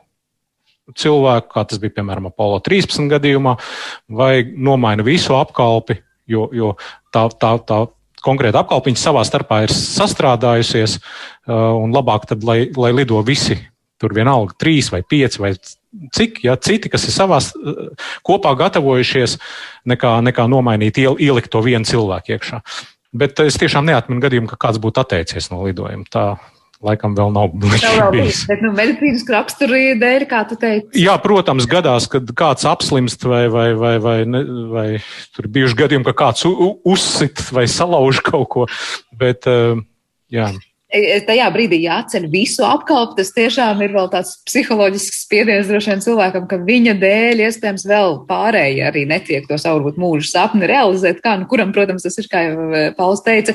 cilvēku, 0.98 1.52
kā 1.54 1.64
tas 1.68 1.80
bija 1.82 1.98
piemēram 2.00 2.30
Apollo 2.30 2.60
13 2.66 3.10
gadījumā, 3.12 3.56
vai 4.08 4.44
nomaina 4.56 5.06
visu 5.06 5.36
apkalpi, 5.38 6.00
jo, 6.30 6.48
jo 6.54 6.74
tā, 7.14 7.26
tā, 7.40 7.56
tā 7.66 7.82
konkrēta 8.24 8.62
apkalpiņa 8.64 9.00
savā 9.00 9.24
starpā 9.26 9.64
ir 9.66 9.74
sastrādājusies, 9.74 10.98
un 11.48 11.94
labāk 11.96 12.28
tad, 12.30 12.44
lai, 12.46 12.62
lai 12.76 12.92
lido 12.96 13.20
visi 13.26 13.58
tur 14.00 14.14
vienalga 14.16 14.56
trīs 14.60 14.88
vai 14.92 15.02
pieci 15.04 15.42
vai 15.42 15.52
cik, 16.14 16.40
ja 16.46 16.56
citi, 16.56 16.88
kas 16.92 17.04
ir 17.08 17.14
savā 17.14 17.40
kopā 18.26 18.54
gatavojušies, 18.56 19.36
nekā, 19.90 20.14
nekā 20.30 20.46
nomainīt, 20.48 21.02
ielikt 21.02 21.52
to 21.52 21.62
vienu 21.64 21.88
cilvēku 21.88 22.36
iekšā. 22.36 22.62
Bet 23.10 23.42
es 23.42 23.58
tiešām 23.58 23.88
neatminu 23.88 24.22
gadījumu, 24.22 24.48
ka 24.52 24.60
kāds 24.68 24.78
būtu 24.82 25.02
atteicies 25.02 25.50
no 25.50 25.64
lidojuma. 25.66 26.06
Tā 26.12 26.24
laikam 26.84 27.14
vēl 27.16 27.32
nav 27.34 27.52
bijis. 28.14 28.44
Bet, 28.48 28.62
nu, 28.64 28.72
medicīnisku 28.76 29.34
raksturu 29.34 29.80
dēļ, 30.00 30.26
kā 30.30 30.42
tu 30.48 30.58
teici? 30.60 31.04
Jā, 31.04 31.16
protams, 31.22 31.68
gadās, 31.70 32.08
kad 32.10 32.30
kāds 32.36 32.66
apslimst 32.68 33.26
vai, 33.28 33.44
vai, 33.52 33.68
vai, 33.78 33.94
vai, 34.02 34.16
ne, 34.28 34.42
vai 34.72 34.86
tur 35.36 35.50
bijuši 35.52 35.78
gadījumi, 35.82 36.08
ka 36.08 36.16
kāds 36.24 36.46
uzsit 36.48 37.44
vai 37.54 37.66
salauž 37.70 38.22
kaut 38.26 38.48
ko. 38.54 38.66
Bet, 39.20 39.48
jā. 40.32 40.50
Tajā 40.90 41.46
brīdī 41.54 41.78
jāceļ 41.84 42.24
visu 42.32 42.64
apkalpu. 42.66 43.14
Tas 43.20 43.30
tiešām 43.36 43.78
ir 43.84 43.92
vēl 43.94 44.08
tāds 44.10 44.32
psiholoģisks 44.48 45.20
spiediens 45.22 45.68
droši 45.70 45.92
vien 45.92 46.02
cilvēkam, 46.02 46.48
ka 46.50 46.58
viņa 46.66 46.96
dēļ 46.98 47.42
iespējams 47.46 47.86
vēl 47.86 48.16
pārējie 48.30 48.82
arī 48.88 49.04
netiek 49.06 49.46
to 49.46 49.58
savu 49.60 49.78
varbūt 49.78 50.00
mūža 50.02 50.26
sapni 50.32 50.66
realizēt. 50.70 51.20
Kā, 51.22 51.36
nu, 51.38 51.46
kuram, 51.50 51.70
protams, 51.76 52.02
tas 52.06 52.18
ir, 52.18 52.26
kā 52.32 52.42
jau 52.48 52.66
e, 52.74 52.82
Pauls 52.96 53.22
teica, 53.26 53.54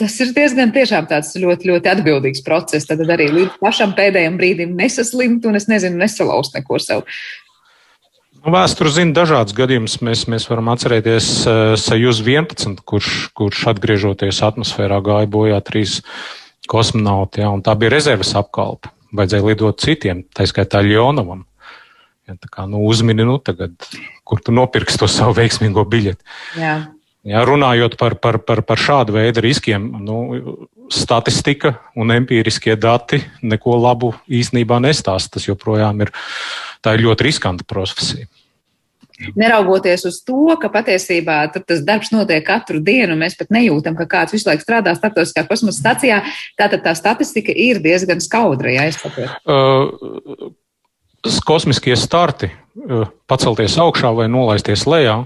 tas 0.00 0.18
ir 0.20 0.34
diezgan 0.36 0.74
tiešām 0.74 1.08
tāds 1.08 1.32
ļoti, 1.40 1.70
ļoti 1.72 1.92
atbildīgs 1.94 2.44
process. 2.44 2.88
Tad 2.90 3.00
arī 3.06 3.30
līdz 3.32 3.56
pašam 3.62 3.96
pēdējiem 3.96 4.36
brīdim 4.40 4.76
nesaslimt 4.76 5.48
un 5.48 5.56
es 5.56 5.70
nezinu, 5.72 6.02
nesalauzt 6.04 6.58
neko 6.58 6.80
sev. 6.84 7.06
Nu, 8.42 8.50
Vēsture 8.50 8.90
zina 8.90 9.14
dažādus 9.14 9.54
gadījumus. 9.54 10.00
Mēs, 10.02 10.26
mēs 10.28 10.48
varam 10.50 10.72
atcerēties 10.72 11.26
uh, 11.46 11.74
Sajūz 11.78 12.20
11, 12.26 12.82
kurš, 12.84 13.30
kurš 13.38 13.64
atgriežoties 13.70 14.42
atmosfērā 14.42 14.98
gāja 15.06 15.30
bojā 15.30 15.60
trīs 15.64 16.00
kosmonauti, 16.72 17.42
ja, 17.44 17.52
un 17.52 17.62
tā 17.64 17.74
bija 17.78 17.92
rezerves 17.92 18.32
apkalpe. 18.38 18.92
Vajadzēja 19.12 19.44
lidot 19.44 19.82
citiem, 19.82 20.24
tā 20.32 20.46
skaitā 20.48 20.80
Ļonavam. 20.84 21.44
Ja, 22.28 22.36
tā 22.38 22.48
kā 22.48 22.64
nu, 22.70 22.80
uzmini, 22.88 23.26
nu, 23.28 23.36
tagad, 23.42 23.74
kur 24.24 24.40
tu 24.40 24.54
nopirksi 24.54 25.00
to 25.02 25.08
savu 25.10 25.34
veiksmīgo 25.36 25.84
biļeti. 25.90 26.24
Jā. 26.60 26.76
Ja, 27.28 27.44
runājot 27.46 27.94
par, 28.00 28.16
par, 28.18 28.40
par, 28.42 28.64
par 28.66 28.80
šādu 28.82 29.14
veidu 29.14 29.44
riskiem, 29.44 29.84
nu, 30.02 30.16
statistika 30.90 31.76
un 31.94 32.10
empiriskie 32.14 32.74
dati 32.80 33.20
neko 33.46 33.76
labu 33.78 34.10
īstenībā 34.26 34.80
nestāsta. 34.82 35.36
Tas 35.36 35.46
joprojām 35.46 36.02
ir, 36.02 36.10
ir 36.82 37.04
ļoti 37.04 37.28
riskanta 37.28 37.66
profesija. 37.68 38.26
Neraugoties 39.38 40.06
uz 40.08 40.20
to, 40.26 40.56
ka 40.60 40.70
patiesībā 40.72 41.36
tas 41.54 41.82
darbs 41.86 42.12
notiek 42.14 42.44
katru 42.46 42.80
dienu, 42.84 43.16
mēs 43.18 43.36
pat 43.38 43.52
nejūtam, 43.54 43.96
ka 43.98 44.08
kāds 44.10 44.34
visu 44.36 44.48
laiku 44.50 44.64
strādā 44.64 44.94
starptautiskā 44.98 45.46
kosmosa 45.48 45.78
stacijā, 45.80 46.22
tātad 46.60 46.84
tā 46.86 46.94
statistika 46.98 47.54
ir 47.54 47.82
diezgan 47.84 48.22
skaudra, 48.24 48.72
ja 48.74 48.88
es 48.90 49.00
saprotu. 49.00 49.30
Uh, 49.46 50.52
kosmiskie 51.46 51.96
starti, 51.98 52.50
uh, 52.50 53.06
pacelties 53.30 53.78
augšā 53.80 54.12
vai 54.16 54.28
nolaisties 54.32 54.86
lejā, 54.90 55.22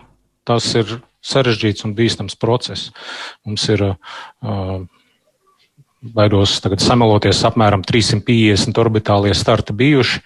tas 0.47 0.69
ir 0.79 0.99
sarežģīts 1.27 1.87
un 1.87 1.97
bīstams 1.97 2.39
process. 2.39 2.93
Mums 3.47 3.65
ir 3.73 3.83
uh, 3.91 4.85
baidos 6.15 6.59
tagad 6.63 6.83
sameloties, 6.85 7.43
apmēram 7.49 7.83
350 7.87 8.79
orbitālie 8.83 9.35
starti 9.37 9.75
bijuši, 9.77 10.23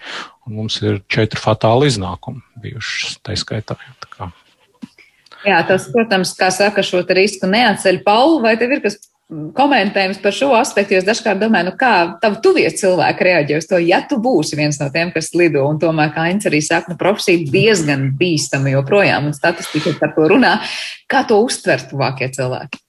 un 0.47 0.57
mums 0.61 0.79
ir 0.83 1.01
četri 1.11 1.41
fatāli 1.41 1.91
iznākumi 1.91 2.41
bijuši 2.63 3.17
tā 3.25 3.37
skaitā. 3.39 3.77
Tā 4.01 4.31
Jā, 5.41 5.61
tas, 5.65 5.87
protams, 5.89 6.35
kā 6.37 6.51
saka, 6.53 6.83
šo 6.85 7.01
risku 7.17 7.49
neatceļ. 7.49 8.03
Pauli, 8.05 8.41
vai 8.43 8.53
tev 8.61 8.75
ir 8.75 8.83
kas 8.83 8.99
komentējums 9.57 10.19
par 10.21 10.35
šo 10.35 10.51
aspektu? 10.57 10.93
Jo 10.93 11.01
es 11.01 11.07
dažkārt 11.07 11.41
domāju, 11.41 11.71
nu 11.71 11.73
kā 11.79 11.93
tavu 12.21 12.37
tuvie 12.43 12.67
cilvēki 12.69 13.25
reaģē 13.25 13.57
uz 13.57 13.67
to, 13.69 13.79
ja 13.81 14.03
tu 14.05 14.19
būsi 14.21 14.59
viens 14.59 14.77
no 14.81 14.91
tiem, 14.93 15.09
kas 15.15 15.31
lido. 15.33 15.63
Un 15.65 15.79
tomēr, 15.81 16.13
kā 16.13 16.27
Ains 16.29 16.45
arī 16.49 16.61
saka, 16.65 16.93
nu, 16.93 16.99
profesija 16.99 17.41
diezgan 17.49 18.11
bīstama 18.19 18.75
joprojām, 18.75 19.31
un 19.31 19.37
statistika 19.37 19.95
par 19.97 20.13
to 20.17 20.29
runā. 20.29 20.57
Kā 21.09 21.23
to 21.27 21.41
uztver 21.41 21.81
tuvākie 21.89 22.29
cilvēki? 22.35 22.83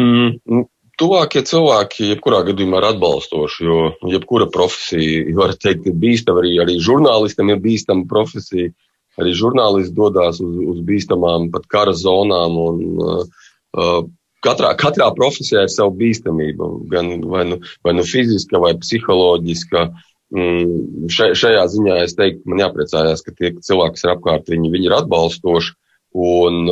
Mm, 0.00 0.38
nu, 0.46 0.64
Tuvākie 1.00 1.40
cilvēki, 1.48 2.10
jebkurā 2.10 2.42
gadījumā, 2.50 2.82
ir 2.82 2.90
atbalstoši, 2.90 3.64
jo 3.64 3.80
jebkura 4.12 4.50
profesija, 4.52 5.24
var 5.40 5.56
teikt, 5.56 5.88
ir 5.88 5.96
bīstama. 6.00 6.42
Arī, 6.44 6.54
arī 6.64 6.78
žurnālistam 6.84 7.52
ir 7.52 7.62
bīstama 7.64 8.08
profesija. 8.10 8.72
Arī 9.20 9.32
žurnālisti 9.36 9.96
dodas 9.96 10.38
uz, 10.40 10.54
uz 10.72 10.78
bīstamām, 10.86 11.50
pat 11.52 11.66
kara 11.72 11.92
zonām. 11.96 12.54
Un, 12.62 12.84
uh, 13.00 13.48
uh, 13.76 13.98
katrā, 14.44 14.70
katrā 14.80 15.10
profesijā 15.16 15.64
ir 15.66 15.72
sava 15.72 15.92
bīstamība, 15.96 16.68
gan 16.92 17.10
vai 17.32 17.42
nu, 17.48 17.58
vai 17.84 17.96
nu 17.96 18.06
fiziska, 18.06 18.60
vai 18.62 18.76
psiholoģiska. 18.80 19.84
Mm, 20.30 21.08
šajā 21.10 21.64
ziņā 21.72 21.98
es 22.04 22.14
teiktu, 22.14 22.44
man 22.52 22.62
jāpriecājās, 22.62 23.24
ka 23.26 23.34
tie 23.34 23.50
cilvēki, 23.58 23.96
kas 23.96 24.06
ir 24.06 24.12
apkārt, 24.14 24.52
viņi, 24.52 24.72
viņi 24.72 24.88
ir 24.88 24.96
atbalstoši. 25.00 25.74
Un, 26.20 26.70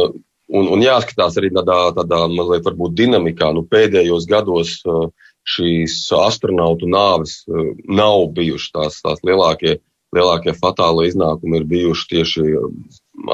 Un, 0.49 0.69
un 0.73 0.81
jāskatās 0.81 1.37
arī 1.37 1.51
tādā, 1.53 1.77
tādā 1.97 2.23
mazliet 2.33 2.65
varbūt 2.65 2.95
dinamikā. 2.97 3.51
Nu, 3.53 3.67
pēdējos 3.69 4.25
gados 4.31 4.79
uh, 4.89 5.11
šīs 5.49 6.01
astronautu 6.17 6.89
nāves 6.89 7.43
uh, 7.49 7.75
nav 7.85 8.31
bijušas 8.37 8.73
tās, 8.73 8.99
tās 9.05 9.21
lielākie, 9.29 9.77
lielākie 10.17 10.57
fatālie 10.57 11.11
iznākumi, 11.11 11.61
ir 11.61 11.69
bijuši 11.69 12.09
tieši 12.15 12.47
uh, 12.49 12.73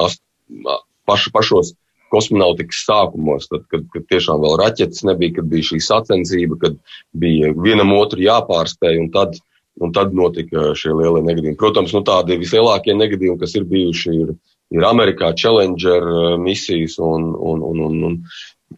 ast, 0.03 0.19
paš, 1.07 1.29
pašos 1.31 1.73
kosmonautikas 2.13 2.83
sākumos, 2.87 3.47
tad, 3.51 3.65
kad, 3.71 3.85
kad 3.93 4.07
tiešām 4.11 4.43
vēl 4.43 4.59
raķetes 4.61 5.05
nebija, 5.07 5.37
kad 5.39 5.49
bija 5.51 5.69
šī 5.71 5.81
sacensība, 5.83 6.59
kad 6.61 6.77
bija 7.17 7.51
vienam 7.55 7.93
otru 7.97 8.23
jāpārspēj, 8.23 8.99
un 9.01 9.09
tad, 9.13 9.39
un 9.81 9.95
tad 9.95 10.13
notika 10.15 10.73
šie 10.77 10.93
lielie 10.95 11.23
negadījumi. 11.25 11.59
Protams, 11.59 11.95
nu, 11.95 12.03
tādi 12.07 12.37
vislielākie 12.43 12.95
negadījumi, 12.95 13.39
kas 13.41 13.55
ir 13.59 13.67
bijuši, 13.71 14.15
ir 14.25 14.35
ir 14.73 14.85
Amerikā 14.87 15.31
Challenger 15.37 16.09
uh, 16.09 16.35
misijas, 16.41 16.97
un, 16.99 17.31
un, 17.35 17.63
un, 17.63 17.81
un, 17.87 18.03
un, 18.09 18.17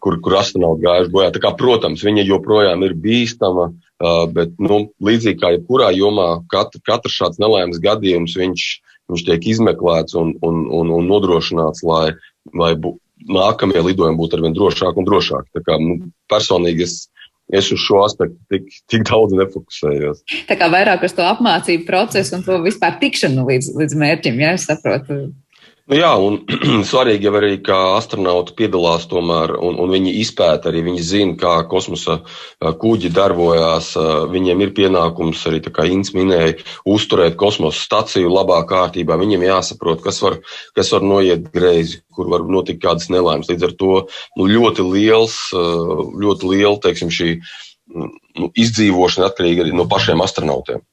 kur, 0.02 0.18
kur 0.24 0.38
astronauti 0.40 0.84
gājuši 0.84 1.12
bojā. 1.14 1.32
Tā 1.34 1.42
kā, 1.44 1.54
protams, 1.58 2.04
viņa 2.04 2.26
joprojām 2.28 2.84
ir 2.86 2.96
bīstama, 2.98 3.70
uh, 3.72 4.22
bet 4.34 4.54
nu, 4.62 4.86
līdzīgi 5.04 5.40
kā 5.40 5.54
jebkurā 5.56 5.90
jomā, 5.96 6.30
katra, 6.52 6.82
katrs 6.86 7.18
šāds 7.18 7.42
nelaimes 7.42 7.80
gadījums 7.84 8.36
viņš, 8.38 8.70
viņš 9.08 9.26
tiek 9.28 9.52
izmeklēts 9.54 10.16
un, 10.18 10.34
un, 10.44 10.64
un, 10.80 10.94
un 11.00 11.12
nodrošināts, 11.12 11.84
lai, 11.88 12.12
lai 12.54 12.74
bū, 12.78 12.96
nākamie 13.28 13.80
lidojumi 13.82 14.20
būtu 14.20 14.38
arvien 14.38 14.54
drošāki 14.56 15.00
un 15.00 15.08
drošāki. 15.08 15.54
Tā 15.56 15.64
kā, 15.66 15.80
nu, 15.82 16.12
personīgi 16.30 16.86
es 16.86 17.00
es 17.48 17.70
uz 17.72 17.80
šo 17.80 18.02
aspektu 18.04 18.36
tik, 18.52 18.68
tik 18.90 19.04
daudz 19.08 19.32
nefokusējos. 19.36 20.22
Tā 20.48 20.56
kā 20.60 20.68
vairāk 20.72 21.04
uz 21.08 21.14
to 21.16 21.24
apmācību 21.24 21.86
procesu 21.88 22.36
un 22.36 22.44
to 22.44 22.58
vispār 22.64 22.98
tikšanu 23.00 23.46
līdz, 23.48 23.70
līdz 23.78 23.98
mērķim, 24.02 24.42
ja 24.44 24.54
es 24.58 24.68
saprotu. 24.68 25.30
Nu 25.88 25.96
jā, 25.96 26.10
un 26.20 26.34
svarīgi 26.90 27.24
jau 27.24 27.32
arī, 27.38 27.54
ka 27.64 27.76
astronauti 27.96 28.52
piedalās 28.58 29.06
tomēr, 29.08 29.54
un, 29.56 29.78
un 29.80 29.92
viņi 29.94 30.10
izpēta 30.20 30.68
arī, 30.68 30.82
viņi 30.84 31.04
zina, 31.04 31.36
kā 31.40 31.52
kosmosa 31.70 32.18
kuģi 32.60 33.08
darbojās. 33.16 33.94
Viņiem 34.28 34.66
ir 34.66 34.74
pienākums 34.76 35.46
arī, 35.48 35.62
kā 35.64 35.86
Inns 35.88 36.12
minēja, 36.12 36.58
uzturēt 36.84 37.38
kosmosa 37.40 37.80
staciju 37.80 38.28
labā 38.34 38.60
kārtībā. 38.68 39.16
Viņiem 39.16 39.46
jāsaprot, 39.48 40.04
kas 40.04 40.20
var, 40.26 40.36
kas 40.76 40.92
var 40.92 41.08
noiet 41.08 41.48
greizi, 41.56 42.02
kur 42.12 42.28
var 42.34 42.44
notikt 42.44 42.84
kādas 42.84 43.08
nelaimes. 43.08 43.48
Līdz 43.48 43.70
ar 43.70 43.74
to 43.80 43.94
nu, 44.36 44.44
ļoti 44.44 44.84
liels, 44.90 45.40
ļoti 45.56 46.52
liela, 46.52 46.76
teiksim, 46.84 47.08
šī 47.08 47.38
nu, 47.96 48.52
izdzīvošana 48.52 49.32
atkarīga 49.32 49.64
arī 49.64 49.72
no 49.72 49.88
pašiem 49.88 50.20
astronautiem. 50.20 50.84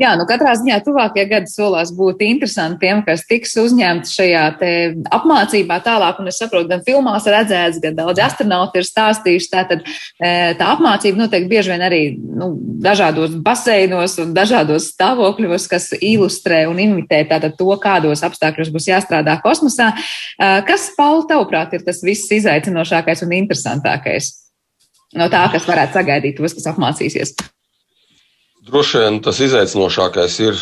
Jā, 0.00 0.12
nu 0.18 0.26
katrā 0.28 0.52
ziņā 0.58 0.80
tuvākie 0.84 1.24
gadi 1.30 1.50
solās 1.50 1.92
būt 1.94 2.22
interesanti 2.26 2.82
tiem, 2.84 3.00
kas 3.06 3.24
tiks 3.28 3.54
uzņemti 3.60 4.10
šajā 4.10 4.42
apmācībā 5.14 5.78
tālāk. 5.84 6.20
Un 6.20 6.30
es 6.30 6.40
saprotu, 6.42 6.68
gan 6.72 6.84
filmās 6.86 7.28
redzēts, 7.30 7.80
gan 7.82 7.96
daudz 7.98 8.20
astronauti 8.24 8.80
ir 8.80 8.88
stāstījuši. 8.88 9.50
Tātad 9.54 9.84
e, 9.84 10.30
tā 10.58 10.70
apmācība 10.74 11.24
notiek 11.24 11.48
bieži 11.50 11.72
vien 11.72 11.84
arī 11.86 12.02
nu, 12.18 12.52
dažādos 12.84 13.36
baseinos 13.44 14.18
un 14.22 14.36
dažādos 14.36 14.90
stāvokļos, 14.92 15.68
kas 15.70 15.90
ilustrē 16.00 16.64
un 16.70 16.82
imitē 16.84 17.24
tātad 17.30 17.56
to, 17.60 17.70
kādos 17.80 18.24
apstākļos 18.26 18.72
būs 18.74 18.90
jāstrādā 18.92 19.38
kosmosā. 19.44 19.92
E, 19.94 20.54
kas, 20.68 20.90
Pauli, 20.98 21.28
tavuprāt, 21.30 21.74
ir 21.74 21.86
tas 21.86 22.04
viss 22.04 22.32
izaicinošākais 22.36 23.24
un 23.24 23.36
interesantākais 23.40 24.34
no 25.14 25.28
tā, 25.30 25.46
kas 25.52 25.66
varētu 25.68 26.00
sagaidīt 26.00 26.40
tos, 26.40 26.56
kas 26.56 26.72
apmācīsies? 26.74 27.36
Droši 28.64 28.96
vien 28.96 29.16
tas 29.20 29.36
izaicinošākais 29.44 30.34
ir 30.40 30.56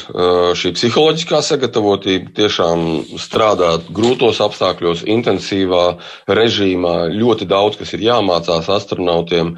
šī 0.59 0.73
psiholoģiskā 0.75 1.39
sagatavotība. 1.47 2.33
Tiešām 2.35 2.81
strādāt 3.23 3.87
grūtos 3.95 4.41
apstākļos, 4.43 5.05
intensīvā 5.07 5.85
režīmā. 6.27 6.97
Ļoti 7.15 7.47
daudz, 7.53 7.79
kas 7.79 7.93
ir 7.95 8.03
jāmācās 8.09 8.67
astronautiem. 8.75 9.53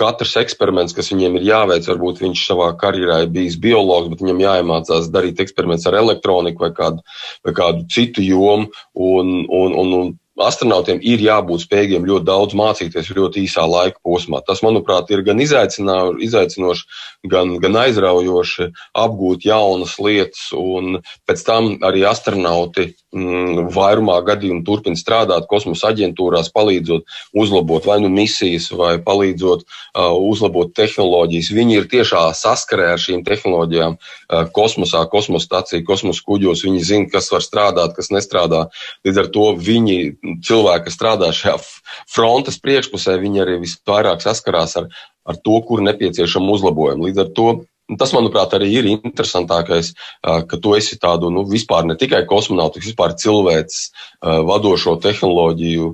Katrs 0.00 0.32
eksperiments, 0.40 0.96
kas 0.96 1.12
viņiem 1.12 1.36
ir 1.42 1.50
jāveic, 1.50 1.90
varbūt 1.92 2.24
viņš 2.24 2.46
savā 2.48 2.70
karjerā 2.80 3.20
ir 3.26 3.34
bijis 3.36 3.60
biologs, 3.60 4.08
bet 4.14 4.24
viņam 4.24 4.40
jāiemācās 4.46 5.12
darīt 5.12 5.44
eksperimentus 5.44 5.90
ar 5.92 6.00
elektroniku 6.00 6.64
vai 6.64 6.72
kādu, 6.78 7.04
vai 7.44 7.56
kādu 7.60 7.84
citu 7.92 8.24
jomu. 8.24 8.72
Un, 8.96 9.42
un, 9.44 9.76
un, 9.76 9.96
un 10.00 10.16
astronautiem 10.40 11.00
ir 11.04 11.20
jābūt 11.20 11.66
spējīgiem 11.66 12.06
ļoti 12.08 12.24
daudz 12.24 12.56
mācīties 12.56 13.10
ļoti 13.12 13.44
īsā 13.44 13.64
laika 13.68 14.00
posmā. 14.04 14.40
Tas, 14.46 14.62
manuprāt, 14.64 15.10
ir 15.12 15.24
gan 15.26 15.40
izaicinoši, 15.42 16.86
gan, 17.28 17.56
gan 17.60 17.76
aizraujoši 17.84 18.70
apgūt 18.96 19.44
jaunas 19.44 19.98
lietas, 20.00 20.48
un 20.56 21.02
pēc 21.28 21.44
tam 21.44 21.70
arī 21.84 22.06
astronauti 22.08 22.88
mm, 23.12 23.68
vairumā 23.74 24.18
gadījumu 24.24 24.64
turpina 24.64 24.96
strādāt 24.98 25.48
kosmosa 25.50 25.90
aģentūrās, 25.92 26.52
palīdzot 26.56 27.04
uzlabot 27.36 27.86
vai 27.88 28.00
nu 28.02 28.08
misijas, 28.12 28.70
vai 28.72 28.96
palīdzot 29.04 29.66
uh, 29.66 30.16
uzlabot 30.16 30.72
tehnoloģijas. 30.76 31.52
Viņi 31.52 31.78
ir 31.80 31.90
tiešā 31.92 32.24
saskarē 32.38 32.92
ar 32.94 33.02
šīm 33.02 33.24
tehnoloģijām 33.28 33.98
uh, 33.98 34.48
kosmosā, 34.56 35.04
kosmosa 35.12 35.50
stācijā, 35.50 35.84
kosmosa 35.84 36.24
kuģos. 36.24 36.64
Viņi 36.64 36.84
zina, 36.88 37.12
kas 37.12 37.28
var 37.34 37.44
strādāt, 37.44 37.96
kas 37.98 38.12
nestrādā. 38.14 38.64
Līdz 39.04 39.24
ar 39.24 39.32
to 39.34 39.52
viņi 39.60 40.21
cilvēki, 40.22 40.86
kas 40.86 40.98
strādā 40.98 41.32
šajā 41.34 41.58
frontes 42.10 42.60
priekšpusē, 42.62 43.18
viņi 43.22 43.42
arī 43.44 43.58
visvairāk 43.64 44.22
saskarās 44.24 44.78
ar, 44.80 44.88
ar 45.26 45.42
to, 45.42 45.58
kur 45.66 45.82
nepieciešama 45.84 46.54
uzlabojuma. 46.54 47.08
Līdz 47.08 47.24
ar 47.24 47.36
to 47.36 47.50
tas, 47.98 48.12
manuprāt, 48.14 48.54
arī 48.56 48.68
ir 48.78 48.86
interesantākais, 48.88 49.92
ka 50.22 50.58
tu 50.62 50.72
esi 50.78 50.96
tādu 51.02 51.28
nu, 51.34 51.42
vispār 51.48 51.84
ne 51.88 51.96
tikai 51.98 52.22
kosmonautu, 52.30 52.78
bet 52.78 52.88
vispār 52.88 53.14
cilvēks 53.20 53.80
vadošo 54.22 54.94
tehnoloģiju 55.02 55.90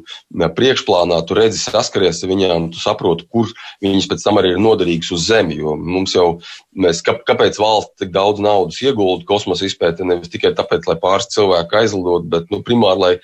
priekšplānā. 0.59 1.19
Tu 1.27 1.39
redzi, 1.39 1.63
saskaries 1.65 2.23
ar 2.23 2.31
viņiem, 2.31 2.69
tu 2.75 2.83
saproti, 2.83 3.27
kur 3.33 3.51
viņas 3.85 4.11
pēc 4.13 4.27
tam 4.27 4.39
arī 4.39 4.55
ir 4.55 4.63
noderīgas 4.63 5.11
uz 5.17 5.27
Zemi. 5.31 5.59
Jo 5.59 5.75
mums 5.81 6.15
jau, 6.15 6.29
mēs, 6.77 7.03
kāpēc 7.03 7.59
valsts 7.59 8.05
tik 8.05 8.15
daudz 8.15 8.45
naudas 8.45 8.79
iegulda 8.85 9.27
kosmosa 9.29 9.67
izpētē, 9.67 10.07
nevis 10.07 10.31
tikai 10.31 10.55
tāpēc, 10.59 10.87
lai 10.91 10.99
pāris 11.03 11.33
cilvēku 11.35 11.83
aizlidot, 11.83 12.31
bet 12.31 12.53
nu, 12.53 12.63
primāri, 12.63 13.03
lai 13.03 13.15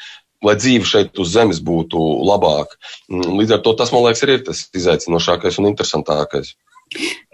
lai 0.45 0.57
dzīve 0.61 0.89
šeit 0.89 1.21
uz 1.23 1.33
Zemes 1.35 1.63
būtu 1.65 2.01
labāka. 2.29 2.79
Mm, 3.09 3.39
līdz 3.41 3.57
ar 3.57 3.65
to 3.65 3.75
tas, 3.79 3.93
man 3.95 4.07
liekas, 4.07 4.25
ir 4.27 4.45
tas 4.47 4.65
izaicinošākais 4.77 5.61
un 5.63 5.71
interesantākais. 5.73 6.55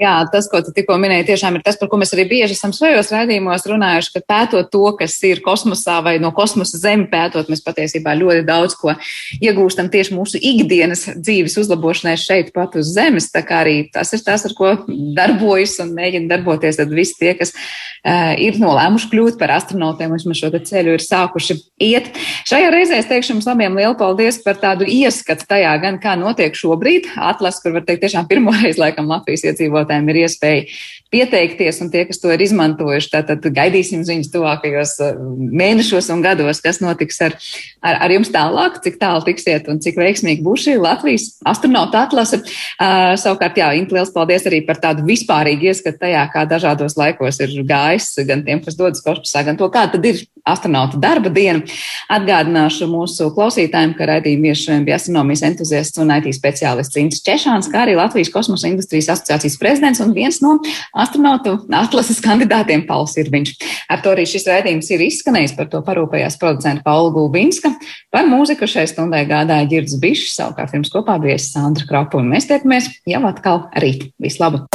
Jā, 0.00 0.14
tas, 0.32 0.46
ko 0.48 0.62
tu 0.64 0.72
tikko 0.72 0.96
minēji, 1.00 1.26
tiešām 1.28 1.58
ir 1.58 1.64
tas, 1.64 1.76
par 1.76 1.90
ko 1.92 1.98
mēs 2.00 2.14
arī 2.16 2.24
bieži 2.30 2.56
esam 2.56 2.72
svejos 2.72 3.10
raidījumos 3.12 3.66
runājuši, 3.68 4.12
ka 4.14 4.22
pētot 4.32 4.70
to, 4.72 4.84
kas 4.96 5.18
ir 5.28 5.42
kosmosā 5.44 5.98
vai 6.04 6.14
no 6.22 6.30
kosmosa 6.36 6.80
zemi 6.80 7.04
pētot, 7.10 7.50
mēs 7.52 7.60
patiesībā 7.66 8.14
ļoti 8.16 8.46
daudz 8.48 8.76
ko 8.80 8.94
iegūstam 9.40 9.90
tieši 9.92 10.16
mūsu 10.16 10.40
ikdienas 10.40 11.04
dzīves 11.18 11.58
uzlabošanai 11.60 12.16
šeit 12.20 12.54
pat 12.56 12.78
uz 12.80 12.94
Zemes. 12.94 13.28
Tā 13.34 13.42
kā 13.46 13.60
arī 13.64 13.76
tas 13.92 14.14
ir 14.16 14.24
tas, 14.24 14.46
ar 14.48 14.56
ko 14.56 14.72
darbojas 14.88 15.76
un 15.84 15.92
mēģina 15.96 16.30
darboties 16.32 16.80
tad 16.80 16.96
visi 16.96 17.18
tie, 17.20 17.34
kas 17.38 17.52
uh, 17.52 18.32
ir 18.40 18.56
nolēmuši 18.62 19.10
kļūt 19.12 19.38
par 19.40 19.52
astronautiem, 19.58 20.16
vismaz 20.16 20.40
šo 20.40 20.52
ceļu 20.70 20.96
ir 20.96 21.04
sākuši 21.04 21.58
iet. 21.90 22.10
Šajā 22.48 22.72
reizē 22.72 23.00
es 23.02 23.08
teikšu 23.10 23.36
jums 23.36 23.48
abiem 23.50 23.76
lielu 23.78 23.96
paldies 24.00 24.40
par 24.44 24.58
tādu 24.62 24.88
ieskatu 24.88 25.46
tajā, 25.50 25.76
gan 25.82 26.00
kā 26.02 26.16
notiek 26.18 26.56
šobrīd 26.56 27.12
atlas, 27.20 27.60
kur 27.62 27.76
var 27.76 27.86
teikt 27.86 28.06
tiešām 28.06 28.28
pirmoreiz 28.30 28.80
laikam 28.80 29.10
Latvijas 29.10 29.49
iedzīvotājiem 29.50 30.10
ir 30.10 30.20
iespēja 30.24 30.64
pieteikties, 31.10 31.80
un 31.82 31.90
tie, 31.90 32.04
kas 32.06 32.20
to 32.22 32.30
ir 32.30 32.42
izmantojuši, 32.44 33.10
tātad 33.10 33.46
gaidīsim 33.54 34.04
ziņas 34.06 34.30
tuvākajos 34.30 34.92
uh, 35.02 35.20
mēnešos 35.60 36.10
un 36.14 36.22
gados, 36.22 36.62
kas 36.62 36.78
notiks 36.82 37.18
ar, 37.26 37.34
ar, 37.82 37.98
ar 38.06 38.14
jums 38.14 38.30
tālāk, 38.30 38.78
cik 38.84 39.00
tālu 39.00 39.24
tiksiet 39.26 39.66
un 39.72 39.82
cik 39.82 39.98
veiksmīgi 39.98 40.44
būs 40.46 40.68
šī 40.68 40.76
Latvijas 40.78 41.32
astronauta 41.50 42.04
atlase. 42.06 42.40
Uh, 42.78 43.16
savukārt, 43.20 43.58
jā, 43.58 43.72
Inta, 43.80 43.98
liels 43.98 44.14
paldies 44.14 44.46
arī 44.46 44.62
par 44.66 44.78
tādu 44.82 45.02
vispārīgu 45.08 45.70
ieskatu 45.72 46.04
tajā, 46.04 46.22
kā 46.30 46.46
dažādos 46.50 46.94
laikos 47.00 47.42
ir 47.42 47.58
gājis 47.66 48.12
gan 48.28 48.46
tiem, 48.46 48.62
kas 48.62 48.78
dodas 48.78 49.02
kosmosā, 49.02 49.42
gan 49.46 49.58
to, 49.58 49.66
kā 49.72 49.88
tad 49.90 50.06
ir 50.06 50.22
astronauta 50.46 50.98
darba 51.00 51.30
diena. 51.32 51.62
Atgādināšu 52.12 52.88
mūsu 52.90 53.30
klausītājiem, 53.34 53.94
ka 53.98 54.08
raidījuma 54.10 54.50
viešiem 54.50 54.86
bija 54.86 54.98
astronomijas 55.00 55.44
entuziasts 55.46 56.00
un 56.00 56.12
IT 56.14 56.30
speciālists 56.36 56.98
Ints 57.00 57.22
Češāns, 57.26 57.70
kā 57.72 57.84
arī 57.84 57.96
Latvijas 57.98 58.32
kosmosa 58.32 58.70
industrijas 58.70 59.10
asociācijas 59.14 59.39
prezidents 59.60 60.00
un 60.04 60.12
viens 60.16 60.40
no 60.44 60.56
astronautu 60.92 61.56
atlases 61.72 62.20
kandidātiem 62.24 62.86
Pauls 62.88 63.16
Irviņš. 63.20 63.54
Ar 63.90 64.02
to 64.04 64.12
arī 64.14 64.26
šis 64.28 64.46
raidījums 64.50 64.90
ir 64.92 65.04
izskanējis, 65.06 65.56
par 65.58 65.70
to 65.72 65.82
parūpējās 65.86 66.38
producenta 66.40 66.84
Paula 66.86 67.12
Gulbinska. 67.14 67.72
Par 68.12 68.28
mūziku 68.28 68.68
šai 68.70 68.86
stundai 68.90 69.24
gādāja 69.30 69.68
Girds 69.70 69.96
Bišs, 70.00 70.34
savukārt 70.36 70.76
jums 70.76 70.92
kopā 70.92 71.18
bija 71.22 71.38
Sandra 71.40 71.88
Kropa 71.88 72.20
un 72.20 72.30
mēs 72.34 72.48
tiekamies 72.50 72.90
jau 73.08 73.24
atkal 73.30 73.66
rīt. 73.80 74.10
Vislabāk! 74.20 74.68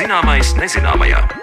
Zināmais 0.00 0.56
nezināmajā. 0.58 1.39